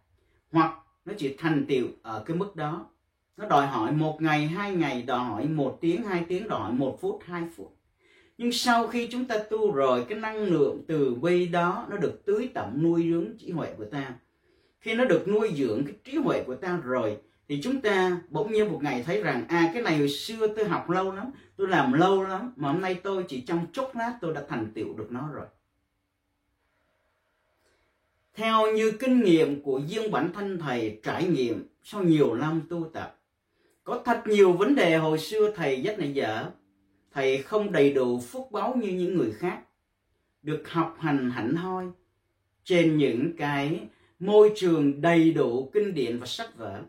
hoặc 0.53 0.78
nó 1.05 1.12
chỉ 1.18 1.35
thành 1.39 1.66
tựu 1.68 1.89
ở 2.03 2.22
cái 2.26 2.37
mức 2.37 2.57
đó. 2.57 2.89
Nó 3.37 3.49
đòi 3.49 3.66
hỏi 3.66 3.93
một 3.93 4.22
ngày, 4.22 4.47
hai 4.47 4.74
ngày, 4.74 5.03
đòi 5.03 5.24
hỏi 5.24 5.49
một 5.49 5.78
tiếng, 5.80 6.03
hai 6.03 6.24
tiếng, 6.28 6.49
đòi 6.49 6.61
hỏi 6.61 6.72
một 6.72 6.99
phút, 7.01 7.20
hai 7.24 7.43
phút. 7.57 7.76
Nhưng 8.39 8.53
sau 8.53 8.89
khi 8.89 9.09
chúng 9.11 9.24
ta 9.24 9.39
tu 9.51 9.72
rồi, 9.72 10.05
cái 10.09 10.18
năng 10.18 10.37
lượng 10.37 10.85
từ 10.89 11.14
bi 11.14 11.47
đó 11.47 11.87
nó 11.91 11.97
được 11.97 12.22
tưới 12.26 12.51
tẩm 12.55 12.83
nuôi 12.83 13.11
dưỡng 13.11 13.39
trí 13.39 13.51
huệ 13.51 13.74
của 13.78 13.85
ta 13.85 14.14
khi 14.83 14.95
nó 14.95 15.05
được 15.05 15.28
nuôi 15.28 15.53
dưỡng 15.57 15.85
cái 15.85 15.95
trí 16.05 16.16
huệ 16.16 16.45
của 16.47 16.55
ta 16.55 16.80
rồi, 16.85 17.16
thì 17.49 17.61
chúng 17.62 17.80
ta 17.80 18.20
bỗng 18.28 18.53
nhiên 18.53 18.72
một 18.72 18.83
ngày 18.83 19.03
thấy 19.03 19.22
rằng 19.22 19.45
à 19.49 19.70
cái 19.74 19.83
này 19.83 19.99
hồi 19.99 20.09
xưa 20.09 20.47
tôi 20.57 20.64
học 20.64 20.91
lâu 20.91 21.12
lắm, 21.12 21.30
tôi 21.57 21.68
làm 21.68 21.93
lâu 21.93 22.22
lắm, 22.22 22.53
mà 22.57 22.72
hôm 22.72 22.80
nay 22.80 22.95
tôi 23.03 23.24
chỉ 23.28 23.41
trong 23.41 23.66
chốc 23.72 23.97
lát 23.97 24.18
tôi 24.20 24.35
đã 24.35 24.43
thành 24.49 24.72
tựu 24.74 24.97
được 24.97 25.12
nó 25.12 25.28
rồi. 25.33 25.47
Theo 28.35 28.72
như 28.72 28.91
kinh 28.91 29.20
nghiệm 29.20 29.62
của 29.62 29.80
riêng 29.89 30.11
bản 30.11 30.33
thân 30.33 30.59
thầy 30.59 31.01
trải 31.03 31.24
nghiệm 31.28 31.66
sau 31.83 32.03
nhiều 32.03 32.35
năm 32.35 32.62
tu 32.70 32.91
tập, 32.93 33.18
có 33.85 34.03
thật 34.05 34.22
nhiều 34.26 34.53
vấn 34.53 34.74
đề 34.74 34.97
hồi 34.97 35.18
xưa 35.18 35.53
thầy 35.57 35.83
rất 35.83 35.99
là 35.99 36.07
dở. 36.07 36.51
Thầy 37.12 37.43
không 37.43 37.72
đầy 37.72 37.93
đủ 37.93 38.20
phúc 38.20 38.49
báu 38.53 38.76
như 38.76 38.89
những 38.89 39.16
người 39.16 39.33
khác, 39.33 39.61
được 40.43 40.70
học 40.70 40.97
hành 40.99 41.30
hẳn 41.30 41.55
hoi 41.55 41.87
trên 42.64 42.97
những 42.97 43.37
cái 43.37 43.80
môi 44.23 44.53
trường 44.57 45.01
đầy 45.01 45.33
đủ 45.33 45.70
kinh 45.73 45.95
điển 45.95 46.18
và 46.18 46.27
sách 46.27 46.57
vở. 46.57 46.83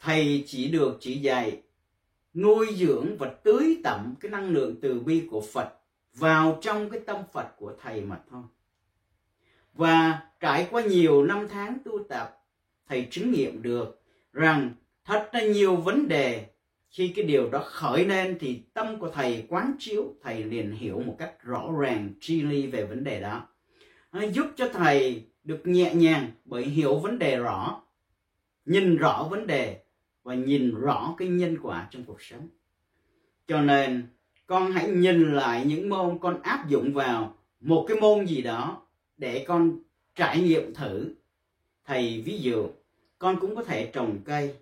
Thầy 0.00 0.44
chỉ 0.46 0.70
được 0.70 0.96
chỉ 1.00 1.20
dạy 1.20 1.62
nuôi 2.34 2.66
dưỡng 2.76 3.16
và 3.18 3.34
tưới 3.44 3.80
tẩm 3.84 4.14
cái 4.20 4.30
năng 4.30 4.48
lượng 4.50 4.74
từ 4.82 5.00
bi 5.00 5.22
của 5.30 5.42
phật 5.52 5.72
vào 6.14 6.58
trong 6.62 6.90
cái 6.90 7.00
tâm 7.00 7.22
phật 7.32 7.46
của 7.56 7.74
thầy 7.82 8.00
mà 8.00 8.20
thôi. 8.30 8.42
Và 9.74 10.22
trải 10.40 10.68
qua 10.70 10.82
nhiều 10.82 11.24
năm 11.24 11.48
tháng 11.50 11.78
tu 11.84 12.04
tập, 12.08 12.42
thầy 12.88 13.06
chứng 13.10 13.32
nghiệm 13.32 13.62
được 13.62 14.02
rằng 14.32 14.74
thật 15.04 15.28
là 15.32 15.42
nhiều 15.42 15.76
vấn 15.76 16.08
đề, 16.08 16.46
khi 16.90 17.12
cái 17.16 17.24
điều 17.24 17.50
đó 17.50 17.62
khởi 17.66 18.04
lên 18.04 18.36
thì 18.40 18.62
tâm 18.74 18.98
của 18.98 19.10
thầy 19.10 19.46
quán 19.48 19.74
chiếu, 19.78 20.14
thầy 20.22 20.44
liền 20.44 20.70
hiểu 20.70 21.02
một 21.06 21.16
cách 21.18 21.42
rõ 21.42 21.72
ràng 21.80 22.10
chi 22.20 22.42
ly 22.42 22.66
về 22.66 22.84
vấn 22.84 23.04
đề 23.04 23.20
đó 23.20 23.46
giúp 24.12 24.46
cho 24.56 24.68
thầy 24.72 25.24
được 25.44 25.60
nhẹ 25.64 25.94
nhàng 25.94 26.30
bởi 26.44 26.64
hiểu 26.64 26.98
vấn 26.98 27.18
đề 27.18 27.36
rõ, 27.36 27.82
nhìn 28.64 28.96
rõ 28.96 29.28
vấn 29.30 29.46
đề 29.46 29.80
và 30.22 30.34
nhìn 30.34 30.74
rõ 30.74 31.14
cái 31.18 31.28
nhân 31.28 31.56
quả 31.62 31.88
trong 31.90 32.04
cuộc 32.04 32.22
sống. 32.22 32.48
Cho 33.46 33.60
nên, 33.60 34.08
con 34.46 34.72
hãy 34.72 34.88
nhìn 34.88 35.34
lại 35.34 35.64
những 35.66 35.88
môn 35.88 36.18
con 36.18 36.42
áp 36.42 36.68
dụng 36.68 36.94
vào 36.94 37.34
một 37.60 37.84
cái 37.88 38.00
môn 38.00 38.26
gì 38.26 38.42
đó 38.42 38.82
để 39.16 39.44
con 39.48 39.78
trải 40.14 40.40
nghiệm 40.40 40.74
thử. 40.74 41.14
Thầy 41.84 42.22
ví 42.24 42.38
dụ, 42.38 42.68
con 43.18 43.40
cũng 43.40 43.56
có 43.56 43.64
thể 43.64 43.90
trồng 43.92 44.18
cây, 44.24 44.54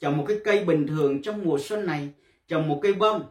trồng 0.00 0.16
một 0.16 0.24
cái 0.28 0.36
cây 0.44 0.64
bình 0.64 0.86
thường 0.86 1.22
trong 1.22 1.44
mùa 1.44 1.58
xuân 1.58 1.86
này, 1.86 2.08
trồng 2.48 2.68
một 2.68 2.80
cây 2.82 2.92
bông. 2.92 3.22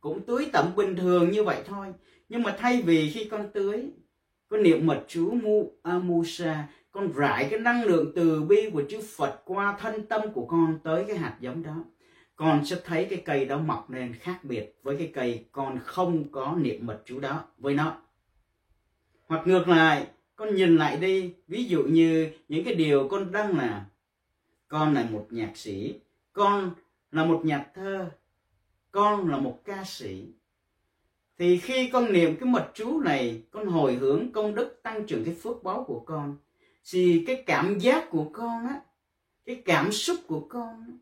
Cũng 0.00 0.20
tưới 0.26 0.48
tẩm 0.52 0.72
bình 0.76 0.96
thường 0.96 1.30
như 1.30 1.44
vậy 1.44 1.62
thôi. 1.66 1.86
Nhưng 2.28 2.42
mà 2.42 2.56
thay 2.58 2.82
vì 2.82 3.10
khi 3.10 3.24
con 3.24 3.50
tưới 3.52 3.90
con 4.50 4.62
niệm 4.62 4.86
mật 4.86 5.04
chú 5.08 5.30
mu 5.30 5.72
amusa 5.82 6.68
con 6.90 7.12
rải 7.12 7.48
cái 7.50 7.60
năng 7.60 7.84
lượng 7.84 8.12
từ 8.14 8.42
bi 8.42 8.70
của 8.72 8.82
chư 8.88 9.00
Phật 9.16 9.42
qua 9.44 9.76
thân 9.80 10.06
tâm 10.06 10.32
của 10.32 10.46
con 10.46 10.78
tới 10.82 11.04
cái 11.08 11.16
hạt 11.16 11.36
giống 11.40 11.62
đó. 11.62 11.84
Con 12.36 12.64
sẽ 12.64 12.76
thấy 12.84 13.04
cái 13.10 13.22
cây 13.24 13.44
đó 13.44 13.58
mọc 13.58 13.90
lên 13.90 14.14
khác 14.14 14.44
biệt 14.44 14.78
với 14.82 14.96
cái 14.96 15.10
cây 15.14 15.44
con 15.52 15.78
không 15.84 16.24
có 16.32 16.54
niệm 16.58 16.86
mật 16.86 17.02
chú 17.04 17.20
đó 17.20 17.44
với 17.58 17.74
nó. 17.74 17.96
Hoặc 19.26 19.46
ngược 19.46 19.68
lại, 19.68 20.06
con 20.36 20.54
nhìn 20.54 20.76
lại 20.76 20.96
đi, 20.96 21.34
ví 21.48 21.64
dụ 21.64 21.82
như 21.82 22.32
những 22.48 22.64
cái 22.64 22.74
điều 22.74 23.08
con 23.08 23.32
đang 23.32 23.58
làm. 23.58 23.80
Con 24.68 24.94
là 24.94 25.06
một 25.10 25.26
nhạc 25.30 25.56
sĩ, 25.56 25.94
con 26.32 26.70
là 27.12 27.24
một 27.24 27.40
nhạc 27.44 27.66
thơ, 27.74 28.10
con 28.90 29.30
là 29.30 29.38
một 29.38 29.60
ca 29.64 29.84
sĩ 29.84 30.26
thì 31.40 31.58
khi 31.58 31.90
con 31.92 32.12
niệm 32.12 32.36
cái 32.36 32.48
mật 32.48 32.70
chú 32.74 33.00
này, 33.00 33.42
con 33.50 33.66
hồi 33.66 33.94
hướng 33.94 34.32
công 34.32 34.54
đức 34.54 34.80
tăng 34.82 35.06
trưởng 35.06 35.24
cái 35.24 35.34
phước 35.34 35.62
báo 35.62 35.84
của 35.84 36.00
con, 36.00 36.36
thì 36.92 37.24
cái 37.26 37.42
cảm 37.46 37.78
giác 37.78 38.10
của 38.10 38.24
con 38.32 38.66
á, 38.66 38.80
cái 39.46 39.62
cảm 39.64 39.92
xúc 39.92 40.16
của 40.26 40.40
con 40.40 40.98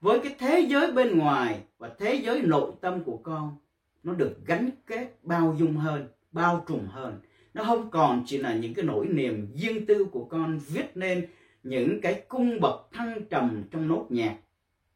với 0.00 0.20
cái 0.20 0.34
thế 0.38 0.66
giới 0.68 0.92
bên 0.92 1.18
ngoài 1.18 1.60
và 1.78 1.90
thế 1.98 2.14
giới 2.14 2.42
nội 2.42 2.72
tâm 2.80 3.02
của 3.04 3.16
con, 3.16 3.56
nó 4.02 4.12
được 4.12 4.36
gắn 4.46 4.70
kết, 4.86 5.18
bao 5.22 5.56
dung 5.58 5.76
hơn, 5.76 6.08
bao 6.32 6.64
trùm 6.68 6.86
hơn. 6.86 7.20
Nó 7.54 7.64
không 7.64 7.90
còn 7.90 8.22
chỉ 8.26 8.38
là 8.38 8.54
những 8.54 8.74
cái 8.74 8.84
nỗi 8.84 9.06
niềm 9.06 9.48
riêng 9.54 9.86
tư 9.86 10.04
của 10.12 10.24
con 10.24 10.60
viết 10.68 10.90
nên 10.94 11.26
những 11.62 12.00
cái 12.00 12.22
cung 12.28 12.60
bậc 12.60 12.88
thăng 12.92 13.24
trầm 13.30 13.62
trong 13.70 13.88
nốt 13.88 14.06
nhạc, 14.08 14.36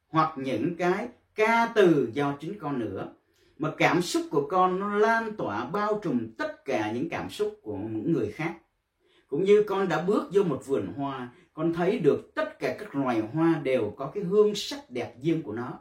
hoặc 0.08 0.32
những 0.38 0.76
cái 0.76 1.08
ca 1.34 1.72
từ 1.74 2.10
do 2.12 2.36
chính 2.40 2.58
con 2.58 2.78
nữa 2.78 3.12
mà 3.58 3.72
cảm 3.78 4.02
xúc 4.02 4.22
của 4.30 4.46
con 4.50 4.80
nó 4.80 4.96
lan 4.96 5.36
tỏa 5.36 5.64
bao 5.64 6.00
trùm 6.02 6.28
tất 6.38 6.64
cả 6.64 6.92
những 6.92 7.08
cảm 7.08 7.30
xúc 7.30 7.58
của 7.62 7.76
những 7.76 8.12
người 8.12 8.32
khác. 8.32 8.54
Cũng 9.28 9.44
như 9.44 9.62
con 9.62 9.88
đã 9.88 10.02
bước 10.02 10.28
vô 10.32 10.42
một 10.42 10.62
vườn 10.66 10.86
hoa, 10.96 11.28
con 11.52 11.72
thấy 11.72 11.98
được 11.98 12.34
tất 12.34 12.58
cả 12.58 12.76
các 12.78 12.96
loài 12.96 13.22
hoa 13.32 13.60
đều 13.62 13.94
có 13.96 14.10
cái 14.14 14.24
hương 14.24 14.54
sắc 14.54 14.90
đẹp 14.90 15.14
riêng 15.22 15.42
của 15.42 15.52
nó. 15.52 15.78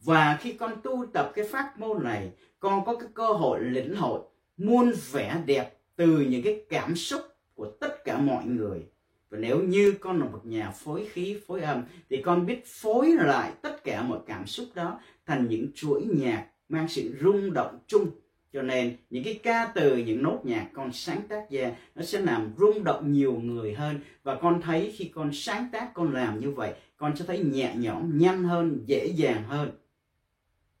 Và 0.00 0.38
khi 0.40 0.52
con 0.52 0.80
tu 0.82 1.06
tập 1.12 1.32
cái 1.34 1.44
pháp 1.44 1.78
môn 1.78 2.04
này, 2.04 2.32
con 2.60 2.84
có 2.84 2.96
cái 2.96 3.08
cơ 3.14 3.26
hội, 3.26 3.60
lĩnh 3.60 3.96
hội, 3.96 4.20
muôn 4.56 4.92
vẻ 5.12 5.42
đẹp 5.46 5.78
từ 5.96 6.06
những 6.06 6.42
cái 6.42 6.64
cảm 6.68 6.96
xúc 6.96 7.20
của 7.54 7.70
tất 7.80 8.04
cả 8.04 8.18
mọi 8.18 8.44
người. 8.46 8.86
Và 9.30 9.38
nếu 9.38 9.62
như 9.62 9.94
con 10.00 10.20
là 10.20 10.26
một 10.26 10.46
nhà 10.46 10.70
phối 10.70 11.06
khí, 11.12 11.40
phối 11.46 11.60
âm, 11.60 11.82
thì 12.10 12.22
con 12.22 12.46
biết 12.46 12.66
phối 12.66 13.08
lại 13.08 13.52
tất 13.62 13.84
cả 13.84 14.02
mọi 14.02 14.18
cảm 14.26 14.46
xúc 14.46 14.66
đó 14.74 15.00
thành 15.26 15.46
những 15.48 15.66
chuỗi 15.74 16.04
nhạc 16.04 16.46
mang 16.72 16.88
sự 16.88 17.16
rung 17.22 17.52
động 17.52 17.78
chung. 17.86 18.10
Cho 18.52 18.62
nên, 18.62 18.96
những 19.10 19.24
cái 19.24 19.40
ca 19.42 19.72
từ, 19.74 19.96
những 19.96 20.22
nốt 20.22 20.40
nhạc 20.44 20.68
con 20.72 20.92
sáng 20.92 21.20
tác 21.28 21.50
ra, 21.50 21.72
nó 21.94 22.02
sẽ 22.02 22.20
làm 22.20 22.54
rung 22.58 22.84
động 22.84 23.12
nhiều 23.12 23.32
người 23.32 23.74
hơn. 23.74 24.00
Và 24.22 24.34
con 24.34 24.60
thấy 24.62 24.92
khi 24.96 25.04
con 25.14 25.30
sáng 25.32 25.68
tác, 25.72 25.94
con 25.94 26.12
làm 26.12 26.40
như 26.40 26.50
vậy, 26.50 26.74
con 26.96 27.16
sẽ 27.16 27.24
thấy 27.24 27.38
nhẹ 27.38 27.74
nhõm, 27.76 28.18
nhanh 28.18 28.44
hơn, 28.44 28.84
dễ 28.86 29.06
dàng 29.06 29.44
hơn. 29.44 29.70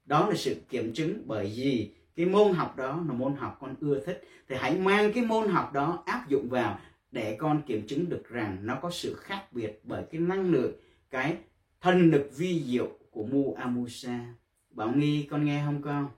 Đó 0.04 0.28
là 0.28 0.34
sự 0.34 0.56
kiểm 0.68 0.92
chứng 0.92 1.22
bởi 1.26 1.52
vì 1.56 1.94
cái 2.16 2.26
môn 2.26 2.52
học 2.52 2.76
đó 2.76 3.04
là 3.08 3.14
môn 3.14 3.36
học 3.36 3.56
con 3.60 3.74
ưa 3.80 4.00
thích. 4.06 4.22
Thì 4.48 4.56
hãy 4.58 4.78
mang 4.78 5.12
cái 5.12 5.24
môn 5.24 5.48
học 5.48 5.72
đó 5.72 6.02
áp 6.06 6.28
dụng 6.28 6.48
vào 6.48 6.78
để 7.10 7.36
con 7.38 7.62
kiểm 7.66 7.86
chứng 7.86 8.08
được 8.08 8.28
rằng 8.28 8.58
nó 8.62 8.78
có 8.82 8.90
sự 8.90 9.14
khác 9.14 9.52
biệt 9.52 9.80
bởi 9.84 10.02
cái 10.12 10.20
năng 10.20 10.50
lượng, 10.50 10.72
cái 11.10 11.36
thân 11.80 12.10
lực 12.10 12.30
vi 12.36 12.62
diệu 12.66 12.88
của 13.10 13.24
mu 13.24 13.54
amusa 13.54 14.34
bảo 14.72 14.88
nghi 14.96 15.28
con 15.30 15.44
nghe 15.44 15.62
không 15.66 15.82
con? 15.84 16.10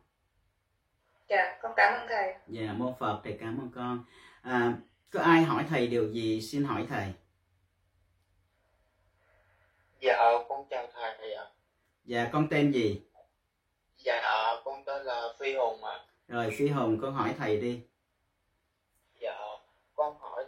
Dạ 1.28 1.58
con 1.62 1.72
cảm 1.76 2.00
ơn 2.00 2.06
thầy. 2.08 2.34
Dạ 2.48 2.72
mô 2.72 2.94
phật 3.00 3.20
thầy 3.24 3.36
cảm 3.40 3.58
ơn 3.60 3.70
con. 3.74 4.04
À, 4.42 4.74
có 5.10 5.20
ai 5.20 5.42
hỏi 5.42 5.64
thầy 5.68 5.86
điều 5.86 6.12
gì? 6.12 6.42
Xin 6.42 6.64
hỏi 6.64 6.86
thầy. 6.88 7.12
Dạ 10.00 10.16
con 10.48 10.66
chào 10.70 10.86
thầy 10.94 11.14
thầy 11.18 11.34
ạ. 11.34 11.44
Dạ 12.04 12.28
con 12.32 12.48
tên 12.50 12.72
gì? 12.72 13.02
Dạ 13.96 14.22
con 14.64 14.84
tên 14.84 15.02
là 15.02 15.22
phi 15.38 15.54
hùng 15.54 15.84
ạ. 15.84 15.98
Rồi 16.28 16.54
phi 16.58 16.68
hùng 16.68 16.98
con 17.02 17.14
hỏi 17.14 17.34
thầy 17.38 17.60
đi. 17.60 17.82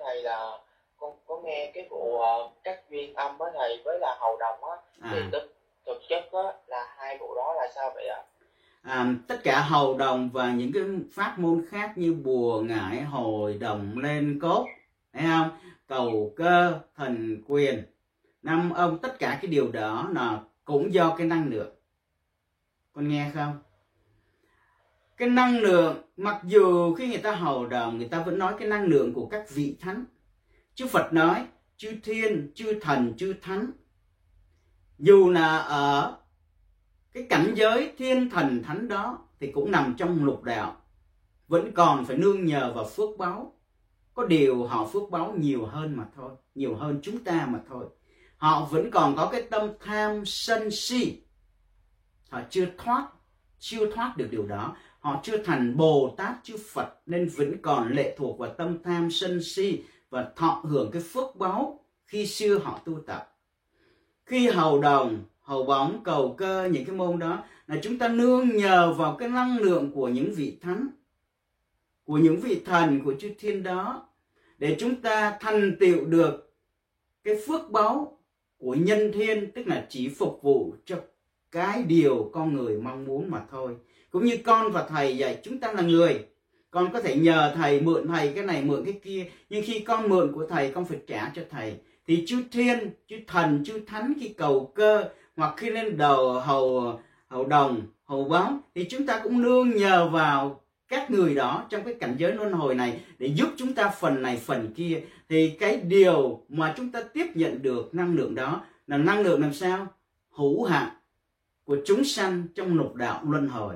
Thầy 0.06 0.22
là 0.22 0.58
con 0.96 1.18
có 1.26 1.40
nghe 1.44 1.70
cái 1.74 1.86
vụ 1.90 2.16
uh, 2.16 2.52
cắt 2.64 2.82
duyên 2.90 3.14
âm 3.14 3.36
với 3.38 3.50
thầy 3.54 3.82
với 3.84 3.98
là 4.00 4.16
hầu 4.20 4.36
đồng 4.36 4.64
á 4.64 4.76
à. 5.00 5.10
thì 5.12 5.20
thực, 5.32 5.55
thực 5.86 5.98
chất 6.08 6.28
á 6.32 6.52
là 6.66 6.94
hai 6.98 7.18
bộ 7.20 7.34
đó 7.36 7.54
là 7.56 7.68
sao 7.74 7.90
vậy 7.94 8.06
ạ? 8.08 8.22
À, 8.82 9.14
tất 9.28 9.40
cả 9.44 9.60
hầu 9.60 9.98
đồng 9.98 10.30
và 10.32 10.52
những 10.52 10.72
cái 10.72 10.82
pháp 11.12 11.38
môn 11.38 11.64
khác 11.70 11.92
như 11.96 12.14
bùa 12.14 12.62
ngải 12.62 13.02
hồi 13.02 13.58
đồng 13.58 13.98
lên 13.98 14.38
cốt 14.42 14.66
thấy 15.12 15.22
không? 15.22 15.50
Cầu 15.86 16.32
cơ 16.36 16.80
thần 16.96 17.42
quyền. 17.46 17.82
Năm 18.42 18.70
ông 18.70 18.98
tất 18.98 19.18
cả 19.18 19.38
cái 19.42 19.50
điều 19.50 19.72
đó 19.72 20.08
là 20.14 20.40
cũng 20.64 20.94
do 20.94 21.14
cái 21.18 21.26
năng 21.26 21.48
lượng. 21.50 21.74
Con 22.92 23.08
nghe 23.08 23.30
không? 23.34 23.58
Cái 25.16 25.28
năng 25.28 25.58
lượng 25.58 26.02
mặc 26.16 26.40
dù 26.44 26.94
khi 26.94 27.08
người 27.08 27.18
ta 27.18 27.32
hầu 27.32 27.66
đồng 27.66 27.98
người 27.98 28.08
ta 28.08 28.22
vẫn 28.22 28.38
nói 28.38 28.54
cái 28.58 28.68
năng 28.68 28.84
lượng 28.84 29.14
của 29.14 29.26
các 29.26 29.50
vị 29.50 29.76
thánh. 29.80 30.04
Chư 30.74 30.86
phật 30.86 31.12
nói 31.12 31.46
chư 31.76 31.92
thiên 32.02 32.52
chư 32.54 32.78
thần 32.80 33.14
chư 33.16 33.34
thánh 33.42 33.70
dù 34.98 35.30
là 35.30 35.58
ở 35.58 36.16
cái 37.12 37.26
cảnh 37.30 37.54
giới 37.56 37.92
thiên 37.98 38.30
thần 38.30 38.62
thánh 38.62 38.88
đó 38.88 39.18
thì 39.40 39.52
cũng 39.52 39.70
nằm 39.70 39.94
trong 39.98 40.24
lục 40.24 40.42
đạo, 40.42 40.76
vẫn 41.48 41.72
còn 41.72 42.04
phải 42.04 42.16
nương 42.16 42.44
nhờ 42.44 42.72
vào 42.74 42.84
phước 42.84 43.18
báo. 43.18 43.52
Có 44.14 44.24
điều 44.24 44.66
họ 44.66 44.86
phước 44.86 45.02
báo 45.10 45.34
nhiều 45.38 45.66
hơn 45.66 45.96
mà 45.96 46.04
thôi, 46.16 46.30
nhiều 46.54 46.74
hơn 46.74 47.00
chúng 47.02 47.24
ta 47.24 47.46
mà 47.46 47.60
thôi. 47.68 47.86
Họ 48.36 48.64
vẫn 48.64 48.90
còn 48.90 49.16
có 49.16 49.28
cái 49.32 49.42
tâm 49.42 49.70
tham 49.80 50.22
sân 50.26 50.70
si. 50.70 51.22
Họ 52.30 52.40
chưa 52.50 52.66
thoát 52.78 53.08
chưa 53.58 53.90
thoát 53.92 54.16
được 54.16 54.28
điều 54.30 54.46
đó. 54.46 54.76
Họ 55.00 55.20
chưa 55.22 55.36
thành 55.42 55.76
bồ 55.76 56.14
tát, 56.16 56.34
chư 56.42 56.56
phật, 56.72 56.88
nên 57.06 57.28
vẫn 57.36 57.62
còn 57.62 57.92
lệ 57.92 58.16
thuộc 58.18 58.38
vào 58.38 58.54
tâm 58.54 58.82
tham 58.82 59.10
sân 59.10 59.42
si 59.42 59.82
và 60.10 60.32
thọ 60.36 60.62
hưởng 60.64 60.90
cái 60.90 61.02
phước 61.02 61.36
báo 61.36 61.84
khi 62.06 62.26
xưa 62.26 62.58
họ 62.58 62.80
tu 62.84 63.00
tập 63.06 63.35
khi 64.26 64.48
hầu 64.48 64.80
đồng, 64.80 65.24
hầu 65.40 65.62
bóng 65.64 66.00
cầu 66.04 66.34
cơ 66.38 66.68
những 66.72 66.84
cái 66.84 66.96
môn 66.96 67.18
đó, 67.18 67.44
là 67.66 67.76
chúng 67.82 67.98
ta 67.98 68.08
nương 68.08 68.56
nhờ 68.56 68.94
vào 68.94 69.16
cái 69.18 69.28
năng 69.28 69.58
lượng 69.58 69.90
của 69.94 70.08
những 70.08 70.34
vị 70.34 70.58
thánh, 70.60 70.88
của 72.04 72.16
những 72.16 72.40
vị 72.40 72.62
thần 72.64 73.00
của 73.04 73.14
chư 73.18 73.30
thiên 73.38 73.62
đó, 73.62 74.08
để 74.58 74.76
chúng 74.78 74.94
ta 74.94 75.38
thành 75.40 75.76
tựu 75.80 76.04
được 76.04 76.54
cái 77.24 77.34
phước 77.46 77.70
báo 77.70 78.18
của 78.58 78.74
nhân 78.74 79.12
thiên, 79.14 79.52
tức 79.52 79.66
là 79.66 79.86
chỉ 79.88 80.08
phục 80.08 80.38
vụ 80.42 80.74
cho 80.84 80.96
cái 81.50 81.82
điều 81.82 82.30
con 82.32 82.56
người 82.56 82.78
mong 82.78 83.04
muốn 83.04 83.30
mà 83.30 83.44
thôi. 83.50 83.76
Cũng 84.10 84.24
như 84.24 84.38
con 84.44 84.72
và 84.72 84.86
thầy 84.88 85.16
dạy, 85.16 85.38
chúng 85.42 85.60
ta 85.60 85.72
là 85.72 85.82
người. 85.82 86.26
Con 86.70 86.92
có 86.92 87.02
thể 87.02 87.16
nhờ 87.16 87.52
thầy 87.56 87.80
mượn 87.80 88.08
thầy 88.08 88.32
cái 88.32 88.44
này, 88.44 88.62
mượn 88.64 88.84
cái 88.84 89.00
kia, 89.04 89.26
nhưng 89.50 89.64
khi 89.66 89.80
con 89.80 90.08
mượn 90.08 90.32
của 90.32 90.46
thầy, 90.46 90.70
con 90.70 90.84
phải 90.84 90.98
trả 91.06 91.32
cho 91.34 91.42
thầy 91.50 91.76
thì 92.06 92.24
chư 92.26 92.42
thiên, 92.52 92.90
chư 93.08 93.16
thần, 93.26 93.64
chư 93.64 93.80
thánh 93.86 94.12
khi 94.20 94.28
cầu 94.28 94.72
cơ, 94.74 95.08
hoặc 95.36 95.54
khi 95.56 95.70
lên 95.70 95.96
đầu 95.96 96.40
hầu 96.40 96.98
hầu 97.28 97.44
đồng, 97.44 97.82
hầu 98.04 98.24
báo, 98.24 98.58
thì 98.74 98.86
chúng 98.90 99.06
ta 99.06 99.20
cũng 99.22 99.42
nương 99.42 99.70
nhờ 99.70 100.08
vào 100.08 100.60
các 100.88 101.10
người 101.10 101.34
đó 101.34 101.66
trong 101.68 101.84
cái 101.84 101.94
cảnh 101.94 102.14
giới 102.18 102.32
luân 102.32 102.52
hồi 102.52 102.74
này 102.74 103.00
để 103.18 103.26
giúp 103.26 103.48
chúng 103.56 103.74
ta 103.74 103.88
phần 103.88 104.22
này, 104.22 104.36
phần 104.36 104.72
kia. 104.74 105.02
Thì 105.28 105.50
cái 105.50 105.76
điều 105.76 106.42
mà 106.48 106.74
chúng 106.76 106.92
ta 106.92 107.02
tiếp 107.02 107.26
nhận 107.34 107.62
được 107.62 107.94
năng 107.94 108.14
lượng 108.14 108.34
đó 108.34 108.64
là 108.86 108.96
năng 108.96 109.20
lượng 109.20 109.40
làm 109.40 109.54
sao? 109.54 109.86
Hữu 110.30 110.64
hạn 110.64 110.88
của 111.64 111.76
chúng 111.84 112.04
sanh 112.04 112.42
trong 112.54 112.74
lục 112.74 112.94
đạo 112.94 113.20
luân 113.24 113.48
hồi. 113.48 113.74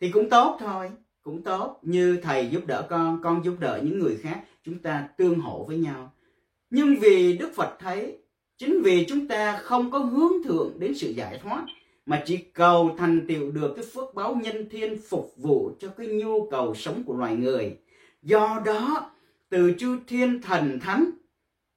Thì 0.00 0.10
cũng 0.10 0.30
tốt 0.30 0.56
thôi, 0.60 0.90
cũng 1.22 1.42
tốt. 1.42 1.78
Như 1.82 2.20
thầy 2.22 2.48
giúp 2.50 2.66
đỡ 2.66 2.86
con 2.90 3.20
con 3.22 3.44
giúp 3.44 3.56
đỡ 3.60 3.80
những 3.82 3.98
người 3.98 4.16
khác, 4.22 4.40
chúng 4.64 4.78
ta 4.78 5.08
tương 5.16 5.40
hỗ 5.40 5.64
với 5.64 5.76
nhau 5.76 6.12
nhưng 6.74 6.96
vì 7.00 7.36
đức 7.36 7.50
phật 7.54 7.76
thấy, 7.78 8.18
chính 8.58 8.82
vì 8.82 9.04
chúng 9.08 9.28
ta 9.28 9.56
không 9.56 9.90
có 9.90 9.98
hướng 9.98 10.32
thượng 10.44 10.72
đến 10.78 10.94
sự 10.94 11.10
giải 11.10 11.40
thoát, 11.42 11.66
mà 12.06 12.22
chỉ 12.26 12.36
cầu 12.36 12.94
thành 12.98 13.26
tựu 13.28 13.50
được 13.50 13.72
cái 13.76 13.84
phước 13.94 14.14
báo 14.14 14.40
nhân 14.42 14.68
thiên 14.70 14.98
phục 15.08 15.32
vụ 15.36 15.70
cho 15.80 15.88
cái 15.88 16.06
nhu 16.06 16.50
cầu 16.50 16.74
sống 16.74 17.02
của 17.06 17.16
loài 17.16 17.36
người. 17.36 17.76
Do 18.22 18.62
đó, 18.66 19.10
từ 19.48 19.74
chư 19.78 19.98
thiên 20.06 20.42
thần 20.42 20.80
thánh 20.80 21.10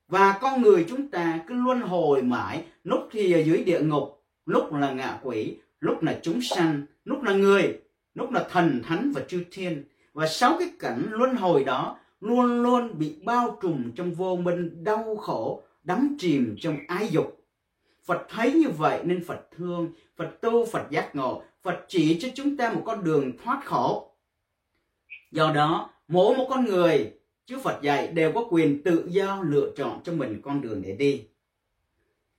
và 0.08 0.38
con 0.42 0.62
người 0.62 0.86
chúng 0.90 1.08
ta 1.08 1.40
cứ 1.48 1.56
luân 1.56 1.82
hồi 1.82 2.22
mãi, 2.22 2.64
lúc 2.84 3.00
thì 3.12 3.34
ở 3.34 3.40
dưới 3.40 3.64
địa 3.64 3.80
ngục, 3.80 4.24
lúc 4.46 4.74
là 4.74 4.92
ngạ 4.92 5.20
quỷ, 5.24 5.58
lúc 5.80 6.04
là 6.04 6.20
chúng 6.22 6.42
sanh, 6.42 6.82
lúc 7.06 7.24
là 7.24 7.34
người, 7.34 7.80
lúc 8.14 8.32
là 8.32 8.48
thần 8.52 8.82
thánh 8.84 9.12
và 9.16 9.22
chư 9.28 9.44
thiên. 9.52 9.84
Và 10.14 10.28
sáu 10.28 10.56
cái 10.60 10.70
cảnh 10.80 11.08
luân 11.10 11.36
hồi 11.36 11.64
đó 11.64 11.98
luôn 12.20 12.64
luôn 12.64 12.98
bị 13.00 13.16
bao 13.24 13.58
trùm 13.62 13.92
trong 13.96 14.14
vô 14.14 14.36
minh 14.36 14.84
đau 14.84 15.16
khổ 15.16 15.64
đắm 15.84 16.16
chìm 16.20 16.56
trong 16.60 16.78
ái 16.88 17.08
dục 17.12 17.38
Phật 18.08 18.26
thấy 18.30 18.52
như 18.52 18.70
vậy 18.70 19.02
nên 19.04 19.24
Phật 19.24 19.40
thương, 19.58 19.92
Phật 20.16 20.42
tu, 20.42 20.66
Phật 20.66 20.88
giác 20.90 21.16
ngộ, 21.16 21.44
Phật 21.64 21.86
chỉ 21.88 22.20
cho 22.20 22.28
chúng 22.36 22.58
ta 22.58 22.74
một 22.74 22.82
con 22.86 23.04
đường 23.04 23.38
thoát 23.44 23.62
khổ. 23.66 24.12
Do 25.32 25.52
đó, 25.54 25.90
mỗi 26.08 26.38
một 26.38 26.48
con 26.50 26.66
người, 26.66 27.12
chứ 27.46 27.58
Phật 27.64 27.82
dạy 27.82 28.08
đều 28.08 28.32
có 28.32 28.46
quyền 28.50 28.84
tự 28.84 29.08
do 29.10 29.44
lựa 29.48 29.72
chọn 29.78 30.00
cho 30.04 30.14
mình 30.14 30.42
con 30.44 30.62
đường 30.62 30.82
để 30.82 30.96
đi. 30.96 31.24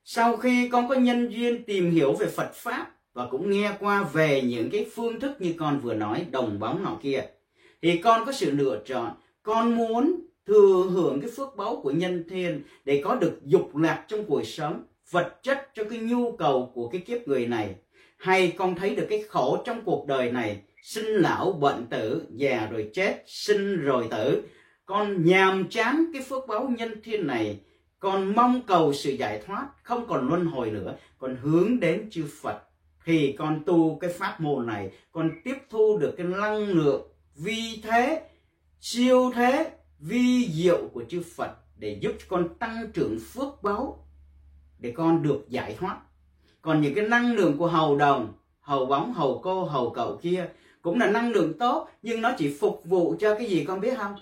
Sau 0.04 0.36
khi 0.36 0.68
con 0.68 0.88
có 0.88 0.94
nhân 0.94 1.28
duyên 1.28 1.64
tìm 1.64 1.90
hiểu 1.90 2.12
về 2.12 2.26
Phật 2.26 2.54
Pháp 2.54 2.94
và 3.12 3.26
cũng 3.30 3.50
nghe 3.50 3.72
qua 3.80 4.02
về 4.02 4.42
những 4.42 4.70
cái 4.70 4.86
phương 4.94 5.20
thức 5.20 5.32
như 5.40 5.54
con 5.58 5.80
vừa 5.80 5.94
nói 5.94 6.26
đồng 6.30 6.58
bóng 6.58 6.82
nọ 6.82 6.98
kia, 7.02 7.24
thì 7.82 7.98
con 7.98 8.26
có 8.26 8.32
sự 8.32 8.50
lựa 8.50 8.82
chọn. 8.86 9.10
Con 9.48 9.74
muốn 9.74 10.20
thừa 10.46 10.84
hưởng 10.90 11.20
cái 11.20 11.30
phước 11.36 11.56
báu 11.56 11.80
của 11.82 11.90
nhân 11.90 12.24
thiên 12.28 12.62
để 12.84 13.02
có 13.04 13.14
được 13.14 13.40
dục 13.44 13.76
lạc 13.76 14.04
trong 14.08 14.24
cuộc 14.24 14.42
sống, 14.44 14.84
vật 15.10 15.42
chất 15.42 15.70
cho 15.74 15.84
cái 15.84 15.98
nhu 15.98 16.32
cầu 16.32 16.72
của 16.74 16.88
cái 16.88 17.00
kiếp 17.00 17.28
người 17.28 17.46
này. 17.46 17.74
Hay 18.18 18.52
con 18.58 18.74
thấy 18.74 18.96
được 18.96 19.06
cái 19.10 19.22
khổ 19.28 19.62
trong 19.64 19.80
cuộc 19.84 20.06
đời 20.06 20.32
này, 20.32 20.62
sinh 20.82 21.06
lão 21.06 21.52
bệnh 21.52 21.86
tử, 21.86 22.22
già 22.30 22.68
rồi 22.70 22.90
chết, 22.94 23.22
sinh 23.26 23.76
rồi 23.76 24.06
tử. 24.10 24.42
Con 24.86 25.24
nhàm 25.24 25.68
chán 25.70 26.04
cái 26.12 26.22
phước 26.22 26.46
báu 26.48 26.68
nhân 26.78 27.00
thiên 27.04 27.26
này, 27.26 27.60
con 27.98 28.34
mong 28.34 28.62
cầu 28.66 28.92
sự 28.92 29.10
giải 29.10 29.42
thoát, 29.46 29.68
không 29.82 30.06
còn 30.08 30.28
luân 30.28 30.46
hồi 30.46 30.70
nữa 30.70 30.96
còn 31.18 31.36
hướng 31.42 31.80
đến 31.80 32.08
chư 32.10 32.24
phật. 32.42 32.62
Thì 33.04 33.34
con 33.38 33.62
tu 33.66 33.98
cái 34.00 34.10
pháp 34.10 34.40
môn 34.40 34.66
này, 34.66 34.90
con 35.12 35.30
tiếp 35.44 35.56
thu 35.70 35.98
được 35.98 36.14
cái 36.16 36.26
năng 36.26 36.68
lượng 36.68 37.02
vi 37.36 37.80
thế 37.82 38.27
siêu 38.80 39.32
thế 39.34 39.70
vi 39.98 40.48
diệu 40.52 40.88
của 40.92 41.04
chư 41.08 41.22
phật 41.36 41.50
để 41.76 41.98
giúp 42.02 42.12
con 42.28 42.54
tăng 42.58 42.90
trưởng 42.92 43.18
phước 43.20 43.62
báo, 43.62 44.06
để 44.78 44.92
con 44.96 45.22
được 45.22 45.44
giải 45.48 45.76
thoát. 45.78 46.00
Còn 46.62 46.80
những 46.80 46.94
cái 46.94 47.08
năng 47.08 47.34
lượng 47.34 47.58
của 47.58 47.66
hầu 47.66 47.96
đồng, 47.96 48.32
hầu 48.60 48.86
bóng, 48.86 49.12
hầu 49.12 49.40
cô, 49.44 49.64
hầu 49.64 49.90
cậu 49.90 50.18
kia 50.22 50.48
cũng 50.82 50.98
là 50.98 51.10
năng 51.10 51.30
lượng 51.30 51.58
tốt, 51.58 51.88
nhưng 52.02 52.20
nó 52.20 52.34
chỉ 52.38 52.56
phục 52.60 52.82
vụ 52.84 53.16
cho 53.20 53.34
cái 53.34 53.46
gì 53.46 53.64
con 53.64 53.80
biết 53.80 53.98
không? 53.98 54.14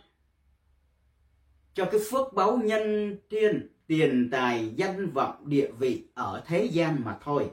Cho 1.74 1.84
cái 1.84 2.00
phước 2.10 2.32
báu 2.32 2.56
nhân 2.56 3.16
thiên 3.30 3.68
tiền 3.86 4.28
tài, 4.32 4.72
danh 4.76 5.10
vọng, 5.10 5.34
địa 5.44 5.70
vị 5.78 6.08
ở 6.14 6.42
thế 6.46 6.64
gian 6.64 7.02
mà 7.04 7.18
thôi. 7.24 7.50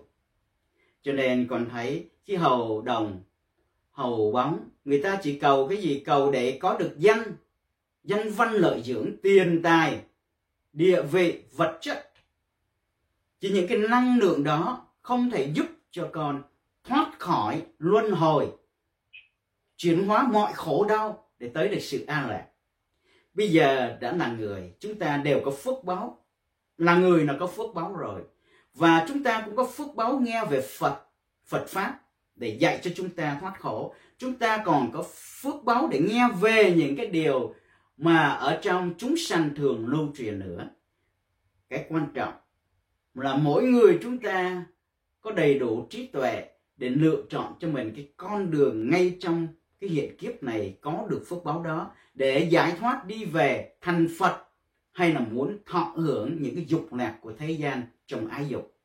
Cho 1.01 1.13
nên 1.13 1.47
con 1.49 1.69
thấy 1.69 2.09
khi 2.23 2.35
hầu 2.35 2.81
đồng 2.81 3.23
hầu 3.93 4.31
bóng. 4.31 4.69
Người 4.85 5.01
ta 5.03 5.19
chỉ 5.23 5.39
cầu 5.39 5.67
cái 5.67 5.77
gì? 5.77 6.03
Cầu 6.05 6.31
để 6.31 6.57
có 6.61 6.77
được 6.77 6.95
danh. 6.97 7.23
Danh 8.03 8.29
văn 8.31 8.53
lợi 8.53 8.81
dưỡng, 8.85 9.11
tiền 9.23 9.61
tài, 9.63 9.99
địa 10.73 11.01
vị, 11.01 11.43
vật 11.55 11.77
chất. 11.81 12.11
Chỉ 13.39 13.49
những 13.49 13.67
cái 13.67 13.77
năng 13.77 14.19
lượng 14.19 14.43
đó 14.43 14.87
không 15.01 15.29
thể 15.31 15.51
giúp 15.53 15.65
cho 15.91 16.09
con 16.11 16.43
thoát 16.83 17.11
khỏi 17.19 17.61
luân 17.79 18.11
hồi, 18.11 18.47
chuyển 19.77 20.07
hóa 20.07 20.27
mọi 20.31 20.53
khổ 20.53 20.85
đau 20.89 21.29
để 21.39 21.49
tới 21.53 21.67
được 21.67 21.79
sự 21.81 22.05
an 22.05 22.29
lạc. 22.29 22.47
Bây 23.33 23.49
giờ 23.49 23.97
đã 24.01 24.13
là 24.13 24.27
người, 24.27 24.73
chúng 24.79 24.99
ta 24.99 25.17
đều 25.17 25.41
có 25.45 25.51
phước 25.51 25.83
báo. 25.83 26.25
Là 26.77 26.95
người 26.95 27.25
là 27.25 27.35
có 27.39 27.47
phước 27.47 27.73
báo 27.73 27.95
rồi. 27.95 28.21
Và 28.73 29.05
chúng 29.07 29.23
ta 29.23 29.41
cũng 29.45 29.55
có 29.55 29.65
phước 29.65 29.95
báo 29.95 30.19
nghe 30.19 30.45
về 30.45 30.61
phật 30.61 31.01
phật 31.45 31.65
pháp 31.67 31.99
để 32.35 32.57
dạy 32.59 32.79
cho 32.83 32.91
chúng 32.95 33.09
ta 33.09 33.37
thoát 33.41 33.59
khổ 33.59 33.95
chúng 34.17 34.35
ta 34.35 34.63
còn 34.65 34.91
có 34.91 35.03
phước 35.41 35.63
báo 35.63 35.87
để 35.91 35.99
nghe 35.99 36.27
về 36.41 36.73
những 36.77 36.95
cái 36.95 37.07
điều 37.07 37.55
mà 37.97 38.27
ở 38.27 38.59
trong 38.61 38.93
chúng 38.97 39.17
sanh 39.17 39.55
thường 39.55 39.87
lưu 39.87 40.07
truyền 40.17 40.39
nữa 40.39 40.69
cái 41.69 41.85
quan 41.89 42.07
trọng 42.13 42.33
là 43.13 43.35
mỗi 43.35 43.63
người 43.63 43.99
chúng 44.01 44.17
ta 44.17 44.65
có 45.21 45.31
đầy 45.31 45.59
đủ 45.59 45.87
trí 45.89 46.07
tuệ 46.07 46.49
để 46.77 46.89
lựa 46.89 47.23
chọn 47.29 47.53
cho 47.59 47.67
mình 47.67 47.93
cái 47.95 48.07
con 48.17 48.51
đường 48.51 48.89
ngay 48.89 49.17
trong 49.19 49.47
cái 49.79 49.89
hiện 49.89 50.17
kiếp 50.17 50.43
này 50.43 50.77
có 50.81 51.07
được 51.09 51.23
phước 51.27 51.43
báo 51.43 51.63
đó 51.63 51.91
để 52.13 52.47
giải 52.51 52.75
thoát 52.79 53.05
đi 53.05 53.25
về 53.25 53.75
thành 53.81 54.07
Phật 54.19 54.43
hay 54.91 55.13
là 55.13 55.19
muốn 55.19 55.57
thọ 55.65 55.93
hưởng 55.95 56.37
những 56.41 56.55
cái 56.55 56.65
dục 56.67 56.93
lạc 56.93 57.17
của 57.21 57.33
thế 57.37 57.51
gian 57.51 57.81
trong 58.05 58.27
ái 58.27 58.47
dục. 58.47 58.77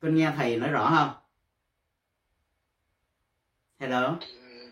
Con 0.00 0.14
nghe 0.14 0.32
thầy 0.36 0.56
nói 0.56 0.70
rõ 0.70 0.90
không? 0.96 1.23
Hello. 3.78 4.18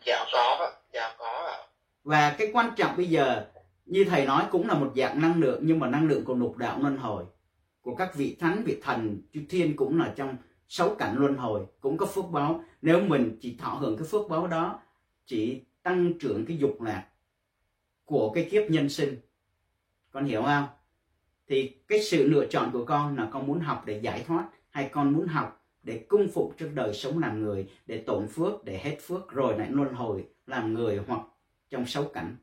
Dạ 0.06 0.24
có, 0.32 0.72
dạ 0.92 1.14
có 1.18 1.26
ạ. 1.26 1.58
Và 2.04 2.34
cái 2.38 2.50
quan 2.52 2.70
trọng 2.76 2.96
bây 2.96 3.06
giờ 3.06 3.46
như 3.86 4.04
thầy 4.04 4.26
nói 4.26 4.44
cũng 4.50 4.68
là 4.68 4.74
một 4.74 4.92
dạng 4.96 5.20
năng 5.20 5.40
lượng 5.40 5.60
nhưng 5.62 5.78
mà 5.78 5.88
năng 5.88 6.08
lượng 6.08 6.24
của 6.24 6.34
lục 6.34 6.56
đạo 6.56 6.78
luân 6.80 6.96
hồi 6.96 7.24
của 7.80 7.94
các 7.94 8.14
vị 8.14 8.36
thánh 8.40 8.62
vị 8.64 8.80
thần 8.82 9.22
chư 9.32 9.40
thiên 9.48 9.76
cũng 9.76 9.98
là 9.98 10.12
trong 10.16 10.36
sáu 10.68 10.94
cảnh 10.94 11.14
luân 11.18 11.34
hồi 11.36 11.66
cũng 11.80 11.96
có 11.96 12.06
phước 12.06 12.24
báo 12.30 12.64
nếu 12.82 13.00
mình 13.00 13.38
chỉ 13.40 13.56
thọ 13.56 13.68
hưởng 13.68 13.96
cái 13.96 14.06
phước 14.10 14.28
báo 14.28 14.46
đó 14.46 14.80
chỉ 15.26 15.62
tăng 15.82 16.12
trưởng 16.18 16.46
cái 16.46 16.56
dục 16.56 16.82
lạc 16.82 17.06
của 18.04 18.32
cái 18.34 18.48
kiếp 18.50 18.70
nhân 18.70 18.88
sinh 18.88 19.16
con 20.10 20.24
hiểu 20.24 20.42
không 20.42 20.66
thì 21.48 21.76
cái 21.88 22.02
sự 22.02 22.28
lựa 22.28 22.46
chọn 22.46 22.70
của 22.72 22.84
con 22.84 23.16
là 23.16 23.28
con 23.32 23.46
muốn 23.46 23.60
học 23.60 23.82
để 23.86 24.00
giải 24.02 24.24
thoát 24.26 24.48
hay 24.70 24.88
con 24.92 25.12
muốn 25.12 25.26
học 25.26 25.61
để 25.82 26.04
cung 26.08 26.28
phục 26.28 26.54
trước 26.58 26.70
đời 26.74 26.94
sống 26.94 27.18
làm 27.18 27.42
người, 27.42 27.66
để 27.86 27.98
tổn 27.98 28.28
phước, 28.28 28.64
để 28.64 28.78
hết 28.78 28.96
phước. 29.00 29.30
Rồi 29.30 29.58
lại 29.58 29.68
luân 29.70 29.94
hồi 29.94 30.24
làm 30.46 30.74
người 30.74 31.00
hoặc 31.06 31.20
trong 31.70 31.86
sáu 31.86 32.04
cảnh. 32.04 32.36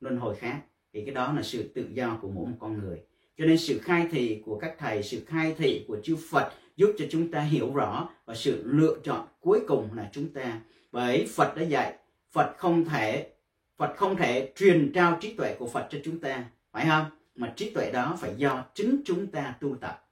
Luân 0.00 0.16
hồi 0.16 0.36
khác, 0.36 0.60
thì 0.92 1.04
cái 1.04 1.14
đó 1.14 1.32
là 1.32 1.42
sự 1.42 1.72
tự 1.74 1.88
do 1.92 2.18
của 2.22 2.28
mỗi 2.28 2.46
một 2.46 2.56
con 2.60 2.78
người. 2.78 3.00
Cho 3.38 3.44
nên 3.44 3.58
sự 3.58 3.78
khai 3.78 4.08
thị 4.10 4.42
của 4.44 4.58
các 4.58 4.74
thầy, 4.78 5.02
sự 5.02 5.24
khai 5.26 5.54
thị 5.58 5.84
của 5.88 6.00
chư 6.02 6.16
Phật 6.30 6.52
giúp 6.76 6.94
cho 6.98 7.04
chúng 7.10 7.30
ta 7.30 7.40
hiểu 7.40 7.74
rõ 7.74 8.08
và 8.24 8.34
sự 8.34 8.62
lựa 8.66 8.96
chọn 9.04 9.26
cuối 9.40 9.60
cùng 9.68 9.88
là 9.94 10.10
chúng 10.12 10.28
ta. 10.32 10.60
Bởi 10.92 11.26
Phật 11.34 11.56
đã 11.56 11.62
dạy, 11.62 11.98
Phật 12.32 12.54
không 12.58 12.84
thể, 12.84 13.32
Phật 13.76 13.96
không 13.96 14.16
thể 14.16 14.52
truyền 14.56 14.92
trao 14.94 15.18
trí 15.20 15.34
tuệ 15.34 15.56
của 15.58 15.66
Phật 15.66 15.86
cho 15.90 15.98
chúng 16.04 16.18
ta, 16.18 16.44
phải 16.72 16.86
không? 16.86 17.04
Mà 17.34 17.52
trí 17.56 17.70
tuệ 17.70 17.90
đó 17.90 18.16
phải 18.20 18.34
do 18.36 18.64
chính 18.74 19.02
chúng 19.04 19.26
ta 19.26 19.54
tu 19.60 19.76
tập 19.76 20.08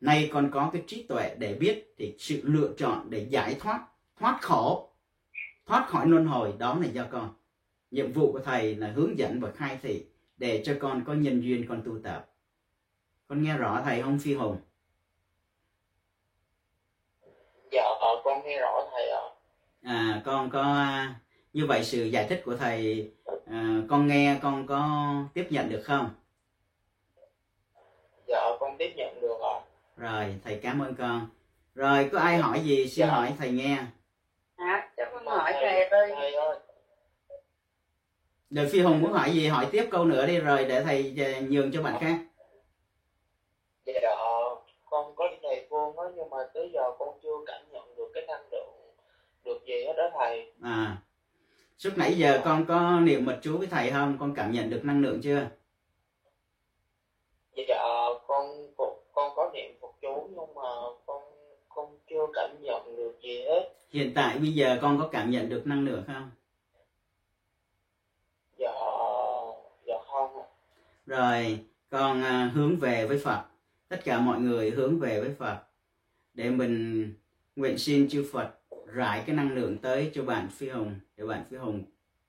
nay 0.00 0.30
còn 0.32 0.50
có 0.52 0.70
cái 0.72 0.82
trí 0.86 1.02
tuệ 1.02 1.34
để 1.38 1.54
biết 1.54 1.94
thì 1.98 2.14
sự 2.18 2.40
lựa 2.44 2.74
chọn 2.78 3.06
để 3.10 3.26
giải 3.30 3.56
thoát 3.60 3.86
thoát 4.16 4.38
khổ 4.42 4.90
thoát 5.66 5.88
khỏi 5.88 6.06
luân 6.06 6.26
hồi 6.26 6.52
đó 6.58 6.78
là 6.80 6.86
do 6.86 7.04
con. 7.10 7.34
Nhiệm 7.90 8.12
vụ 8.12 8.32
của 8.32 8.40
thầy 8.40 8.74
là 8.74 8.92
hướng 8.96 9.18
dẫn 9.18 9.40
và 9.40 9.50
khai 9.50 9.78
thị 9.82 10.06
để 10.36 10.62
cho 10.64 10.76
con 10.80 11.04
có 11.06 11.12
nhân 11.12 11.40
duyên 11.40 11.66
con 11.68 11.82
tu 11.84 11.98
tập. 12.02 12.30
Con 13.26 13.42
nghe 13.42 13.56
rõ 13.56 13.82
thầy 13.84 14.02
không 14.02 14.18
phi 14.18 14.34
hùng? 14.34 14.56
Dạ 17.72 17.82
ờ, 18.00 18.22
con 18.24 18.42
nghe 18.44 18.60
rõ 18.60 18.88
thầy 18.92 19.10
ạ. 19.10 19.22
À 19.82 20.22
con 20.24 20.50
có 20.50 20.86
như 21.52 21.66
vậy 21.66 21.84
sự 21.84 22.04
giải 22.04 22.26
thích 22.28 22.42
của 22.44 22.56
thầy 22.56 23.10
à, 23.46 23.82
con 23.88 24.06
nghe 24.06 24.38
con 24.42 24.66
có 24.66 25.12
tiếp 25.34 25.46
nhận 25.50 25.68
được 25.68 25.82
không 25.84 26.10
dạ 28.26 28.40
con 28.60 28.76
tiếp 28.78 28.92
nhận 28.96 29.20
được 29.20 29.38
ạ 29.40 29.56
rồi 29.98 30.34
thầy 30.44 30.60
cảm 30.62 30.82
ơn 30.82 30.94
con 30.94 31.28
rồi 31.74 32.08
có 32.12 32.18
ai 32.18 32.36
hỏi 32.38 32.60
gì 32.60 32.88
xin 32.88 33.06
Dạ. 33.06 33.12
hỏi 33.12 33.32
thầy 33.38 33.50
nghe 33.50 33.78
à, 34.56 34.90
cho 34.96 35.04
con 35.12 35.26
hỏi 35.26 35.52
thầy 35.52 35.84
ơi 35.84 36.12
thầy 36.16 36.34
ơi 36.34 36.58
Đời 38.50 38.68
Phi 38.72 38.80
Hùng 38.80 39.02
muốn 39.02 39.12
hỏi 39.12 39.30
gì 39.32 39.46
hỏi 39.46 39.66
tiếp 39.72 39.88
câu 39.90 40.04
nữa 40.04 40.26
đi 40.26 40.38
rồi 40.38 40.64
để 40.64 40.82
thầy 40.82 41.14
à, 41.18 41.40
nhường 41.48 41.72
cho 41.72 41.82
bạn 41.82 42.00
khác. 42.00 42.18
dạ 43.86 44.14
con 44.90 45.14
có 45.16 45.28
đi 45.28 45.36
thầy 45.42 45.66
phương 45.70 45.96
á 45.96 46.04
nhưng 46.16 46.30
mà 46.30 46.36
tới 46.54 46.70
giờ 46.74 46.80
con 46.98 47.18
chưa 47.22 47.36
cảm 47.46 47.62
nhận 47.72 47.96
được 47.96 48.10
cái 48.14 48.24
năng 48.26 48.42
lượng 48.52 48.68
được 49.44 49.58
gì 49.66 49.84
hết 49.86 49.92
đó 49.96 50.10
thầy 50.18 50.52
À. 50.62 50.96
Suốt 51.78 51.90
nãy 51.96 52.14
giờ 52.18 52.40
con 52.44 52.64
có 52.68 53.00
niệm 53.02 53.24
mật 53.24 53.38
chú 53.42 53.58
với 53.58 53.66
thầy 53.66 53.90
không? 53.90 54.16
Con 54.20 54.34
cảm 54.36 54.52
nhận 54.52 54.70
được 54.70 54.80
năng 54.84 55.02
lượng 55.02 55.20
chưa? 55.22 55.46
dạ 57.68 57.82
con 58.26 58.72
con, 58.76 58.90
con 59.12 59.32
có 59.36 59.50
niệm 59.54 59.78
chú 60.08 60.28
nhưng 60.30 60.54
mà 60.54 60.68
con 61.06 61.22
con 61.68 61.98
chưa 62.10 62.26
cảm 62.34 62.50
nhận 62.62 62.96
được 62.96 63.18
gì 63.22 63.42
hết 63.42 63.74
Hiện 63.90 64.12
tại 64.14 64.38
bây 64.38 64.52
giờ 64.52 64.78
con 64.82 64.98
có 64.98 65.08
cảm 65.08 65.30
nhận 65.30 65.48
được 65.48 65.66
năng 65.66 65.84
lượng 65.84 66.04
không? 66.06 66.30
dạ 68.58 68.72
dạ 69.86 69.94
không. 70.06 70.42
Rồi 71.06 71.58
con 71.90 72.22
à, 72.22 72.50
hướng 72.54 72.76
về 72.76 73.06
với 73.06 73.18
Phật. 73.18 73.44
Tất 73.88 74.00
cả 74.04 74.20
mọi 74.20 74.40
người 74.40 74.70
hướng 74.70 74.98
về 74.98 75.20
với 75.20 75.34
Phật 75.38 75.58
để 76.34 76.50
mình 76.50 77.14
nguyện 77.56 77.78
xin 77.78 78.08
chư 78.08 78.26
Phật 78.32 78.50
rải 78.86 79.22
cái 79.26 79.36
năng 79.36 79.54
lượng 79.54 79.78
tới 79.78 80.10
cho 80.14 80.24
bạn 80.24 80.48
Phi 80.50 80.68
Hùng 80.68 80.94
để 81.16 81.24
bạn 81.24 81.44
Phi 81.50 81.56
Hùng 81.56 81.84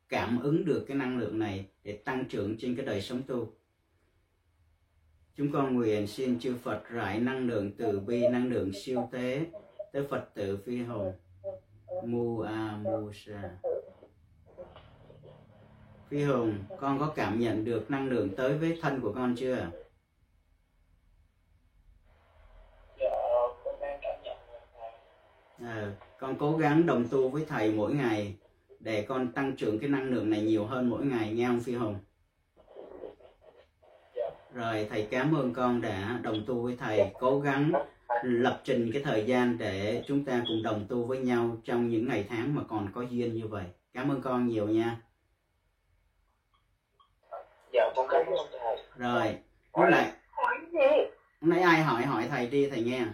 cảm 0.09 0.41
ứng 0.43 0.65
được 0.65 0.85
cái 0.87 0.97
năng 0.97 1.17
lượng 1.17 1.39
này 1.39 1.65
để 1.83 1.93
tăng 1.93 2.25
trưởng 2.29 2.55
trên 2.59 2.75
cái 2.75 2.85
đời 2.85 3.01
sống 3.01 3.21
tu. 3.27 3.53
Chúng 5.39 5.51
con 5.51 5.75
nguyện 5.75 6.07
xin 6.07 6.39
chư 6.39 6.55
Phật 6.63 6.89
rải 6.89 7.19
năng 7.19 7.47
lượng 7.47 7.71
từ 7.77 7.99
bi, 7.99 8.23
năng 8.31 8.49
lượng 8.49 8.71
siêu 8.73 9.09
tế 9.11 9.45
tới 9.93 10.07
Phật 10.09 10.29
tử 10.33 10.57
Phi 10.65 10.83
Hùng. 10.83 11.13
Mu 12.05 12.39
A 12.39 12.77
Mu 12.83 13.11
Sa. 13.13 13.49
Phi 16.09 16.23
Hùng, 16.23 16.53
con 16.79 16.99
có 16.99 17.13
cảm 17.15 17.39
nhận 17.39 17.65
được 17.65 17.91
năng 17.91 18.09
lượng 18.09 18.35
tới 18.37 18.57
với 18.57 18.79
thân 18.81 19.01
của 19.01 19.13
con 19.13 19.35
chưa? 19.37 19.55
À, 19.55 19.71
con 23.63 23.75
đang 23.81 23.99
cảm 24.01 24.23
nhận 24.23 24.37
con 26.19 26.35
cố 26.39 26.57
gắng 26.57 26.85
đồng 26.85 27.07
tu 27.11 27.29
với 27.29 27.45
thầy 27.45 27.73
mỗi 27.73 27.93
ngày 27.93 28.35
để 28.79 29.01
con 29.01 29.31
tăng 29.31 29.55
trưởng 29.55 29.79
cái 29.79 29.89
năng 29.89 30.09
lượng 30.09 30.29
này 30.29 30.41
nhiều 30.41 30.65
hơn 30.65 30.89
mỗi 30.89 31.05
ngày 31.05 31.33
nghe 31.33 31.47
không 31.47 31.59
Phi 31.59 31.73
Hùng? 31.73 31.95
Rồi 34.53 34.87
thầy 34.89 35.07
cảm 35.11 35.35
ơn 35.35 35.53
con 35.53 35.81
đã 35.81 36.19
đồng 36.23 36.43
tu 36.47 36.63
với 36.63 36.75
thầy, 36.79 37.11
cố 37.19 37.39
gắng 37.39 37.71
lập 38.23 38.61
trình 38.63 38.89
cái 38.93 39.01
thời 39.03 39.25
gian 39.25 39.57
để 39.57 40.03
chúng 40.07 40.25
ta 40.25 40.41
cùng 40.47 40.63
đồng 40.63 40.85
tu 40.89 41.03
với 41.03 41.17
nhau 41.17 41.57
trong 41.63 41.89
những 41.89 42.07
ngày 42.07 42.25
tháng 42.29 42.55
mà 42.55 42.61
còn 42.69 42.87
có 42.95 43.01
duyên 43.01 43.33
như 43.33 43.47
vậy. 43.47 43.63
Cảm 43.93 44.11
ơn 44.11 44.21
con 44.21 44.47
nhiều 44.47 44.67
nha. 44.67 44.97
dạ 47.73 47.89
con 47.95 48.07
cảm 48.09 48.25
ơn 48.25 48.47
thầy. 48.59 48.77
Rồi, 48.97 49.37
lúc 49.73 49.89
này 49.91 50.11
hỏi 50.31 50.55
gì? 50.71 50.97
Lúc 51.41 51.49
nãy 51.49 51.61
ai 51.61 51.81
hỏi? 51.81 52.01
Hỏi 52.01 52.27
thầy 52.29 52.47
đi 52.47 52.69
thầy 52.69 52.81
nghe. 52.81 53.05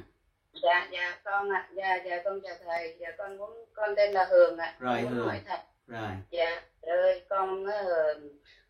dạ 0.64 0.88
dạ 0.92 1.20
con 1.24 1.50
ạ. 1.50 1.70
Dạ 1.74 1.96
dạ 2.06 2.22
con 2.26 2.40
chào 2.44 2.56
thầy. 2.66 2.98
Dạ 3.00 3.08
con 3.18 3.38
muốn 3.38 3.50
con 3.74 3.90
tên 3.98 4.12
là 4.12 4.26
hường 4.32 4.58
ạ. 4.58 4.76
Rồi, 4.80 5.00
Con 5.04 5.14
Hường. 5.14 5.28
hỏi 5.28 5.42
thầy. 5.46 5.58
Rồi, 5.88 6.10
dạ 6.32 6.62
ơi 6.82 7.26
con 7.30 7.66
ờ, 7.66 8.20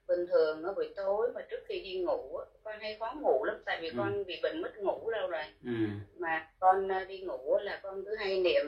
bình 0.07 0.25
thường 0.27 0.63
ở 0.63 0.73
buổi 0.73 0.93
tối 0.95 1.31
mà 1.33 1.41
trước 1.41 1.63
khi 1.65 1.79
đi 1.79 1.93
ngủ 1.95 2.39
con 2.63 2.79
hay 2.79 2.97
khó 2.99 3.13
ngủ 3.21 3.43
lắm 3.43 3.55
tại 3.65 3.77
vì 3.81 3.87
Ừ. 3.87 3.93
con 3.97 4.25
bị 4.25 4.39
bệnh 4.43 4.61
mất 4.61 4.77
ngủ 4.77 5.09
lâu 5.09 5.27
rồi. 5.27 5.43
Ừ, 5.65 5.71
mà 6.17 6.47
con 6.59 6.87
ờ, 6.87 7.03
đi 7.03 7.19
ngủ 7.19 7.57
là 7.57 7.79
con 7.83 8.03
cứ 8.05 8.15
hay 8.15 8.37
niệm 8.37 8.63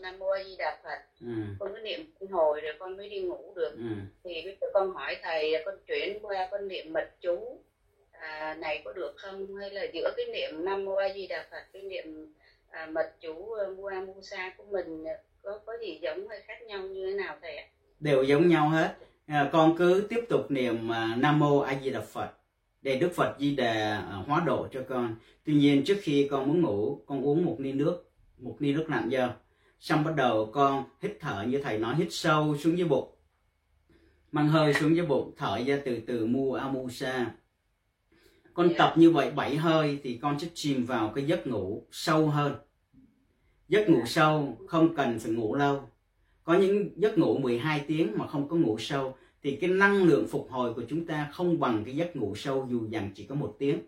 nam 0.00 0.18
mô 0.18 0.28
a 0.28 0.42
di 0.44 0.56
đà 0.56 0.78
phật. 0.82 0.98
Ừ, 1.20 1.26
con 1.58 1.72
cứ 1.74 1.80
niệm 1.80 2.04
hồi 2.30 2.60
rồi 2.60 2.72
con 2.78 2.96
mới 2.96 3.08
đi 3.08 3.18
ngủ 3.20 3.52
được. 3.56 3.72
Ừ. 3.76 3.94
thì 4.24 4.42
bây 4.44 4.56
giờ 4.60 4.66
con 4.74 4.90
hỏi 4.94 5.16
thầy 5.22 5.50
là 5.52 5.58
con 5.64 5.74
chuyển 5.86 6.18
qua 6.22 6.48
con 6.50 6.68
niệm 6.68 6.92
mật 6.92 7.08
chú. 7.20 7.58
À, 8.10 8.54
này 8.58 8.82
có 8.84 8.92
được 8.92 9.12
không? 9.16 9.56
Hay 9.56 9.70
là 9.70 9.82
giữa 9.92 10.10
cái 10.16 10.24
niệm 10.26 10.64
nam 10.64 10.84
mô 10.84 10.94
a 10.94 11.08
di 11.14 11.26
đà 11.26 11.44
phật 11.50 11.62
cái 11.72 11.82
niệm 11.82 12.26
à, 12.70 12.86
mật 12.86 13.10
chú 13.20 13.32
uh, 13.32 13.76
mua 13.76 13.90
mu 14.06 14.22
sa 14.22 14.52
của 14.56 14.64
mình 14.64 15.04
ờ, 15.04 15.14
có 15.42 15.58
có 15.64 15.76
gì 15.80 15.98
giống 16.00 16.28
hay 16.28 16.40
khác 16.40 16.62
nhau 16.62 16.82
như 16.82 17.06
thế 17.06 17.12
nào 17.14 17.36
thầy 17.42 17.56
ạ? 17.56 17.64
Đều 18.00 18.22
giống 18.22 18.48
nhau 18.48 18.68
hết 18.68 18.94
con 19.52 19.76
cứ 19.76 20.06
tiếp 20.08 20.20
tục 20.28 20.50
niệm 20.50 20.92
à, 20.92 21.16
nam 21.18 21.38
mô 21.38 21.58
a 21.58 21.80
di 21.82 21.90
đà 21.90 22.00
phật 22.00 22.30
để 22.82 22.98
đức 22.98 23.12
phật 23.14 23.36
di 23.38 23.56
đà 23.56 23.72
à, 23.96 24.22
hóa 24.26 24.42
độ 24.46 24.68
cho 24.72 24.84
con. 24.88 25.16
Tuy 25.44 25.54
nhiên 25.54 25.84
trước 25.84 25.98
khi 26.02 26.28
con 26.30 26.48
muốn 26.48 26.60
ngủ 26.60 27.02
con 27.06 27.22
uống 27.22 27.44
một 27.44 27.56
ly 27.58 27.72
nước 27.72 28.10
một 28.38 28.56
ly 28.58 28.72
nước 28.72 28.90
lạnh 28.90 29.08
vô 29.10 29.26
xong 29.80 30.04
bắt 30.04 30.12
đầu 30.16 30.50
con 30.52 30.84
hít 31.02 31.16
thở 31.20 31.44
như 31.48 31.60
thầy 31.62 31.78
nói 31.78 31.94
hít 31.94 32.08
sâu 32.10 32.56
xuống 32.58 32.78
dưới 32.78 32.88
bụng. 32.88 33.08
Mang 34.32 34.48
hơi 34.48 34.74
xuống 34.74 34.96
dưới 34.96 35.06
bụng 35.06 35.34
thở 35.36 35.60
ra 35.66 35.78
từ 35.84 36.00
từ 36.06 36.26
mu 36.26 36.52
a 36.52 36.68
mu 36.68 36.88
sa. 36.88 37.34
Con 38.54 38.68
Dạ. 38.68 38.74
tập 38.78 38.94
như 38.96 39.10
vậy 39.10 39.30
bảy 39.30 39.56
hơi 39.56 39.98
thì 40.02 40.18
con 40.22 40.38
sẽ 40.38 40.48
chìm 40.54 40.84
vào 40.84 41.12
cái 41.14 41.26
giấc 41.26 41.46
ngủ 41.46 41.86
sâu 41.90 42.28
hơn. 42.28 42.54
Giấc 43.68 43.88
ngủ 43.88 44.02
sâu 44.06 44.58
không 44.66 44.96
cần 44.96 45.18
phải 45.18 45.32
ngủ 45.32 45.54
lâu 45.54 45.88
có 46.50 46.56
những 46.56 46.90
giấc 46.96 47.18
ngủ 47.18 47.38
12 47.38 47.84
tiếng 47.86 48.18
mà 48.18 48.26
không 48.26 48.48
có 48.48 48.56
ngủ 48.56 48.78
sâu 48.78 49.14
thì 49.42 49.56
cái 49.56 49.70
năng 49.70 50.04
lượng 50.04 50.26
phục 50.28 50.50
hồi 50.50 50.74
của 50.74 50.82
chúng 50.88 51.06
ta 51.06 51.28
không 51.32 51.60
bằng 51.60 51.82
cái 51.84 51.96
giấc 51.96 52.16
ngủ 52.16 52.34
sâu 52.34 52.66
dù 52.70 52.80
rằng 52.90 53.10
chỉ 53.14 53.24
có 53.24 53.34
một 53.34 53.56
tiếng. 53.58 53.78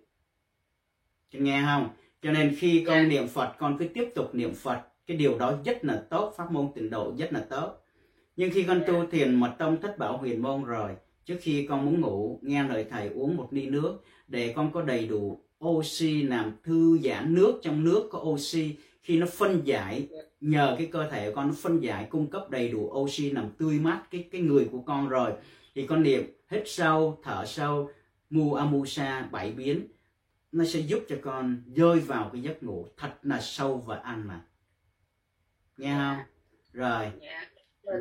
Chị 1.32 1.38
nghe 1.38 1.62
không? 1.66 1.88
Cho 2.22 2.32
nên 2.32 2.54
khi 2.58 2.84
con 2.86 2.96
Dạ. 2.96 3.08
niệm 3.08 3.28
Phật 3.28 3.54
con 3.58 3.78
cứ 3.78 3.88
tiếp 3.94 4.08
tục 4.14 4.34
niệm 4.34 4.54
Phật 4.54 4.80
cái 5.06 5.16
điều 5.16 5.38
đó 5.38 5.54
rất 5.64 5.84
là 5.84 6.06
tốt 6.10 6.34
pháp 6.36 6.52
môn 6.52 6.68
tịnh 6.74 6.90
độ 6.90 7.14
rất 7.18 7.32
là 7.32 7.46
tốt. 7.50 7.72
Nhưng 8.36 8.50
khi 8.50 8.62
con 8.62 8.82
tu 8.86 9.06
thiền 9.06 9.34
mật 9.34 9.54
tông 9.58 9.80
thất 9.80 9.98
bảo 9.98 10.18
huyền 10.18 10.42
môn 10.42 10.64
rồi 10.64 10.90
trước 11.24 11.36
khi 11.40 11.66
con 11.66 11.84
muốn 11.84 12.00
ngủ 12.00 12.38
nghe 12.42 12.68
lời 12.68 12.86
thầy 12.90 13.08
uống 13.08 13.36
một 13.36 13.48
ly 13.50 13.66
nước 13.66 13.98
để 14.28 14.52
con 14.56 14.72
có 14.72 14.82
đầy 14.82 15.06
đủ 15.06 15.40
oxy 15.64 16.22
làm 16.22 16.52
thư 16.64 16.98
giãn 17.04 17.34
nước 17.34 17.60
trong 17.62 17.84
nước 17.84 18.08
có 18.10 18.18
oxy 18.18 18.76
khi 19.02 19.18
nó 19.18 19.26
phân 19.26 19.60
giải 19.64 20.08
nhờ 20.40 20.74
cái 20.78 20.88
cơ 20.92 21.10
thể 21.10 21.30
của 21.30 21.36
con 21.36 21.48
nó 21.48 21.54
phân 21.62 21.80
giải 21.80 22.06
cung 22.10 22.30
cấp 22.30 22.50
đầy 22.50 22.68
đủ 22.68 22.90
oxy 22.94 23.30
làm 23.30 23.50
tươi 23.58 23.78
mát 23.78 24.02
cái 24.10 24.28
cái 24.32 24.40
người 24.40 24.68
của 24.72 24.80
con 24.80 25.08
rồi 25.08 25.32
thì 25.74 25.86
con 25.86 26.02
niệm 26.02 26.22
hít 26.50 26.62
sâu 26.66 27.20
thở 27.22 27.44
sâu 27.46 27.90
mu 28.30 28.54
amusa 28.54 29.28
bảy 29.30 29.52
biến. 29.52 29.86
Nó 30.52 30.64
sẽ 30.64 30.80
giúp 30.80 31.04
cho 31.08 31.16
con 31.22 31.62
rơi 31.76 32.00
vào 32.00 32.30
cái 32.32 32.42
giấc 32.42 32.62
ngủ 32.62 32.88
thật 32.96 33.12
là 33.22 33.40
sâu 33.40 33.76
và 33.86 33.96
an 33.96 34.28
mà 34.28 34.44
nghe 35.76 35.94
không? 35.94 36.16
Rồi. 36.72 37.10
Dạ, 37.20 37.50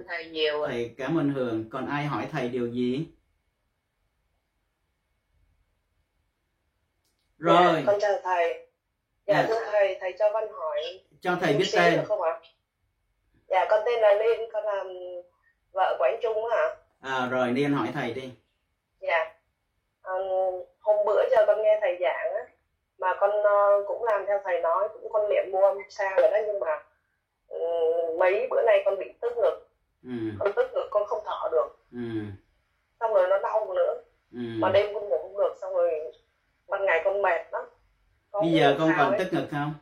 thầy 0.08 0.30
nhiều 0.30 0.68
thầy 0.68 0.94
cảm 0.98 1.18
ơn 1.18 1.30
hường. 1.30 1.70
Còn 1.70 1.86
ai 1.86 2.06
hỏi 2.06 2.28
thầy 2.32 2.50
điều 2.50 2.68
gì? 2.68 3.08
Dạ, 7.40 7.72
rồi. 7.74 7.84
con 7.86 7.96
chào 8.02 8.12
thầy. 8.24 8.71
Dạ, 9.28 9.34
Dạ. 9.36 9.46
thưa 9.48 9.66
thầy, 9.72 9.98
thầy 10.00 10.14
cho 10.20 10.30
con 10.34 10.52
hỏi 10.52 11.00
cho 11.22 11.38
thầy 11.42 11.54
biết 11.54 11.66
tên 11.74 11.96
được 11.96 12.04
không 12.08 12.22
ạ? 12.22 12.40
Dạ, 13.48 13.66
con 13.70 13.82
tên 13.86 14.00
là 14.02 14.14
Liên, 14.14 14.50
con 14.54 14.64
là 14.66 14.84
vợ 15.72 15.96
của 15.98 16.04
anh 16.04 16.18
Trung 16.22 16.46
ạ. 16.52 16.76
à, 17.02 17.28
rồi 17.32 17.52
điên 17.52 17.74
hỏi 17.74 17.88
thầy 17.94 18.14
đi 18.14 18.32
Dạ. 19.00 19.34
Ờ, 20.02 20.14
hôm 20.80 21.06
bữa 21.06 21.24
giờ 21.32 21.44
con 21.48 21.62
nghe 21.62 21.78
thầy 21.82 21.98
giảng 22.02 22.34
á, 22.34 22.46
mà 22.98 23.14
con 23.20 23.32
ờ, 23.44 23.84
cũng 23.88 24.04
làm 24.04 24.26
theo 24.28 24.40
thầy 24.44 24.62
nói, 24.62 24.90
cũng 24.94 25.12
con 25.14 25.30
niệm 25.30 25.52
mua 25.52 25.74
xa 25.90 26.16
rồi 26.18 26.30
đó 26.32 26.38
nhưng 26.46 26.60
mà 26.60 26.80
ừ, 27.48 27.58
mấy 28.20 28.48
bữa 28.50 28.62
nay 28.66 28.82
con 28.86 28.98
bị 29.00 29.14
tức 29.22 29.34
ngực, 29.38 29.68
ừ, 30.04 30.10
con 30.40 30.52
tức 30.56 30.72
ngực 30.74 30.88
con 30.92 31.06
không 31.06 31.20
thở 31.26 31.50
được, 31.52 31.68
ừ, 31.92 32.00
xong 33.00 33.14
rồi 33.14 33.28
nó 33.30 33.38
đau 33.38 33.74
nữa, 33.76 33.94
ừ. 34.32 34.40
mà 34.60 34.70
đêm 34.74 34.94
con 34.94 35.10
ngủ 35.10 35.18
không 35.22 35.38
được, 35.38 35.54
xong 35.62 35.74
rồi 35.74 36.12
ban 36.68 36.86
ngày 36.86 37.02
con 37.06 37.22
mệt 37.22 37.42
lắm. 37.52 37.64
Bây 38.34 38.52
giờ 38.52 38.76
con 38.80 38.92
còn 38.98 39.12
ấy. 39.12 39.20
tức 39.20 39.34
ngực 39.34 39.48
không 39.52 39.74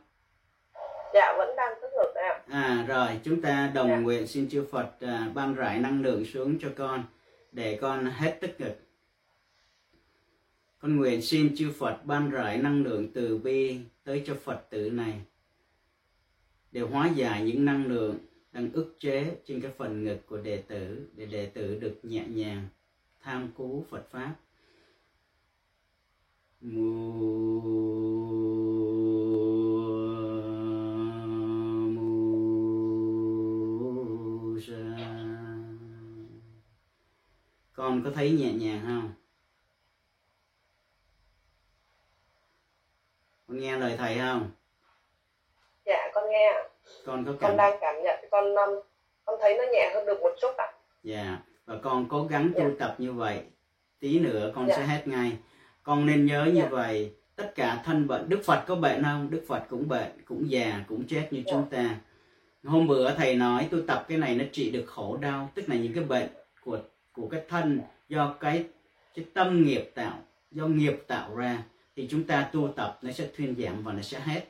Dạ, 1.14 1.34
vẫn 1.38 1.56
đang 1.56 1.72
tức 1.82 1.88
ngực 1.96 2.14
ạ. 2.14 2.42
À 2.48 2.84
rồi, 2.88 3.08
chúng 3.24 3.42
ta 3.42 3.70
đồng 3.74 3.88
Dạ. 3.88 3.96
nguyện 3.98 4.26
xin 4.26 4.48
chư 4.48 4.66
Phật 4.70 4.90
à, 5.00 5.30
ban 5.34 5.54
rải 5.54 5.78
năng 5.78 6.02
lượng 6.02 6.24
xuống 6.24 6.58
cho 6.60 6.68
con 6.76 7.04
để 7.52 7.78
con 7.80 8.06
hết 8.06 8.38
tức 8.40 8.50
ngực. 8.58 8.74
Con 10.78 10.96
nguyện 10.96 11.22
xin 11.22 11.56
chư 11.56 11.72
Phật 11.78 11.96
ban 12.04 12.30
rải 12.30 12.58
năng 12.58 12.82
lượng 12.82 13.08
từ 13.14 13.38
bi 13.38 13.78
tới 14.04 14.22
cho 14.26 14.34
Phật 14.44 14.70
tử 14.70 14.90
này 14.90 15.20
để 16.72 16.80
hóa 16.80 17.10
giải 17.14 17.42
những 17.42 17.64
năng 17.64 17.86
lượng 17.86 18.18
đang 18.52 18.72
ức 18.72 18.96
chế 19.00 19.36
trên 19.46 19.60
cái 19.60 19.70
phần 19.78 20.04
ngực 20.04 20.26
của 20.26 20.36
đệ 20.36 20.62
tử 20.68 21.08
để 21.16 21.26
đệ 21.26 21.46
tử 21.46 21.78
được 21.80 21.98
nhẹ 22.02 22.24
nhàng 22.28 22.68
tham 23.22 23.48
cứu 23.58 23.84
Phật 23.90 24.10
pháp. 24.10 24.34
Mu 26.60 28.19
Con 37.80 38.02
có 38.04 38.10
thấy 38.14 38.30
nhẹ 38.30 38.52
nhàng 38.52 38.80
không? 38.86 39.10
Con 43.48 43.58
nghe 43.60 43.76
lời 43.78 43.94
thầy 43.98 44.18
không? 44.18 44.50
Dạ, 45.86 46.10
con 46.14 46.30
nghe 46.30 46.46
ạ. 46.46 46.62
Con 47.06 47.24
có 47.24 47.32
con 47.32 47.38
cảm 47.40 47.56
đang 47.56 47.78
cảm 47.80 48.02
nhận 48.02 48.24
con 48.30 48.44
um, 48.54 48.80
con 49.24 49.38
thấy 49.40 49.54
nó 49.58 49.64
nhẹ 49.72 49.90
hơn 49.94 50.06
được 50.06 50.20
một 50.20 50.32
chút 50.40 50.56
ạ 50.58 50.72
Dạ, 51.02 51.38
và 51.64 51.74
con 51.82 52.06
cố 52.08 52.24
gắng 52.24 52.50
tu 52.54 52.60
Dạ. 52.68 52.74
tập 52.78 52.94
như 52.98 53.12
vậy. 53.12 53.40
Tí 54.00 54.18
nữa 54.18 54.52
con 54.54 54.68
Dạ. 54.68 54.76
sẽ 54.76 54.82
hết 54.82 55.08
ngay. 55.08 55.32
Con 55.82 56.06
nên 56.06 56.26
nhớ 56.26 56.44
như 56.44 56.60
Dạ. 56.60 56.68
vậy, 56.68 57.14
tất 57.36 57.52
cả 57.54 57.82
thân 57.84 58.08
bệnh, 58.08 58.28
Đức 58.28 58.40
Phật 58.44 58.64
có 58.66 58.74
bệnh 58.74 59.02
không? 59.02 59.30
Đức 59.30 59.44
Phật 59.48 59.62
cũng 59.68 59.88
bệnh, 59.88 60.24
cũng 60.24 60.50
già, 60.50 60.84
cũng 60.88 61.06
chết 61.08 61.28
như 61.30 61.42
Dạ. 61.46 61.52
chúng 61.52 61.70
ta. 61.70 61.96
Hôm 62.64 62.86
bữa 62.86 63.14
thầy 63.14 63.34
nói 63.34 63.68
tu 63.70 63.78
tập 63.86 64.04
cái 64.08 64.18
này 64.18 64.34
nó 64.34 64.44
trị 64.52 64.70
được 64.70 64.84
khổ 64.86 65.16
đau, 65.16 65.50
tức 65.54 65.68
là 65.68 65.76
những 65.76 65.94
cái 65.94 66.04
bệnh 66.04 66.28
của 66.64 66.78
của 67.12 67.28
cái 67.28 67.40
thân 67.48 67.80
do 68.08 68.34
cái 68.40 68.64
cái 69.14 69.24
tâm 69.34 69.64
nghiệp 69.64 69.90
tạo, 69.94 70.18
do 70.50 70.66
nghiệp 70.66 71.04
tạo 71.06 71.36
ra 71.36 71.62
thì 71.96 72.08
chúng 72.10 72.24
ta 72.24 72.48
tu 72.52 72.68
tập 72.76 72.98
nó 73.02 73.12
sẽ 73.12 73.28
thuyên 73.36 73.54
giảm 73.58 73.82
và 73.82 73.92
nó 73.92 74.02
sẽ 74.02 74.20
hết. 74.20 74.44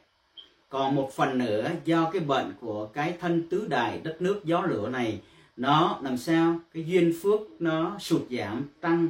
Còn 0.68 0.94
một 0.94 1.10
phần 1.12 1.38
nữa 1.38 1.70
do 1.84 2.10
cái 2.12 2.20
bệnh 2.20 2.52
của 2.60 2.86
cái 2.86 3.14
thân 3.20 3.48
tứ 3.50 3.66
đại 3.68 4.00
đất 4.04 4.22
nước 4.22 4.40
gió 4.44 4.62
lửa 4.62 4.88
này 4.88 5.20
nó 5.56 5.98
làm 6.02 6.18
sao 6.18 6.58
cái 6.74 6.84
duyên 6.86 7.14
phước 7.22 7.40
nó 7.58 7.98
sụt 7.98 8.22
giảm 8.30 8.68
tăng 8.80 9.08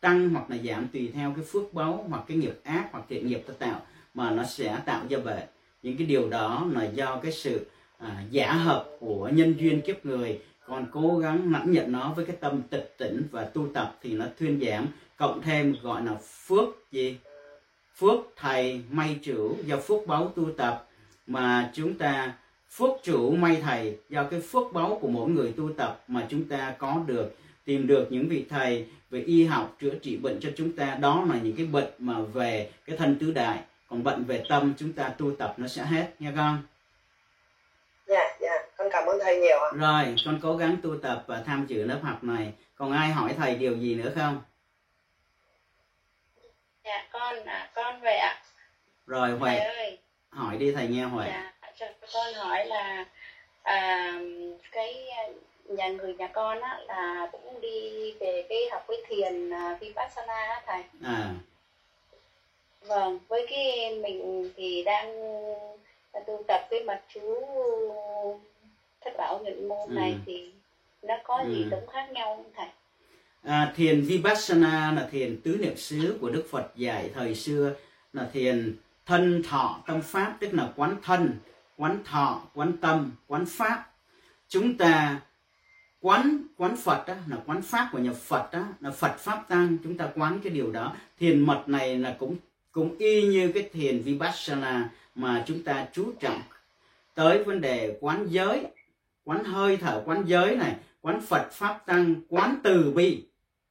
tăng 0.00 0.28
hoặc 0.28 0.50
là 0.50 0.56
giảm 0.64 0.88
tùy 0.88 1.10
theo 1.14 1.32
cái 1.36 1.44
phước 1.44 1.74
báu 1.74 2.06
hoặc 2.08 2.24
cái 2.28 2.36
nghiệp 2.36 2.60
ác 2.64 2.88
hoặc 2.92 3.04
thiện 3.08 3.26
nghiệp 3.26 3.44
ta 3.46 3.54
tạo 3.58 3.80
mà 4.14 4.30
nó 4.30 4.44
sẽ 4.44 4.78
tạo 4.86 5.04
ra 5.10 5.18
bệnh 5.18 5.48
những 5.82 5.96
cái 5.96 6.06
điều 6.06 6.28
đó 6.28 6.66
là 6.72 6.84
do 6.84 7.20
cái 7.22 7.32
sự 7.32 7.66
à, 7.98 8.24
giả 8.30 8.52
hợp 8.52 8.86
của 9.00 9.30
nhân 9.32 9.54
duyên 9.58 9.80
kiếp 9.80 10.06
người 10.06 10.40
còn 10.68 10.86
cố 10.92 11.18
gắng 11.18 11.52
nắm 11.52 11.72
nhận 11.72 11.92
nó 11.92 12.12
với 12.16 12.24
cái 12.24 12.36
tâm 12.40 12.62
tịch 12.70 12.94
tỉnh 12.98 13.22
và 13.30 13.44
tu 13.44 13.66
tập 13.74 13.96
thì 14.02 14.12
nó 14.14 14.24
thuyên 14.38 14.60
giảm. 14.66 14.86
Cộng 15.16 15.42
thêm 15.42 15.76
gọi 15.82 16.04
là 16.04 16.14
phước 16.14 16.68
gì? 16.92 17.16
Phước 17.96 18.20
thầy 18.36 18.82
may 18.90 19.18
chủ 19.22 19.56
do 19.64 19.76
phước 19.76 20.06
báu 20.06 20.32
tu 20.36 20.52
tập. 20.56 20.86
Mà 21.26 21.70
chúng 21.74 21.98
ta, 21.98 22.32
phước 22.70 22.90
chủ 23.02 23.30
may 23.30 23.56
thầy 23.62 23.96
do 24.08 24.24
cái 24.24 24.40
phước 24.40 24.72
báu 24.72 24.98
của 25.00 25.08
mỗi 25.08 25.30
người 25.30 25.52
tu 25.56 25.72
tập 25.72 26.04
mà 26.08 26.26
chúng 26.28 26.44
ta 26.44 26.74
có 26.78 27.02
được. 27.06 27.36
Tìm 27.64 27.86
được 27.86 28.06
những 28.10 28.28
vị 28.28 28.44
thầy 28.48 28.86
về 29.10 29.20
y 29.20 29.44
học, 29.44 29.76
chữa 29.80 29.94
trị 30.02 30.16
bệnh 30.16 30.40
cho 30.40 30.50
chúng 30.56 30.72
ta. 30.72 30.94
Đó 30.94 31.24
là 31.28 31.38
những 31.42 31.56
cái 31.56 31.66
bệnh 31.66 31.90
mà 31.98 32.20
về 32.20 32.70
cái 32.86 32.96
thân 32.96 33.16
tứ 33.18 33.32
đại. 33.32 33.58
Còn 33.88 34.04
bệnh 34.04 34.24
về 34.24 34.44
tâm 34.48 34.72
chúng 34.78 34.92
ta 34.92 35.08
tu 35.08 35.36
tập 35.36 35.54
nó 35.56 35.68
sẽ 35.68 35.84
hết 35.84 36.14
nha 36.18 36.32
con? 36.36 36.58
Cảm 38.98 39.08
ơn 39.08 39.18
thầy 39.20 39.36
nhiều 39.36 39.58
ạ. 39.58 39.70
Rồi 39.72 40.14
con 40.24 40.40
cố 40.42 40.56
gắng 40.56 40.76
tu 40.82 40.98
tập 41.02 41.24
và 41.26 41.42
tham 41.46 41.66
dự 41.68 41.84
lớp 41.84 41.98
học 42.02 42.24
này. 42.24 42.52
Còn 42.74 42.92
ai 42.92 43.08
hỏi 43.08 43.34
thầy 43.38 43.54
điều 43.54 43.76
gì 43.76 43.94
nữa 43.94 44.12
không? 44.14 44.40
Dạ 46.84 47.08
con 47.12 47.44
à, 47.44 47.70
con 47.74 48.00
vậy 48.00 48.16
ạ. 48.16 48.42
rồi 49.06 49.28
Thầy 49.28 49.38
huệ 49.38 49.56
ơi, 49.56 49.98
hỏi 50.30 50.56
đi 50.56 50.72
thầy 50.72 50.86
nghe 50.86 51.02
huệ. 51.02 51.26
Dạ 51.28 51.52
cho 51.76 51.86
con 52.12 52.34
hỏi 52.34 52.66
là 52.66 53.04
à, 53.62 54.14
cái 54.72 55.06
nhà 55.64 55.88
người 55.88 56.14
nhà 56.14 56.26
con 56.26 56.60
á 56.60 56.78
là 56.88 57.28
cũng 57.32 57.60
đi 57.60 58.12
về 58.20 58.46
cái 58.48 58.58
học 58.70 58.84
cái 58.88 58.98
thiền 59.06 59.50
à, 59.50 59.76
vipassana 59.80 60.34
á 60.34 60.62
thầy. 60.66 60.82
à. 61.04 61.34
Vâng, 62.80 63.18
với 63.28 63.46
cái 63.50 63.94
mình 64.02 64.50
thì 64.56 64.82
đang 64.82 65.14
tu 66.26 66.42
tập 66.48 66.66
cái 66.70 66.80
mật 66.80 67.00
chú 67.08 67.42
thất 69.04 69.10
bảo 69.18 69.40
nhuận 69.44 69.68
môn 69.68 69.94
này 69.94 70.12
Ừ. 70.12 70.18
thì 70.26 70.52
nó 71.02 71.14
có 71.24 71.44
gì 71.48 71.62
Ừ. 71.62 71.68
cũng 71.70 71.86
khác 71.88 72.06
nhau 72.12 72.36
không 72.36 72.52
thầy? 72.56 72.68
À, 73.42 73.72
thiền 73.76 74.00
Vipassana 74.00 74.92
là 74.92 75.08
thiền 75.10 75.40
tứ 75.44 75.56
niệm 75.60 75.76
xứ 75.76 76.18
của 76.20 76.30
Đức 76.30 76.46
Phật 76.50 76.76
dạy 76.76 77.10
thời 77.14 77.34
xưa 77.34 77.74
là 78.12 78.28
thiền 78.32 78.76
thân 79.06 79.42
thọ 79.48 79.82
tâm 79.86 80.02
pháp 80.02 80.36
tức 80.40 80.54
là 80.54 80.72
quán 80.76 80.96
thân, 81.02 81.38
quán 81.76 81.98
thọ, 82.04 82.42
quán 82.54 82.72
tâm, 82.80 83.12
quán 83.26 83.44
pháp. 83.46 83.84
Chúng 84.48 84.76
ta 84.78 85.20
quán 86.00 86.42
quán 86.56 86.76
Phật 86.76 87.04
đó 87.08 87.14
là 87.26 87.36
quán 87.46 87.62
pháp 87.62 87.88
của 87.92 87.98
nhà 87.98 88.12
Phật 88.12 88.48
đó 88.52 88.64
là 88.80 88.90
Phật 88.90 89.18
pháp 89.18 89.44
tăng 89.48 89.76
chúng 89.84 89.96
ta 89.96 90.08
quán 90.16 90.40
cái 90.44 90.52
điều 90.52 90.70
đó. 90.72 90.96
Thiền 91.18 91.40
mật 91.40 91.62
này 91.66 91.98
là 91.98 92.16
cũng 92.18 92.36
cũng 92.72 92.98
y 92.98 93.22
như 93.22 93.52
cái 93.54 93.68
thiền 93.72 94.02
Vipassana 94.02 94.90
mà 95.14 95.44
chúng 95.46 95.62
ta 95.62 95.86
chú 95.92 96.12
trọng 96.20 96.42
tới 97.14 97.44
vấn 97.44 97.60
đề 97.60 97.96
quán 98.00 98.26
giới, 98.28 98.66
quán 99.28 99.44
hơi 99.44 99.76
thở, 99.76 100.02
quán 100.06 100.22
giới 100.26 100.56
này, 100.56 100.76
quán 101.00 101.20
Phật 101.20 101.52
pháp 101.52 101.86
tăng, 101.86 102.14
quán 102.28 102.56
từ 102.64 102.92
bi. 102.92 103.24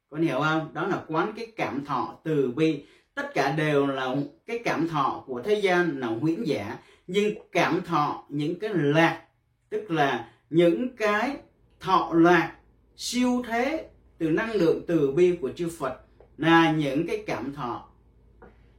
Con 0.10 0.22
hiểu 0.22 0.40
không? 0.40 0.74
Đó 0.74 0.88
là 0.88 1.04
quán 1.08 1.34
cái 1.36 1.48
cảm 1.56 1.86
thọ 1.86 2.16
từ 2.24 2.52
bi. 2.56 2.84
Tất 3.16 3.34
cả 3.34 3.52
đều 3.52 3.88
là 3.88 4.16
cái 4.46 4.60
cảm 4.66 4.88
thọ 4.88 5.24
của 5.28 5.42
thế 5.42 5.54
gian 5.54 6.00
là 6.00 6.08
huyễn 6.08 6.44
giả. 6.44 6.78
Nhưng 7.08 7.34
cảm 7.52 7.82
thọ 7.82 8.24
những 8.30 8.60
cái 8.60 8.70
lạc 8.74 9.22
tức 9.70 9.92
là 9.92 10.30
những 10.50 10.96
cái 10.96 11.38
thọ 11.80 12.12
lạc 12.14 12.54
siêu 12.98 13.44
thế 13.48 13.90
từ 14.18 14.30
năng 14.30 14.52
lượng 14.52 14.82
từ 14.88 15.12
bi 15.12 15.38
của 15.42 15.52
chư 15.56 15.70
Phật 15.80 16.02
là 16.38 16.72
những 16.72 17.08
cái 17.08 17.24
cảm 17.28 17.54
thọ 17.54 17.86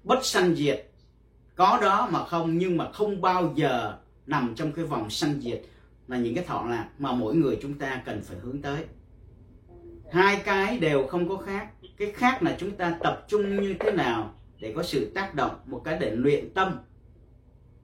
bất 0.04 0.24
sanh 0.24 0.54
diệt. 0.54 0.90
Có 1.54 1.78
đó 1.82 2.08
mà 2.12 2.24
không 2.24 2.58
nhưng 2.58 2.76
mà 2.76 2.92
không 2.92 3.20
bao 3.20 3.52
giờ 3.56 3.98
nằm 4.26 4.52
trong 4.56 4.72
cái 4.72 4.84
vòng 4.84 5.10
sanh 5.10 5.40
diệt 5.40 5.62
là 6.08 6.18
những 6.18 6.34
cái 6.34 6.44
thọ 6.44 6.66
lạc 6.70 6.88
mà 6.98 7.12
mỗi 7.12 7.34
người 7.34 7.58
chúng 7.62 7.74
ta 7.74 8.02
cần 8.04 8.20
phải 8.22 8.36
hướng 8.38 8.62
tới. 8.62 8.84
Hai 10.12 10.36
cái 10.44 10.78
đều 10.78 11.06
không 11.06 11.28
có 11.28 11.36
khác. 11.36 11.68
Cái 11.96 12.12
khác 12.12 12.42
là 12.42 12.56
chúng 12.58 12.70
ta 12.70 12.98
tập 13.02 13.24
trung 13.28 13.60
như 13.60 13.74
thế 13.80 13.90
nào 13.90 14.34
để 14.60 14.72
có 14.76 14.82
sự 14.82 15.10
tác 15.14 15.34
động, 15.34 15.56
một 15.66 15.82
cái 15.84 15.98
để 16.00 16.10
luyện 16.16 16.54
tâm. 16.54 16.78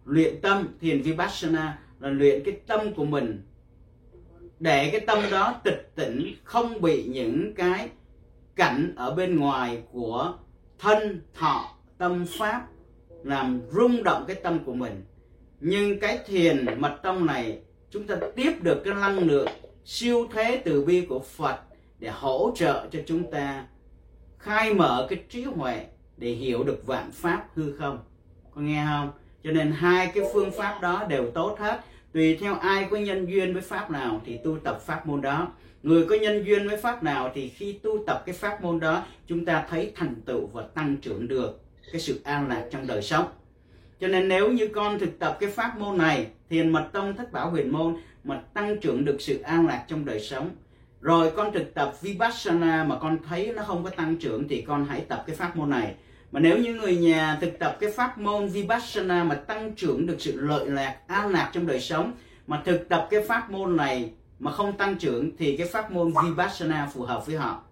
Luyện 0.04 0.40
tâm 0.40 0.68
thiền 0.80 1.02
vipassana 1.02 1.78
là 2.00 2.08
luyện 2.08 2.42
cái 2.44 2.56
tâm 2.66 2.94
của 2.94 3.04
mình. 3.04 3.42
Để 4.60 4.90
cái 4.90 5.00
tâm 5.00 5.18
đó 5.30 5.60
tịch 5.64 5.92
tỉnh, 5.94 6.34
không 6.44 6.80
bị 6.80 7.04
những 7.04 7.54
cái 7.54 7.88
cảnh 8.56 8.92
ở 8.96 9.14
bên 9.14 9.36
ngoài 9.36 9.82
của 9.92 10.34
thân, 10.78 11.20
thọ, 11.34 11.76
tâm 11.98 12.24
pháp 12.38 12.66
làm 13.24 13.60
rung 13.70 14.02
động 14.02 14.24
cái 14.26 14.36
tâm 14.36 14.64
của 14.64 14.74
mình. 14.74 15.04
Nhưng 15.60 16.00
cái 16.00 16.18
thiền 16.26 16.66
mật 16.78 16.98
tông 17.02 17.26
này 17.26 17.60
chúng 17.94 18.06
ta 18.06 18.16
tiếp 18.36 18.52
được 18.62 18.82
cái 18.84 18.94
năng 18.94 19.18
lượng 19.18 19.48
siêu 19.84 20.28
thế 20.32 20.62
từ 20.64 20.84
bi 20.84 21.06
của 21.08 21.20
Phật 21.20 21.56
để 21.98 22.10
hỗ 22.10 22.52
trợ 22.56 22.86
cho 22.92 22.98
chúng 23.06 23.30
ta 23.30 23.66
khai 24.38 24.74
mở 24.74 25.06
cái 25.10 25.18
trí 25.28 25.42
huệ 25.44 25.86
để 26.16 26.30
hiểu 26.30 26.64
được 26.64 26.86
vạn 26.86 27.10
pháp 27.12 27.46
hư 27.54 27.72
không. 27.72 27.98
Có 28.54 28.60
nghe 28.60 28.84
không? 28.88 29.10
Cho 29.44 29.50
nên 29.50 29.70
hai 29.70 30.12
cái 30.14 30.24
phương 30.32 30.50
pháp 30.50 30.80
đó 30.82 31.06
đều 31.08 31.30
tốt 31.30 31.56
hết. 31.58 31.80
Tùy 32.12 32.36
theo 32.40 32.54
ai 32.54 32.86
có 32.90 32.96
nhân 32.96 33.26
duyên 33.26 33.52
với 33.52 33.62
pháp 33.62 33.90
nào 33.90 34.20
thì 34.24 34.38
tu 34.44 34.58
tập 34.58 34.80
pháp 34.86 35.06
môn 35.06 35.20
đó. 35.20 35.52
Người 35.82 36.06
có 36.06 36.16
nhân 36.16 36.44
duyên 36.46 36.68
với 36.68 36.76
pháp 36.76 37.02
nào 37.02 37.30
thì 37.34 37.48
khi 37.48 37.72
tu 37.72 38.04
tập 38.06 38.22
cái 38.26 38.34
pháp 38.34 38.62
môn 38.62 38.80
đó, 38.80 39.04
chúng 39.26 39.44
ta 39.44 39.66
thấy 39.70 39.92
thành 39.96 40.14
tựu 40.26 40.46
và 40.46 40.62
tăng 40.74 40.96
trưởng 40.96 41.28
được 41.28 41.60
cái 41.92 42.00
sự 42.00 42.20
an 42.24 42.48
lạc 42.48 42.68
trong 42.70 42.86
đời 42.86 43.02
sống 43.02 43.26
cho 44.00 44.08
nên 44.08 44.28
nếu 44.28 44.52
như 44.52 44.68
con 44.74 44.98
thực 44.98 45.18
tập 45.18 45.36
cái 45.40 45.50
pháp 45.50 45.78
môn 45.78 45.98
này, 45.98 46.26
thiền 46.50 46.70
mật 46.70 46.88
tông 46.92 47.16
thất 47.16 47.32
bảo 47.32 47.50
huyền 47.50 47.72
môn 47.72 47.96
mà 48.24 48.42
tăng 48.54 48.80
trưởng 48.80 49.04
được 49.04 49.16
sự 49.20 49.40
an 49.40 49.66
lạc 49.66 49.84
trong 49.88 50.04
đời 50.04 50.20
sống. 50.20 50.50
Rồi 51.00 51.30
con 51.36 51.52
thực 51.52 51.74
tập 51.74 51.92
vipassana 52.00 52.84
mà 52.84 52.98
con 52.98 53.18
thấy 53.28 53.52
nó 53.56 53.62
không 53.62 53.84
có 53.84 53.90
tăng 53.90 54.16
trưởng 54.16 54.48
thì 54.48 54.62
con 54.62 54.86
hãy 54.88 55.00
tập 55.00 55.24
cái 55.26 55.36
pháp 55.36 55.56
môn 55.56 55.70
này. 55.70 55.94
Mà 56.32 56.40
nếu 56.40 56.58
như 56.58 56.74
người 56.74 56.96
nhà 56.96 57.38
thực 57.40 57.58
tập 57.58 57.76
cái 57.80 57.90
pháp 57.90 58.18
môn 58.18 58.46
vipassana 58.46 59.24
mà 59.24 59.34
tăng 59.34 59.74
trưởng 59.74 60.06
được 60.06 60.16
sự 60.18 60.40
lợi 60.40 60.70
lạc, 60.70 60.96
an 61.06 61.28
lạc 61.28 61.50
trong 61.52 61.66
đời 61.66 61.80
sống, 61.80 62.12
mà 62.46 62.62
thực 62.64 62.88
tập 62.88 63.08
cái 63.10 63.20
pháp 63.28 63.50
môn 63.50 63.76
này 63.76 64.12
mà 64.38 64.52
không 64.52 64.76
tăng 64.76 64.96
trưởng 64.98 65.36
thì 65.36 65.56
cái 65.56 65.66
pháp 65.66 65.92
môn 65.92 66.12
vipassana 66.24 66.88
phù 66.94 67.02
hợp 67.02 67.26
với 67.26 67.36
họ. 67.36 67.62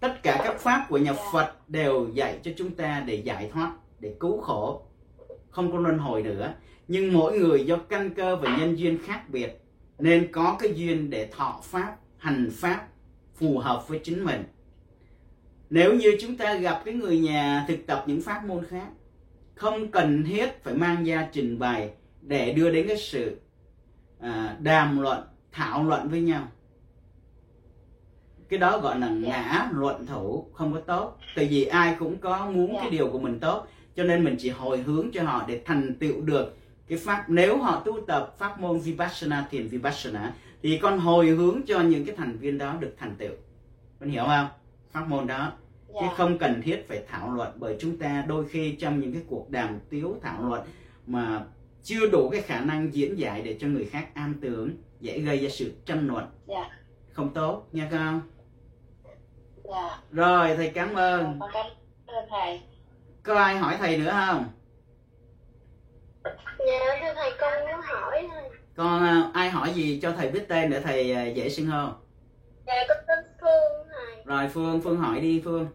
Tất 0.00 0.22
cả 0.22 0.40
các 0.44 0.60
pháp 0.60 0.86
của 0.88 0.98
nhà 0.98 1.12
Phật 1.32 1.68
đều 1.68 2.08
dạy 2.14 2.38
cho 2.42 2.50
chúng 2.56 2.70
ta 2.70 3.02
để 3.06 3.14
giải 3.14 3.50
thoát, 3.52 3.72
để 4.00 4.14
cứu 4.20 4.40
khổ 4.40 4.85
không 5.56 5.72
có 5.72 5.78
luân 5.78 5.98
hồi 5.98 6.22
nữa. 6.22 6.54
Nhưng 6.88 7.12
mỗi 7.12 7.38
người 7.38 7.64
do 7.66 7.76
căn 7.76 8.14
cơ 8.14 8.36
và 8.36 8.56
nhân 8.56 8.78
duyên 8.78 8.98
khác 9.04 9.22
biệt 9.28 9.60
nên 9.98 10.32
có 10.32 10.56
cái 10.58 10.72
duyên 10.74 11.10
để 11.10 11.28
thọ 11.32 11.60
pháp 11.62 11.96
hành 12.16 12.50
pháp 12.52 12.88
phù 13.34 13.58
hợp 13.58 13.88
với 13.88 13.98
chính 13.98 14.24
mình. 14.24 14.44
Nếu 15.70 15.94
như 15.94 16.16
chúng 16.20 16.36
ta 16.36 16.54
gặp 16.54 16.82
cái 16.84 16.94
người 16.94 17.18
nhà 17.18 17.64
thực 17.68 17.86
tập 17.86 18.04
những 18.06 18.22
pháp 18.22 18.44
môn 18.44 18.64
khác 18.64 18.88
không 19.54 19.90
cần 19.90 20.24
thiết 20.24 20.64
phải 20.64 20.74
mang 20.74 21.04
ra 21.04 21.28
trình 21.32 21.58
bày 21.58 21.90
để 22.22 22.52
đưa 22.52 22.70
đến 22.70 22.88
cái 22.88 22.96
sự 22.96 23.40
à, 24.20 24.56
đàm 24.60 25.00
luận 25.00 25.18
thảo 25.52 25.84
luận 25.84 26.08
với 26.08 26.20
nhau. 26.20 26.48
Cái 28.48 28.58
đó 28.58 28.78
gọi 28.78 28.98
là 28.98 29.08
ngã 29.08 29.68
luận 29.72 30.06
thủ 30.06 30.50
không 30.52 30.72
có 30.72 30.80
tốt. 30.80 31.18
Tại 31.36 31.46
vì 31.50 31.64
ai 31.64 31.96
cũng 31.98 32.18
có 32.18 32.50
muốn 32.50 32.76
cái 32.80 32.90
điều 32.90 33.10
của 33.10 33.18
mình 33.18 33.40
tốt 33.40 33.66
cho 33.96 34.04
nên 34.04 34.24
mình 34.24 34.36
chỉ 34.38 34.50
hồi 34.50 34.78
hướng 34.78 35.10
cho 35.12 35.22
họ 35.22 35.44
để 35.48 35.62
thành 35.64 35.94
tựu 35.94 36.20
được 36.20 36.56
cái 36.88 36.98
pháp. 36.98 37.24
Nếu 37.28 37.58
họ 37.58 37.82
tu 37.84 38.00
tập 38.06 38.34
pháp 38.38 38.60
môn 38.60 38.78
vipassana 38.78 39.46
thiền 39.50 39.68
vipassana 39.68 40.34
thì 40.62 40.78
con 40.78 40.98
hồi 40.98 41.26
hướng 41.26 41.60
cho 41.66 41.80
những 41.80 42.04
cái 42.04 42.16
thành 42.16 42.36
viên 42.38 42.58
đó 42.58 42.76
được 42.80 42.94
thành 42.98 43.14
tựu. 43.18 43.32
Con 44.00 44.10
hiểu 44.10 44.24
không? 44.24 44.46
Pháp 44.90 45.08
môn 45.08 45.26
đó. 45.26 45.52
Chứ 45.88 46.00
dạ. 46.00 46.14
không 46.16 46.38
cần 46.38 46.62
thiết 46.62 46.84
phải 46.88 47.02
thảo 47.08 47.34
luận 47.34 47.52
bởi 47.56 47.76
chúng 47.80 47.98
ta 47.98 48.24
đôi 48.28 48.48
khi 48.48 48.76
trong 48.76 49.00
những 49.00 49.12
cái 49.12 49.22
cuộc 49.28 49.50
đàm 49.50 49.78
tiếu 49.90 50.16
thảo 50.22 50.48
luận 50.48 50.62
mà 51.06 51.44
chưa 51.82 52.10
đủ 52.10 52.28
cái 52.30 52.40
khả 52.40 52.60
năng 52.60 52.94
diễn 52.94 53.18
giải 53.18 53.42
để 53.42 53.56
cho 53.60 53.68
người 53.68 53.84
khác 53.84 54.08
am 54.14 54.34
tưởng 54.40 54.70
dễ 55.00 55.20
gây 55.20 55.38
ra 55.38 55.48
sự 55.48 55.72
tranh 55.84 56.06
luận. 56.06 56.24
Dạ. 56.46 56.70
Không 57.12 57.34
tốt 57.34 57.68
nha 57.72 57.88
con. 57.90 58.20
Dạ. 59.64 59.98
Rồi 60.10 60.56
thầy 60.56 60.70
cảm 60.70 60.94
ơn. 60.94 61.36
Con 61.40 61.50
cảm 61.52 61.66
ơn 62.06 62.24
thầy 62.30 62.60
có 63.26 63.34
ai 63.34 63.56
hỏi 63.56 63.76
thầy 63.78 63.96
nữa 63.96 64.10
không? 64.10 64.44
Dạ 66.58 66.98
thưa 67.00 67.14
thầy 67.14 67.32
con 67.40 67.60
muốn 67.60 67.80
hỏi. 67.80 68.28
Thôi 68.32 68.50
con 68.76 69.02
à, 69.02 69.30
ai 69.34 69.50
hỏi 69.50 69.72
gì 69.74 70.00
cho 70.02 70.12
thầy 70.12 70.28
biết 70.28 70.48
tên 70.48 70.70
để 70.70 70.80
thầy 70.80 71.12
à, 71.12 71.24
dễ 71.26 71.48
xưng 71.48 71.66
hô 71.66 71.88
Dạ 72.66 72.84
con 72.88 72.98
tên 73.08 73.18
Phương 73.40 73.88
thầy. 73.92 74.22
Rồi 74.24 74.50
phương 74.54 74.80
phương 74.84 74.96
hỏi 74.96 75.20
đi 75.20 75.42
phương. 75.44 75.68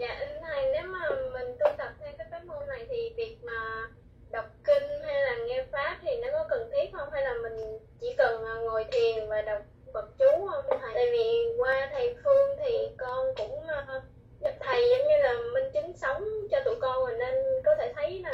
Dạ 0.00 0.18
thầy 0.42 0.70
nếu 0.72 0.82
mà 0.86 1.08
mình 1.32 1.56
tu 1.60 1.66
tập 1.78 1.92
theo 2.00 2.12
cái 2.18 2.26
pháp 2.30 2.44
môn 2.46 2.68
này 2.68 2.86
thì 2.88 3.14
việc 3.16 3.38
mà 3.42 3.88
đọc 4.30 4.46
kinh 4.64 5.02
hay 5.04 5.22
là 5.22 5.36
nghe 5.48 5.64
pháp 5.72 5.98
thì 6.02 6.10
nó 6.22 6.28
có 6.32 6.46
cần 6.48 6.70
thiết 6.72 6.90
không? 6.92 7.08
Hay 7.12 7.22
là 7.22 7.34
mình 7.42 7.78
chỉ 8.00 8.14
cần 8.18 8.44
à, 8.44 8.54
ngồi 8.54 8.84
thiền 8.92 9.28
và 9.28 9.42
đọc 9.42 9.62
Phật 9.94 10.08
chú 10.18 10.46
không 10.50 10.64
thầy? 10.80 10.90
Tại 10.94 11.06
vì 11.12 11.54
qua 11.58 11.88
thầy 11.92 12.14
Phương 12.24 12.56
thì 12.64 12.88
con 12.98 13.26
cũng 13.36 13.66
thầy 14.40 14.82
giống 14.90 15.08
như 15.08 15.16
là 15.22 15.34
minh 15.54 15.72
chứng 15.74 15.96
sống 15.96 16.24
cho 16.50 16.58
tụi 16.64 16.74
con 16.80 17.04
mình 17.04 17.18
nên 17.18 17.34
có 17.64 17.70
thể 17.78 17.92
thấy 17.96 18.22
là 18.22 18.32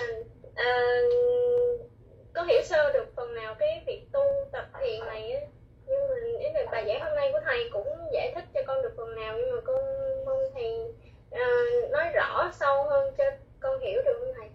à, 0.54 0.98
có 2.32 2.42
hiểu 2.42 2.62
sơ 2.64 2.92
được 2.92 3.06
phần 3.16 3.34
nào 3.34 3.54
cái 3.58 3.82
việc 3.86 4.02
tu 4.12 4.20
tập 4.52 4.68
thiền 4.80 5.06
này 5.06 5.32
á. 5.32 5.40
Nhưng 5.86 6.08
mà 6.08 6.14
ý 6.40 6.46
là 6.54 6.70
bài 6.72 6.84
giảng 6.86 7.00
hôm 7.00 7.16
nay 7.16 7.30
của 7.32 7.40
thầy 7.44 7.70
cũng 7.72 7.86
giải 8.12 8.32
thích 8.34 8.44
cho 8.54 8.60
con 8.66 8.82
được 8.82 8.92
phần 8.96 9.14
nào 9.14 9.36
nhưng 9.38 9.54
mà 9.54 9.60
con 9.64 9.76
mong 10.26 10.40
thầy 10.54 10.72
à, 11.30 11.46
nói 11.90 12.04
rõ 12.14 12.50
sâu 12.60 12.84
hơn 12.90 13.14
cho 13.18 13.24
con 13.60 13.80
hiểu 13.80 14.02
được 14.04 14.16
không 14.18 14.32
thầy? 14.38 14.48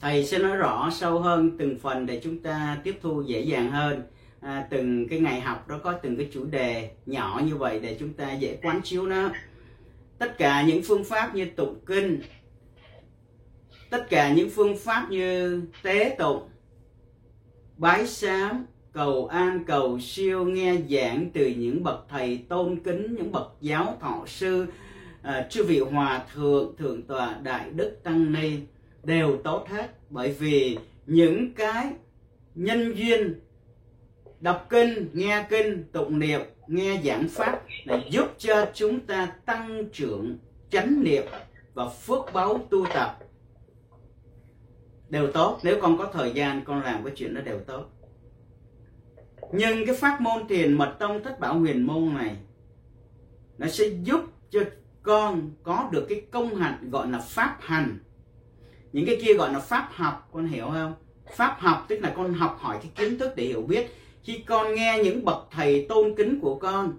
Thầy 0.00 0.24
sẽ 0.24 0.38
nói 0.38 0.56
rõ 0.56 0.88
sâu 0.92 1.18
hơn 1.18 1.56
từng 1.58 1.78
phần 1.82 2.06
để 2.06 2.20
chúng 2.22 2.42
ta 2.42 2.78
tiếp 2.84 2.94
thu 3.02 3.22
dễ 3.22 3.40
dàng 3.40 3.70
hơn. 3.70 4.02
À, 4.40 4.66
từng 4.70 5.08
cái 5.08 5.18
ngày 5.18 5.40
học 5.40 5.68
đó 5.68 5.80
có 5.84 5.92
từng 6.02 6.16
cái 6.16 6.28
chủ 6.32 6.44
đề 6.44 6.90
nhỏ 7.06 7.40
như 7.44 7.56
vậy 7.56 7.80
để 7.82 7.96
chúng 8.00 8.12
ta 8.12 8.32
dễ 8.32 8.56
quán 8.62 8.80
chiếu 8.84 9.06
nó 9.06 9.30
tất 10.20 10.38
cả 10.38 10.62
những 10.62 10.82
phương 10.82 11.04
pháp 11.04 11.34
như 11.34 11.44
tụng 11.44 11.78
kinh 11.86 12.20
tất 13.90 14.10
cả 14.10 14.32
những 14.32 14.50
phương 14.50 14.76
pháp 14.76 15.06
như 15.10 15.62
tế 15.82 16.14
tụng 16.18 16.48
bái 17.76 18.06
sám 18.06 18.66
cầu 18.92 19.26
an 19.26 19.64
cầu 19.66 19.98
siêu 20.00 20.44
nghe 20.44 20.76
giảng 20.90 21.30
từ 21.34 21.46
những 21.46 21.82
bậc 21.82 22.06
thầy 22.08 22.44
tôn 22.48 22.80
kính 22.84 23.14
những 23.14 23.32
bậc 23.32 23.52
giáo 23.60 23.96
thọ 24.00 24.24
sư 24.26 24.66
à, 25.22 25.46
chư 25.50 25.64
vị 25.64 25.78
hòa 25.78 26.24
thượng 26.34 26.76
thượng 26.76 27.02
tọa 27.02 27.38
đại 27.42 27.70
đức 27.70 28.00
tăng 28.02 28.32
ni 28.32 28.52
đều 29.02 29.36
tốt 29.44 29.68
hết. 29.68 29.90
Bởi 30.10 30.32
vì 30.32 30.78
những 31.06 31.54
cái 31.54 31.92
nhân 32.54 32.92
duyên 32.96 33.40
đọc 34.40 34.66
kinh 34.70 35.08
nghe 35.12 35.46
kinh 35.50 35.84
tụng 35.92 36.18
niệm 36.18 36.40
nghe 36.70 37.00
giảng 37.04 37.28
pháp 37.28 37.62
là 37.84 38.00
giúp 38.10 38.28
cho 38.38 38.66
chúng 38.74 39.00
ta 39.00 39.26
tăng 39.44 39.84
trưởng 39.92 40.38
chánh 40.70 41.02
niệm 41.02 41.22
và 41.74 41.88
phước 41.88 42.32
báu 42.32 42.58
tu 42.70 42.86
tập. 42.94 43.18
Đều 45.08 45.32
tốt. 45.32 45.60
Nếu 45.62 45.78
con 45.82 45.98
có 45.98 46.10
thời 46.12 46.32
gian, 46.32 46.64
con 46.64 46.82
làm 46.82 47.04
cái 47.04 47.14
chuyện 47.16 47.34
đó 47.34 47.40
đều 47.40 47.60
tốt. 47.60 47.84
Nhưng 49.52 49.86
cái 49.86 49.96
pháp 49.96 50.20
môn 50.20 50.48
thiền 50.48 50.72
mật 50.72 50.96
tông 50.98 51.22
thất 51.22 51.40
bảo 51.40 51.58
huyền 51.58 51.86
môn 51.86 52.14
này, 52.14 52.36
nó 53.58 53.66
sẽ 53.66 53.84
giúp 54.02 54.20
cho 54.50 54.60
con 55.02 55.50
có 55.62 55.88
được 55.92 56.06
cái 56.08 56.22
công 56.30 56.54
hạnh 56.56 56.90
gọi 56.90 57.08
là 57.08 57.18
pháp 57.18 57.56
hành. 57.60 57.98
Những 58.92 59.06
cái 59.06 59.18
kia 59.24 59.34
gọi 59.34 59.52
là 59.52 59.58
pháp 59.60 59.88
học, 59.92 60.28
con 60.32 60.46
hiểu 60.46 60.66
không? 60.72 60.94
Pháp 61.36 61.56
học 61.58 61.86
tức 61.88 61.98
là 62.02 62.12
con 62.16 62.34
học 62.34 62.56
hỏi 62.60 62.78
cái 62.82 62.90
kiến 62.96 63.18
thức 63.18 63.32
để 63.36 63.44
hiểu 63.44 63.62
biết 63.62 63.90
khi 64.22 64.38
con 64.46 64.74
nghe 64.74 65.00
những 65.04 65.24
bậc 65.24 65.48
thầy 65.50 65.86
tôn 65.88 66.14
kính 66.16 66.40
của 66.40 66.58
con, 66.58 66.92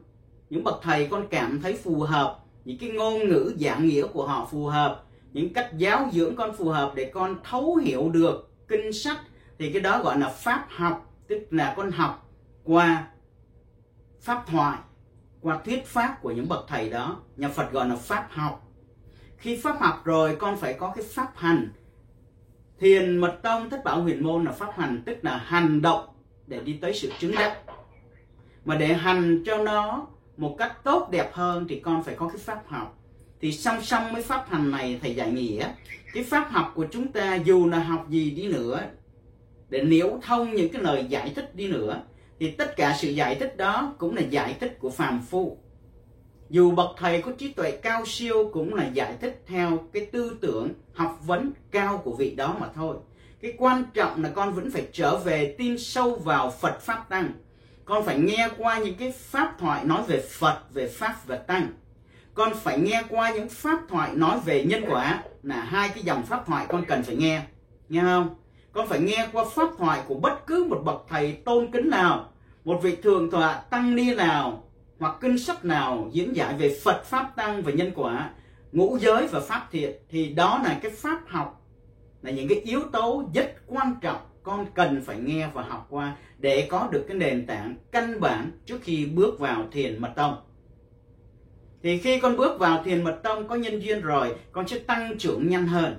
những 0.49 0.63
bậc 0.63 0.79
thầy 0.81 1.07
con 1.07 1.27
cảm 1.27 1.61
thấy 1.61 1.73
phù 1.73 1.99
hợp, 1.99 2.39
những 2.65 2.77
cái 2.77 2.89
ngôn 2.89 3.29
ngữ 3.29 3.53
giảng 3.59 3.87
nghĩa 3.87 4.07
của 4.07 4.27
họ 4.27 4.47
phù 4.51 4.65
hợp, 4.65 5.03
những 5.33 5.53
cách 5.53 5.69
giáo 5.77 6.09
dưỡng 6.11 6.35
con 6.35 6.55
phù 6.55 6.69
hợp 6.69 6.91
để 6.95 7.11
con 7.13 7.35
thấu 7.43 7.75
hiểu 7.75 8.09
được 8.09 8.49
kinh 8.67 8.93
sách, 8.93 9.17
thì 9.59 9.71
cái 9.73 9.81
đó 9.81 10.01
gọi 10.03 10.19
là 10.19 10.29
pháp 10.29 10.65
học, 10.69 11.13
tức 11.27 11.47
là 11.51 11.73
con 11.77 11.91
học 11.91 12.29
qua 12.63 13.07
pháp 14.21 14.43
thoại, 14.47 14.77
qua 15.41 15.59
thuyết 15.65 15.85
pháp 15.85 16.17
của 16.21 16.31
những 16.31 16.47
bậc 16.49 16.65
thầy 16.67 16.89
đó. 16.89 17.19
Nhà 17.37 17.49
Phật 17.49 17.71
gọi 17.71 17.89
là 17.89 17.95
pháp 17.95 18.27
học. 18.29 18.67
Khi 19.37 19.57
pháp 19.57 19.79
học 19.79 20.01
rồi, 20.05 20.35
con 20.35 20.57
phải 20.57 20.73
có 20.73 20.91
cái 20.95 21.05
pháp 21.05 21.31
hành. 21.35 21.69
Thiền 22.79 23.17
mật 23.17 23.39
tông 23.43 23.69
thất 23.69 23.83
bảo 23.83 24.01
huyền 24.01 24.23
môn 24.23 24.45
là 24.45 24.51
pháp 24.51 24.71
hành, 24.75 25.03
tức 25.05 25.17
là 25.21 25.37
hành 25.37 25.81
động 25.81 26.10
để 26.51 26.59
đi 26.59 26.73
tới 26.81 26.93
sự 26.93 27.11
chứng 27.19 27.35
đắc. 27.35 27.57
Mà 28.65 28.75
để 28.75 28.87
hành 28.87 29.43
cho 29.45 29.57
nó 29.57 30.07
một 30.37 30.55
cách 30.57 30.83
tốt 30.83 31.09
đẹp 31.11 31.33
hơn 31.33 31.65
thì 31.69 31.79
con 31.79 32.03
phải 32.03 32.15
có 32.15 32.27
cái 32.27 32.37
pháp 32.37 32.63
học. 32.67 32.97
Thì 33.41 33.51
song 33.51 33.81
song 33.81 34.13
với 34.13 34.23
pháp 34.23 34.45
hành 34.49 34.71
này 34.71 34.99
thầy 35.01 35.15
dạy 35.15 35.31
nghĩa, 35.31 35.73
cái 36.13 36.23
pháp 36.23 36.51
học 36.51 36.71
của 36.75 36.85
chúng 36.91 37.11
ta 37.11 37.35
dù 37.35 37.67
là 37.67 37.79
học 37.79 38.09
gì 38.09 38.31
đi 38.31 38.47
nữa, 38.47 38.79
để 39.69 39.83
nếu 39.83 40.19
thông 40.21 40.55
những 40.55 40.69
cái 40.69 40.81
lời 40.81 41.05
giải 41.09 41.31
thích 41.35 41.55
đi 41.55 41.67
nữa, 41.67 42.01
thì 42.39 42.51
tất 42.51 42.75
cả 42.75 42.97
sự 42.99 43.09
giải 43.09 43.35
thích 43.35 43.57
đó 43.57 43.95
cũng 43.97 44.15
là 44.15 44.21
giải 44.21 44.55
thích 44.59 44.77
của 44.79 44.89
phàm 44.89 45.21
phu. 45.29 45.57
Dù 46.49 46.71
bậc 46.71 46.89
thầy 46.97 47.21
có 47.21 47.31
trí 47.37 47.53
tuệ 47.53 47.71
cao 47.71 48.03
siêu 48.05 48.49
cũng 48.53 48.73
là 48.73 48.87
giải 48.87 49.15
thích 49.21 49.43
theo 49.47 49.79
cái 49.93 50.05
tư 50.05 50.37
tưởng 50.41 50.69
học 50.93 51.19
vấn 51.25 51.51
cao 51.71 51.97
của 51.97 52.15
vị 52.15 52.35
đó 52.35 52.55
mà 52.59 52.67
thôi 52.75 52.95
cái 53.41 53.53
quan 53.57 53.83
trọng 53.93 54.23
là 54.23 54.29
con 54.29 54.53
vẫn 54.53 54.71
phải 54.71 54.87
trở 54.93 55.17
về 55.17 55.55
tin 55.57 55.77
sâu 55.77 56.15
vào 56.15 56.51
Phật 56.51 56.81
pháp 56.81 57.09
tăng. 57.09 57.31
Con 57.85 58.05
phải 58.05 58.19
nghe 58.19 58.49
qua 58.57 58.77
những 58.77 58.95
cái 58.95 59.11
pháp 59.11 59.55
thoại 59.59 59.85
nói 59.85 60.03
về 60.07 60.23
Phật, 60.29 60.59
về 60.73 60.87
pháp 60.87 61.15
và 61.27 61.35
tăng. 61.35 61.67
Con 62.33 62.53
phải 62.55 62.79
nghe 62.79 63.03
qua 63.09 63.31
những 63.31 63.49
pháp 63.49 63.79
thoại 63.89 64.11
nói 64.15 64.39
về 64.45 64.63
nhân 64.63 64.83
quả 64.89 65.23
là 65.43 65.61
hai 65.61 65.89
cái 65.89 66.03
dòng 66.03 66.23
pháp 66.23 66.45
thoại 66.47 66.65
con 66.69 66.85
cần 66.85 67.03
phải 67.03 67.15
nghe. 67.15 67.41
Nghe 67.89 68.01
không? 68.01 68.35
Con 68.71 68.87
phải 68.87 68.99
nghe 68.99 69.27
qua 69.33 69.45
pháp 69.55 69.69
thoại 69.77 70.01
của 70.07 70.15
bất 70.15 70.47
cứ 70.47 70.65
một 70.69 70.81
bậc 70.85 71.05
thầy 71.09 71.33
tôn 71.33 71.71
kính 71.71 71.89
nào, 71.89 72.31
một 72.63 72.79
vị 72.83 72.95
thượng 72.95 73.31
tọa 73.31 73.53
tăng 73.53 73.95
ni 73.95 74.15
nào, 74.15 74.63
hoặc 74.99 75.15
kinh 75.21 75.39
sách 75.39 75.65
nào 75.65 76.09
diễn 76.11 76.35
giải 76.35 76.53
về 76.53 76.79
Phật 76.83 77.05
pháp 77.05 77.35
tăng 77.35 77.61
và 77.61 77.71
nhân 77.71 77.91
quả, 77.95 78.29
ngũ 78.71 78.97
giới 78.97 79.27
và 79.27 79.39
pháp 79.39 79.67
thiện, 79.71 79.91
thì 80.09 80.29
đó 80.29 80.61
là 80.63 80.79
cái 80.81 80.91
pháp 80.91 81.21
học 81.27 81.60
là 82.21 82.31
những 82.31 82.47
cái 82.47 82.59
yếu 82.59 82.81
tố 82.91 83.29
rất 83.33 83.55
quan 83.67 83.95
trọng 84.01 84.21
con 84.43 84.65
cần 84.73 85.01
phải 85.01 85.17
nghe 85.19 85.49
và 85.53 85.63
học 85.63 85.87
qua 85.89 86.15
để 86.37 86.67
có 86.69 86.89
được 86.91 87.05
cái 87.07 87.17
nền 87.17 87.45
tảng 87.45 87.75
căn 87.91 88.19
bản 88.19 88.51
trước 88.65 88.79
khi 88.81 89.05
bước 89.05 89.39
vào 89.39 89.67
thiền 89.71 90.01
mật 90.01 90.11
tông. 90.15 90.35
Thì 91.83 91.97
khi 91.97 92.19
con 92.19 92.37
bước 92.37 92.59
vào 92.59 92.83
thiền 92.83 93.03
mật 93.03 93.19
tông 93.23 93.47
có 93.47 93.55
nhân 93.55 93.79
duyên 93.79 94.01
rồi, 94.01 94.35
con 94.51 94.67
sẽ 94.67 94.79
tăng 94.79 95.17
trưởng 95.17 95.49
nhanh 95.49 95.67
hơn. 95.67 95.95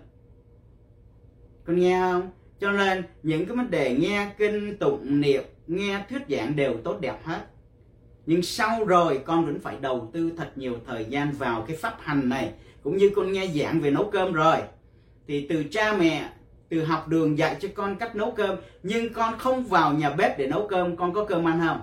Con 1.65 1.81
nghe 1.81 2.01
không? 2.01 2.31
Cho 2.61 2.73
nên 2.73 3.03
những 3.23 3.47
cái 3.47 3.57
vấn 3.57 3.71
đề 3.71 3.97
nghe 3.97 4.31
kinh, 4.39 4.77
tụng, 4.79 5.21
niệm, 5.21 5.43
nghe 5.67 6.05
thuyết 6.09 6.23
giảng 6.29 6.57
đều 6.57 6.77
tốt 6.85 7.01
đẹp 7.01 7.25
hết. 7.25 7.41
Nhưng 8.27 8.43
sau 8.43 8.85
rồi 8.85 9.21
con 9.25 9.47
vẫn 9.47 9.61
phải 9.61 9.77
đầu 9.81 10.11
tư 10.13 10.33
thật 10.37 10.53
nhiều 10.57 10.77
thời 10.87 11.05
gian 11.05 11.33
vào 11.33 11.65
cái 11.69 11.77
pháp 11.77 11.97
hành 12.01 12.29
này, 12.29 12.53
cũng 12.83 12.97
như 12.97 13.11
con 13.17 13.33
nghe 13.33 13.47
giảng 13.47 13.81
về 13.81 13.91
nấu 13.91 14.11
cơm 14.13 14.33
rồi 14.33 14.57
thì 15.27 15.47
từ 15.49 15.65
cha 15.71 15.97
mẹ 15.99 16.33
từ 16.69 16.85
học 16.85 17.09
đường 17.09 17.39
dạy 17.39 17.57
cho 17.61 17.69
con 17.75 17.99
cách 17.99 18.17
nấu 18.17 18.31
cơm 18.31 18.57
nhưng 18.83 19.13
con 19.13 19.39
không 19.39 19.65
vào 19.65 19.93
nhà 19.93 20.11
bếp 20.11 20.39
để 20.39 20.47
nấu 20.47 20.69
cơm 20.69 20.97
con 20.97 21.15
có 21.15 21.25
cơm 21.25 21.49
ăn 21.49 21.61
không? 21.67 21.81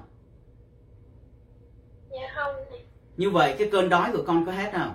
Dạ 2.11 2.31
không 2.35 2.55
như 3.17 3.29
vậy 3.29 3.55
cái 3.59 3.69
cơn 3.71 3.89
đói 3.89 4.11
của 4.13 4.23
con 4.27 4.45
có 4.45 4.51
hết 4.51 4.71
không? 4.73 4.93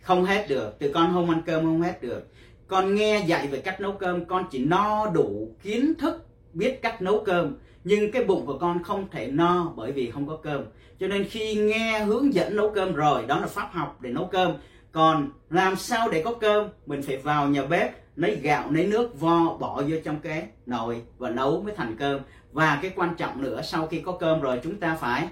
Không 0.00 0.24
hết 0.24 0.46
được. 0.48 0.76
Từ 0.78 0.90
con 0.94 1.10
không 1.12 1.30
ăn 1.30 1.42
cơm 1.46 1.64
không 1.64 1.82
hết 1.82 2.02
được. 2.02 2.22
Con 2.66 2.94
nghe 2.94 3.24
dạy 3.26 3.46
về 3.46 3.58
cách 3.58 3.80
nấu 3.80 3.92
cơm 3.92 4.24
con 4.24 4.44
chỉ 4.50 4.64
no 4.64 5.10
đủ 5.10 5.54
kiến 5.62 5.94
thức 5.98 6.26
biết 6.52 6.82
cách 6.82 7.02
nấu 7.02 7.24
cơm 7.24 7.56
nhưng 7.86 8.12
cái 8.12 8.24
bụng 8.24 8.46
của 8.46 8.58
con 8.58 8.82
không 8.82 9.08
thể 9.10 9.26
no 9.26 9.72
bởi 9.76 9.92
vì 9.92 10.10
không 10.10 10.26
có 10.26 10.36
cơm. 10.36 10.64
Cho 11.00 11.08
nên 11.08 11.24
khi 11.24 11.54
nghe 11.54 11.98
hướng 12.04 12.34
dẫn 12.34 12.56
nấu 12.56 12.70
cơm 12.70 12.94
rồi 12.94 13.24
đó 13.26 13.40
là 13.40 13.46
pháp 13.46 13.68
học 13.72 13.96
để 14.00 14.10
nấu 14.10 14.26
cơm. 14.26 14.54
Còn 14.92 15.30
làm 15.50 15.76
sao 15.76 16.08
để 16.10 16.22
có 16.22 16.34
cơm? 16.34 16.68
Mình 16.86 17.02
phải 17.02 17.16
vào 17.16 17.48
nhà 17.48 17.64
bếp 17.64 18.16
lấy 18.16 18.36
gạo 18.36 18.70
lấy 18.70 18.86
nước 18.86 19.20
vo 19.20 19.56
bỏ 19.60 19.82
vô 19.88 19.96
trong 20.04 20.20
cái 20.20 20.46
nồi 20.66 21.02
và 21.18 21.30
nấu 21.30 21.62
mới 21.62 21.74
thành 21.76 21.96
cơm. 21.98 22.20
Và 22.52 22.78
cái 22.82 22.92
quan 22.96 23.14
trọng 23.14 23.42
nữa 23.42 23.62
sau 23.62 23.86
khi 23.86 24.00
có 24.00 24.12
cơm 24.12 24.40
rồi 24.40 24.60
chúng 24.62 24.80
ta 24.80 24.96
phải 25.00 25.28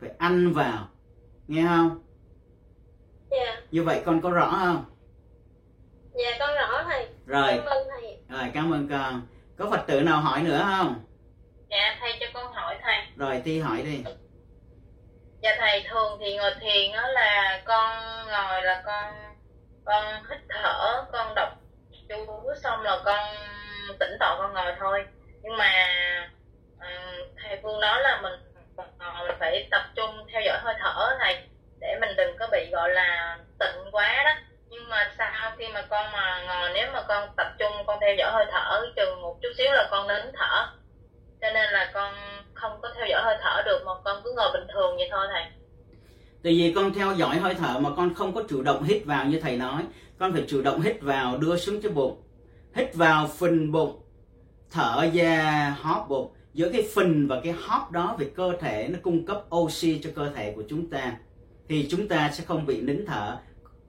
phải 0.00 0.10
ăn 0.18 0.52
vào. 0.52 0.88
Nghe 1.46 1.66
không? 1.66 2.02
Dạ. 3.30 3.60
Như 3.70 3.82
vậy 3.82 4.02
con 4.04 4.20
có 4.20 4.30
rõ 4.30 4.50
không? 4.64 4.84
Dạ 6.14 6.36
con 6.38 6.50
rõ 6.54 6.84
thầy. 6.88 7.08
Rồi. 7.26 7.52
Cảm 7.56 7.64
ơn 7.64 7.88
thầy. 7.90 8.18
Rồi 8.28 8.50
cảm 8.54 8.72
ơn 8.72 8.88
con. 8.88 9.22
Có 9.56 9.70
phật 9.70 9.84
tử 9.86 10.00
nào 10.00 10.20
hỏi 10.20 10.42
nữa 10.42 10.66
không 10.76 10.94
Dạ 11.70 11.96
thầy 12.00 12.16
cho 12.20 12.26
con 12.34 12.52
hỏi 12.52 12.78
thầy. 12.82 12.96
Rồi 13.16 13.40
ti 13.44 13.58
hỏi 13.58 13.82
đi. 13.82 14.04
Dạ 15.42 15.56
thầy 15.58 15.84
thường 15.90 16.18
thì 16.20 16.36
ngồi 16.36 16.54
thiền 16.60 16.92
đó 16.92 17.06
là 17.08 17.60
con 17.64 17.96
ngồi 18.26 18.62
là 18.62 18.82
con 18.86 19.14
con 19.84 20.04
hít 20.30 20.38
thở 20.48 21.04
con 21.12 21.34
đọc 21.34 21.48
chú 22.08 22.26
xong 22.62 22.82
là 22.82 22.98
con 23.04 23.34
tỉnh 24.00 24.16
tọa 24.20 24.36
con 24.38 24.54
ngồi 24.54 24.72
thôi. 24.78 25.04
Nhưng 25.42 25.56
mà 25.56 25.86
ừm, 26.80 27.28
thầy 27.42 27.58
Phương 27.62 27.80
nói 27.80 28.00
là 28.00 28.20
mình 28.22 28.32
ngồi 28.98 29.28
mình 29.28 29.36
phải 29.40 29.68
tập 29.70 29.82
trung 29.94 30.26
theo 30.32 30.40
dõi 30.40 30.58
hơi 30.58 30.74
thở 30.78 31.16
này 31.18 31.48
để 31.80 31.98
mình 32.00 32.16
đừng 32.16 32.36
có 32.38 32.48
bị 32.52 32.70
gọi 32.72 32.90
là 32.90 33.38
tịnh 33.58 33.92
quá 33.92 34.22
đó. 34.24 34.32
Nhưng 34.68 34.88
mà 34.88 35.10
sau 35.18 35.52
khi 35.58 35.68
mà 35.68 35.82
con 35.90 36.12
mà 36.12 36.44
ngồi 36.46 36.70
nếu 36.74 36.86
mà 36.92 37.02
con 37.08 37.28
tập 37.36 37.52
trung 37.58 37.72
con 37.86 38.00
theo 38.00 38.14
dõi 38.18 38.30
hơi 38.32 38.46
thở 38.52 38.86
chừng 38.96 39.22
một 39.22 39.38
chút 39.42 39.48
xíu 39.58 39.72
là 39.72 39.88
con 39.90 40.08
nín 40.08 40.32
thở 40.38 40.66
cho 41.40 41.48
nên 41.54 41.70
là 41.72 41.90
con 41.94 42.14
không 42.54 42.78
có 42.82 42.88
theo 42.96 43.06
dõi 43.10 43.22
hơi 43.24 43.36
thở 43.42 43.62
được, 43.66 43.78
mà 43.86 43.92
con 44.04 44.22
cứ 44.24 44.32
ngồi 44.36 44.50
bình 44.52 44.66
thường 44.72 44.96
vậy 44.96 45.08
thôi 45.10 45.26
thầy. 45.32 45.42
Tại 46.42 46.52
vì 46.52 46.72
con 46.76 46.94
theo 46.94 47.14
dõi 47.14 47.36
hơi 47.36 47.54
thở 47.54 47.78
mà 47.78 47.90
con 47.96 48.14
không 48.14 48.34
có 48.34 48.42
chủ 48.48 48.62
động 48.62 48.82
hít 48.82 49.04
vào 49.04 49.24
như 49.24 49.40
thầy 49.40 49.56
nói. 49.56 49.86
Con 50.18 50.32
phải 50.32 50.44
chủ 50.48 50.62
động 50.62 50.80
hít 50.80 51.00
vào, 51.00 51.38
đưa 51.38 51.56
xuống 51.56 51.80
cho 51.82 51.90
bụng. 51.90 52.22
Hít 52.74 52.94
vào 52.94 53.26
phình 53.26 53.72
bụng, 53.72 54.02
thở 54.70 55.10
ra, 55.14 55.76
hóp 55.80 56.06
bụng. 56.08 56.32
Giữa 56.54 56.68
cái 56.72 56.88
phình 56.94 57.28
và 57.28 57.40
cái 57.44 57.52
hóp 57.52 57.90
đó 57.90 58.16
về 58.18 58.30
cơ 58.36 58.52
thể 58.60 58.88
nó 58.88 58.98
cung 59.02 59.26
cấp 59.26 59.44
oxy 59.54 60.00
cho 60.04 60.10
cơ 60.16 60.30
thể 60.34 60.52
của 60.56 60.62
chúng 60.68 60.90
ta. 60.90 61.16
Thì 61.68 61.88
chúng 61.90 62.08
ta 62.08 62.30
sẽ 62.32 62.44
không 62.44 62.66
bị 62.66 62.80
nín 62.80 63.06
thở. 63.06 63.36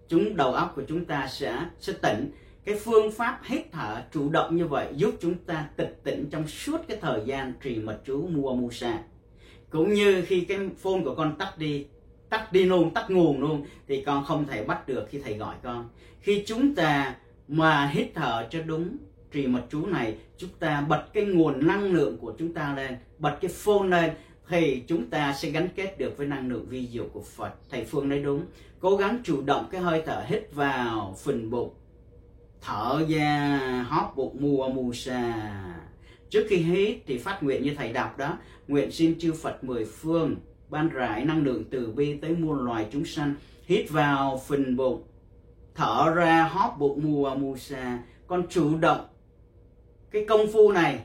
Chúng, 0.07 0.35
đầu 0.35 0.53
óc 0.53 0.73
của 0.75 0.81
chúng 0.87 1.05
ta 1.05 1.27
sẽ 1.27 1.57
sẽ 1.79 1.93
tỉnh 2.01 2.31
cái 2.65 2.75
phương 2.75 3.11
pháp 3.11 3.39
hít 3.43 3.61
thở 3.71 4.03
chủ 4.11 4.29
động 4.29 4.55
như 4.55 4.65
vậy 4.65 4.87
giúp 4.95 5.15
chúng 5.21 5.35
ta 5.35 5.69
tịch 5.75 5.99
tỉnh 6.03 6.29
trong 6.31 6.47
suốt 6.47 6.81
cái 6.87 6.97
thời 7.01 7.21
gian 7.25 7.53
trì 7.63 7.75
mật 7.75 7.99
chú 8.05 8.27
mua 8.27 8.53
musa 8.53 8.99
cũng 9.69 9.93
như 9.93 10.21
khi 10.27 10.41
cái 10.41 10.57
phone 10.77 11.01
của 11.03 11.15
con 11.15 11.35
tắt 11.37 11.57
đi 11.57 11.85
tắt 12.29 12.53
đi 12.53 12.65
luôn, 12.65 12.93
tắt 12.93 13.09
nguồn 13.09 13.41
luôn, 13.41 13.65
thì 13.87 14.03
con 14.03 14.25
không 14.25 14.47
thể 14.47 14.63
bắt 14.63 14.87
được 14.87 15.07
khi 15.09 15.19
thầy 15.19 15.33
gọi 15.33 15.55
con. 15.63 15.89
Khi 16.21 16.43
chúng 16.45 16.75
ta 16.75 17.15
mà 17.47 17.87
hít 17.87 18.07
thở 18.15 18.47
cho 18.49 18.61
đúng 18.61 18.97
trì 19.31 19.47
mật 19.47 19.61
chú 19.69 19.85
này, 19.85 20.15
chúng 20.37 20.49
ta 20.59 20.81
bật 20.81 21.03
cái 21.13 21.25
nguồn 21.25 21.67
năng 21.67 21.93
lượng 21.93 22.17
của 22.17 22.33
chúng 22.39 22.53
ta 22.53 22.75
lên, 22.75 22.97
bật 23.19 23.37
cái 23.41 23.51
phone 23.51 23.87
lên, 23.87 24.09
thì 24.47 24.83
chúng 24.87 25.09
ta 25.09 25.33
sẽ 25.33 25.49
gắn 25.49 25.67
kết 25.75 25.97
được 25.97 26.17
với 26.17 26.27
năng 26.27 26.49
lượng 26.49 26.65
vi 26.69 26.87
diệu 26.87 27.05
của 27.13 27.21
Phật. 27.21 27.53
Thầy 27.69 27.85
Phương 27.85 28.09
nói 28.09 28.19
đúng, 28.19 28.45
cố 28.79 28.95
gắng 28.95 29.19
chủ 29.23 29.41
động 29.41 29.65
cái 29.71 29.81
hơi 29.81 30.03
thở 30.05 30.23
hít 30.27 30.53
vào 30.53 31.15
phần 31.23 31.49
bụng 31.49 31.73
thở 32.61 33.05
ra 33.09 33.59
hóp 33.89 34.13
bụng 34.15 34.37
mùa 34.39 34.69
mù 34.69 34.93
xà 34.93 35.33
trước 36.29 36.45
khi 36.49 36.55
hít 36.57 36.97
thì 37.05 37.17
phát 37.17 37.43
nguyện 37.43 37.63
như 37.63 37.75
thầy 37.75 37.93
đọc 37.93 38.17
đó. 38.17 38.37
Nguyện 38.67 38.91
xin 38.91 39.19
chư 39.19 39.33
Phật 39.33 39.63
mười 39.63 39.85
phương 39.85 40.35
ban 40.69 40.89
rải 40.89 41.25
năng 41.25 41.43
lượng 41.43 41.63
từ 41.71 41.91
bi 41.91 42.17
tới 42.21 42.35
muôn 42.35 42.65
loài 42.65 42.87
chúng 42.91 43.05
sanh. 43.05 43.33
Hít 43.65 43.89
vào 43.89 44.41
phình 44.47 44.75
bụng, 44.75 45.03
thở 45.75 46.13
ra 46.15 46.43
hóp 46.43 46.75
bụng 46.79 46.99
mùa 47.03 47.35
mù 47.35 47.57
xà 47.57 47.99
con 48.27 48.47
chủ 48.49 48.77
động 48.77 49.05
cái 50.11 50.25
công 50.25 50.47
phu 50.53 50.71
này, 50.71 50.99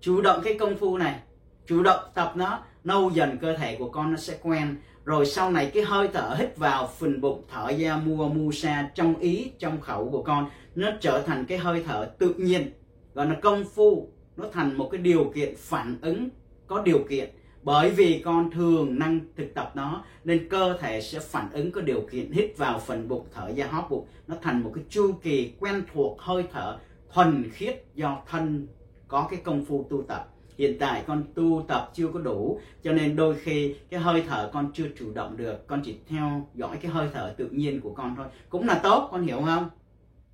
chủ 0.00 0.20
động 0.20 0.40
cái 0.44 0.56
công 0.58 0.76
phu 0.76 0.98
này, 0.98 1.20
chủ 1.66 1.82
động 1.82 2.00
tập 2.14 2.32
nó. 2.36 2.58
Lâu 2.84 3.10
dần 3.10 3.38
cơ 3.38 3.56
thể 3.56 3.76
của 3.76 3.90
con 3.90 4.10
nó 4.10 4.16
sẽ 4.16 4.38
quen 4.42 4.76
rồi 5.04 5.26
sau 5.26 5.50
này 5.50 5.70
cái 5.74 5.82
hơi 5.82 6.08
thở 6.12 6.36
hít 6.38 6.56
vào, 6.56 6.86
phình 6.98 7.20
bụng, 7.20 7.42
thở 7.48 7.72
ra, 7.78 7.96
mua 7.96 8.28
mu 8.28 8.52
sa 8.52 8.90
trong 8.94 9.16
ý, 9.16 9.52
trong 9.58 9.80
khẩu 9.80 10.10
của 10.10 10.22
con, 10.22 10.50
nó 10.74 10.90
trở 11.00 11.22
thành 11.22 11.44
cái 11.44 11.58
hơi 11.58 11.84
thở 11.86 12.10
tự 12.18 12.34
nhiên. 12.34 12.72
Gọi 13.14 13.26
là 13.26 13.36
công 13.42 13.64
phu. 13.64 14.08
Nó 14.36 14.44
thành 14.52 14.76
một 14.76 14.88
cái 14.92 15.00
điều 15.00 15.32
kiện 15.34 15.54
phản 15.58 15.98
ứng, 16.02 16.28
có 16.66 16.82
điều 16.82 16.98
kiện. 17.08 17.30
Bởi 17.62 17.90
vì 17.90 18.22
con 18.24 18.50
thường 18.50 18.98
năng 18.98 19.20
thực 19.36 19.54
tập 19.54 19.72
nó, 19.74 20.04
nên 20.24 20.48
cơ 20.48 20.78
thể 20.80 21.00
sẽ 21.00 21.18
phản 21.18 21.52
ứng, 21.52 21.72
có 21.72 21.80
điều 21.80 22.00
kiện 22.12 22.32
hít 22.32 22.56
vào 22.56 22.78
phần 22.78 23.08
bụng, 23.08 23.26
thở 23.34 23.52
ra, 23.56 23.66
hóp 23.66 23.90
bụng. 23.90 24.06
Nó 24.26 24.36
thành 24.42 24.62
một 24.62 24.70
cái 24.74 24.84
chu 24.88 25.12
kỳ 25.22 25.52
quen 25.60 25.82
thuộc 25.94 26.20
hơi 26.20 26.44
thở 26.52 26.78
thuần 27.12 27.50
khiết 27.52 27.84
do 27.94 28.22
thân 28.26 28.66
có 29.08 29.26
cái 29.30 29.40
công 29.44 29.64
phu 29.64 29.86
tu 29.90 30.02
tập 30.02 30.29
hiện 30.60 30.78
tại 30.78 31.04
con 31.06 31.24
tu 31.34 31.64
tập 31.68 31.90
chưa 31.94 32.08
có 32.08 32.20
đủ 32.20 32.60
cho 32.82 32.92
nên 32.92 33.16
đôi 33.16 33.36
khi 33.38 33.74
cái 33.90 34.00
hơi 34.00 34.24
thở 34.28 34.50
con 34.52 34.72
chưa 34.74 34.86
chủ 34.98 35.12
động 35.14 35.36
được. 35.36 35.66
Con 35.66 35.82
chỉ 35.84 35.98
theo 36.08 36.48
dõi 36.54 36.78
cái 36.82 36.90
hơi 36.90 37.08
thở 37.12 37.34
tự 37.36 37.48
nhiên 37.48 37.80
của 37.80 37.94
con 37.94 38.14
thôi. 38.16 38.26
Cũng 38.48 38.66
là 38.66 38.80
tốt 38.82 39.08
con 39.12 39.26
hiểu 39.26 39.42
không? 39.44 39.70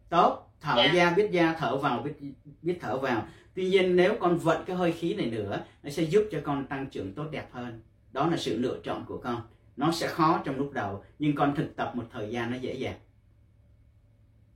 Tốt. 0.09 0.43
Thở 0.61 0.75
Dạ. 0.77 0.93
ra 0.95 1.15
biết 1.17 1.33
ra 1.33 1.55
thở 1.59 1.77
vào 1.77 2.03
biết 2.03 2.13
biết 2.63 2.79
thở 2.81 2.99
vào. 2.99 3.27
Tuy 3.55 3.69
nhiên 3.69 3.97
nếu 3.97 4.15
con 4.21 4.39
vận 4.39 4.65
cái 4.65 4.77
hơi 4.77 4.93
khí 4.93 5.15
này 5.15 5.27
nữa 5.27 5.61
nó 5.83 5.91
sẽ 5.91 6.03
giúp 6.03 6.29
cho 6.33 6.39
con 6.45 6.67
tăng 6.67 6.87
trưởng 6.87 7.15
tốt 7.15 7.25
đẹp 7.31 7.49
hơn. 7.53 7.81
Đó 8.13 8.27
là 8.31 8.37
sự 8.37 8.59
lựa 8.59 8.79
chọn 8.85 9.05
của 9.09 9.19
con. 9.19 9.41
Nó 9.77 9.93
sẽ 9.93 10.07
khó 10.07 10.41
trong 10.45 10.57
lúc 10.57 10.73
đầu 10.73 11.05
nhưng 11.19 11.35
con 11.35 11.55
thực 11.55 11.77
tập 11.77 11.93
một 11.95 12.05
thời 12.13 12.31
gian 12.31 12.51
nó 12.51 12.57
dễ 12.57 12.75
dàng. 12.75 12.95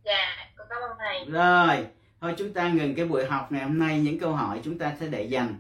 Dạ 0.05 0.37
con 0.57 0.67
cảm 0.71 0.79
ơn 0.83 0.97
thầy. 0.99 1.25
Rồi 1.25 1.87
thôi 2.21 2.35
chúng 2.39 2.53
ta 2.53 2.69
ngừng 2.69 2.95
cái 2.95 3.07
buổi 3.07 3.25
học 3.25 3.53
ngày 3.53 3.65
hôm 3.65 3.79
nay, 3.79 4.01
những 4.01 4.19
câu 4.19 4.33
hỏi 4.33 4.61
chúng 4.65 4.79
ta 4.79 4.97
sẽ 5.01 5.09
để 5.09 5.25
dành. 5.25 5.55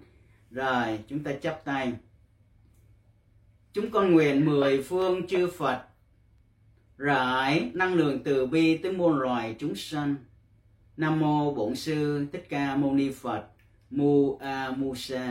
Rồi, 0.51 0.99
chúng 1.09 1.25
ta 1.25 1.33
chắp 1.43 1.65
tay. 1.65 1.93
Chúng 3.73 3.91
con 3.91 4.13
nguyện 4.13 4.47
mười 4.47 4.83
phương 4.83 5.27
chư 5.27 5.51
Phật, 5.59 5.83
rải 6.99 7.71
năng 7.75 7.95
lượng 7.95 8.23
từ 8.25 8.47
bi 8.47 8.77
tới 8.77 8.93
muôn 8.93 9.19
loài 9.19 9.57
chúng 9.59 9.75
sanh. 9.75 10.15
Nam 10.97 11.21
mô 11.21 11.55
bổn 11.55 11.77
sư 11.77 12.27
thích 12.33 12.47
ca 12.49 12.77
mâu 12.77 12.95
ni 12.95 13.11
Phật, 13.11 13.45
mu 13.91 14.39
a 14.39 14.71
mu 14.71 14.95
sa. 14.95 15.29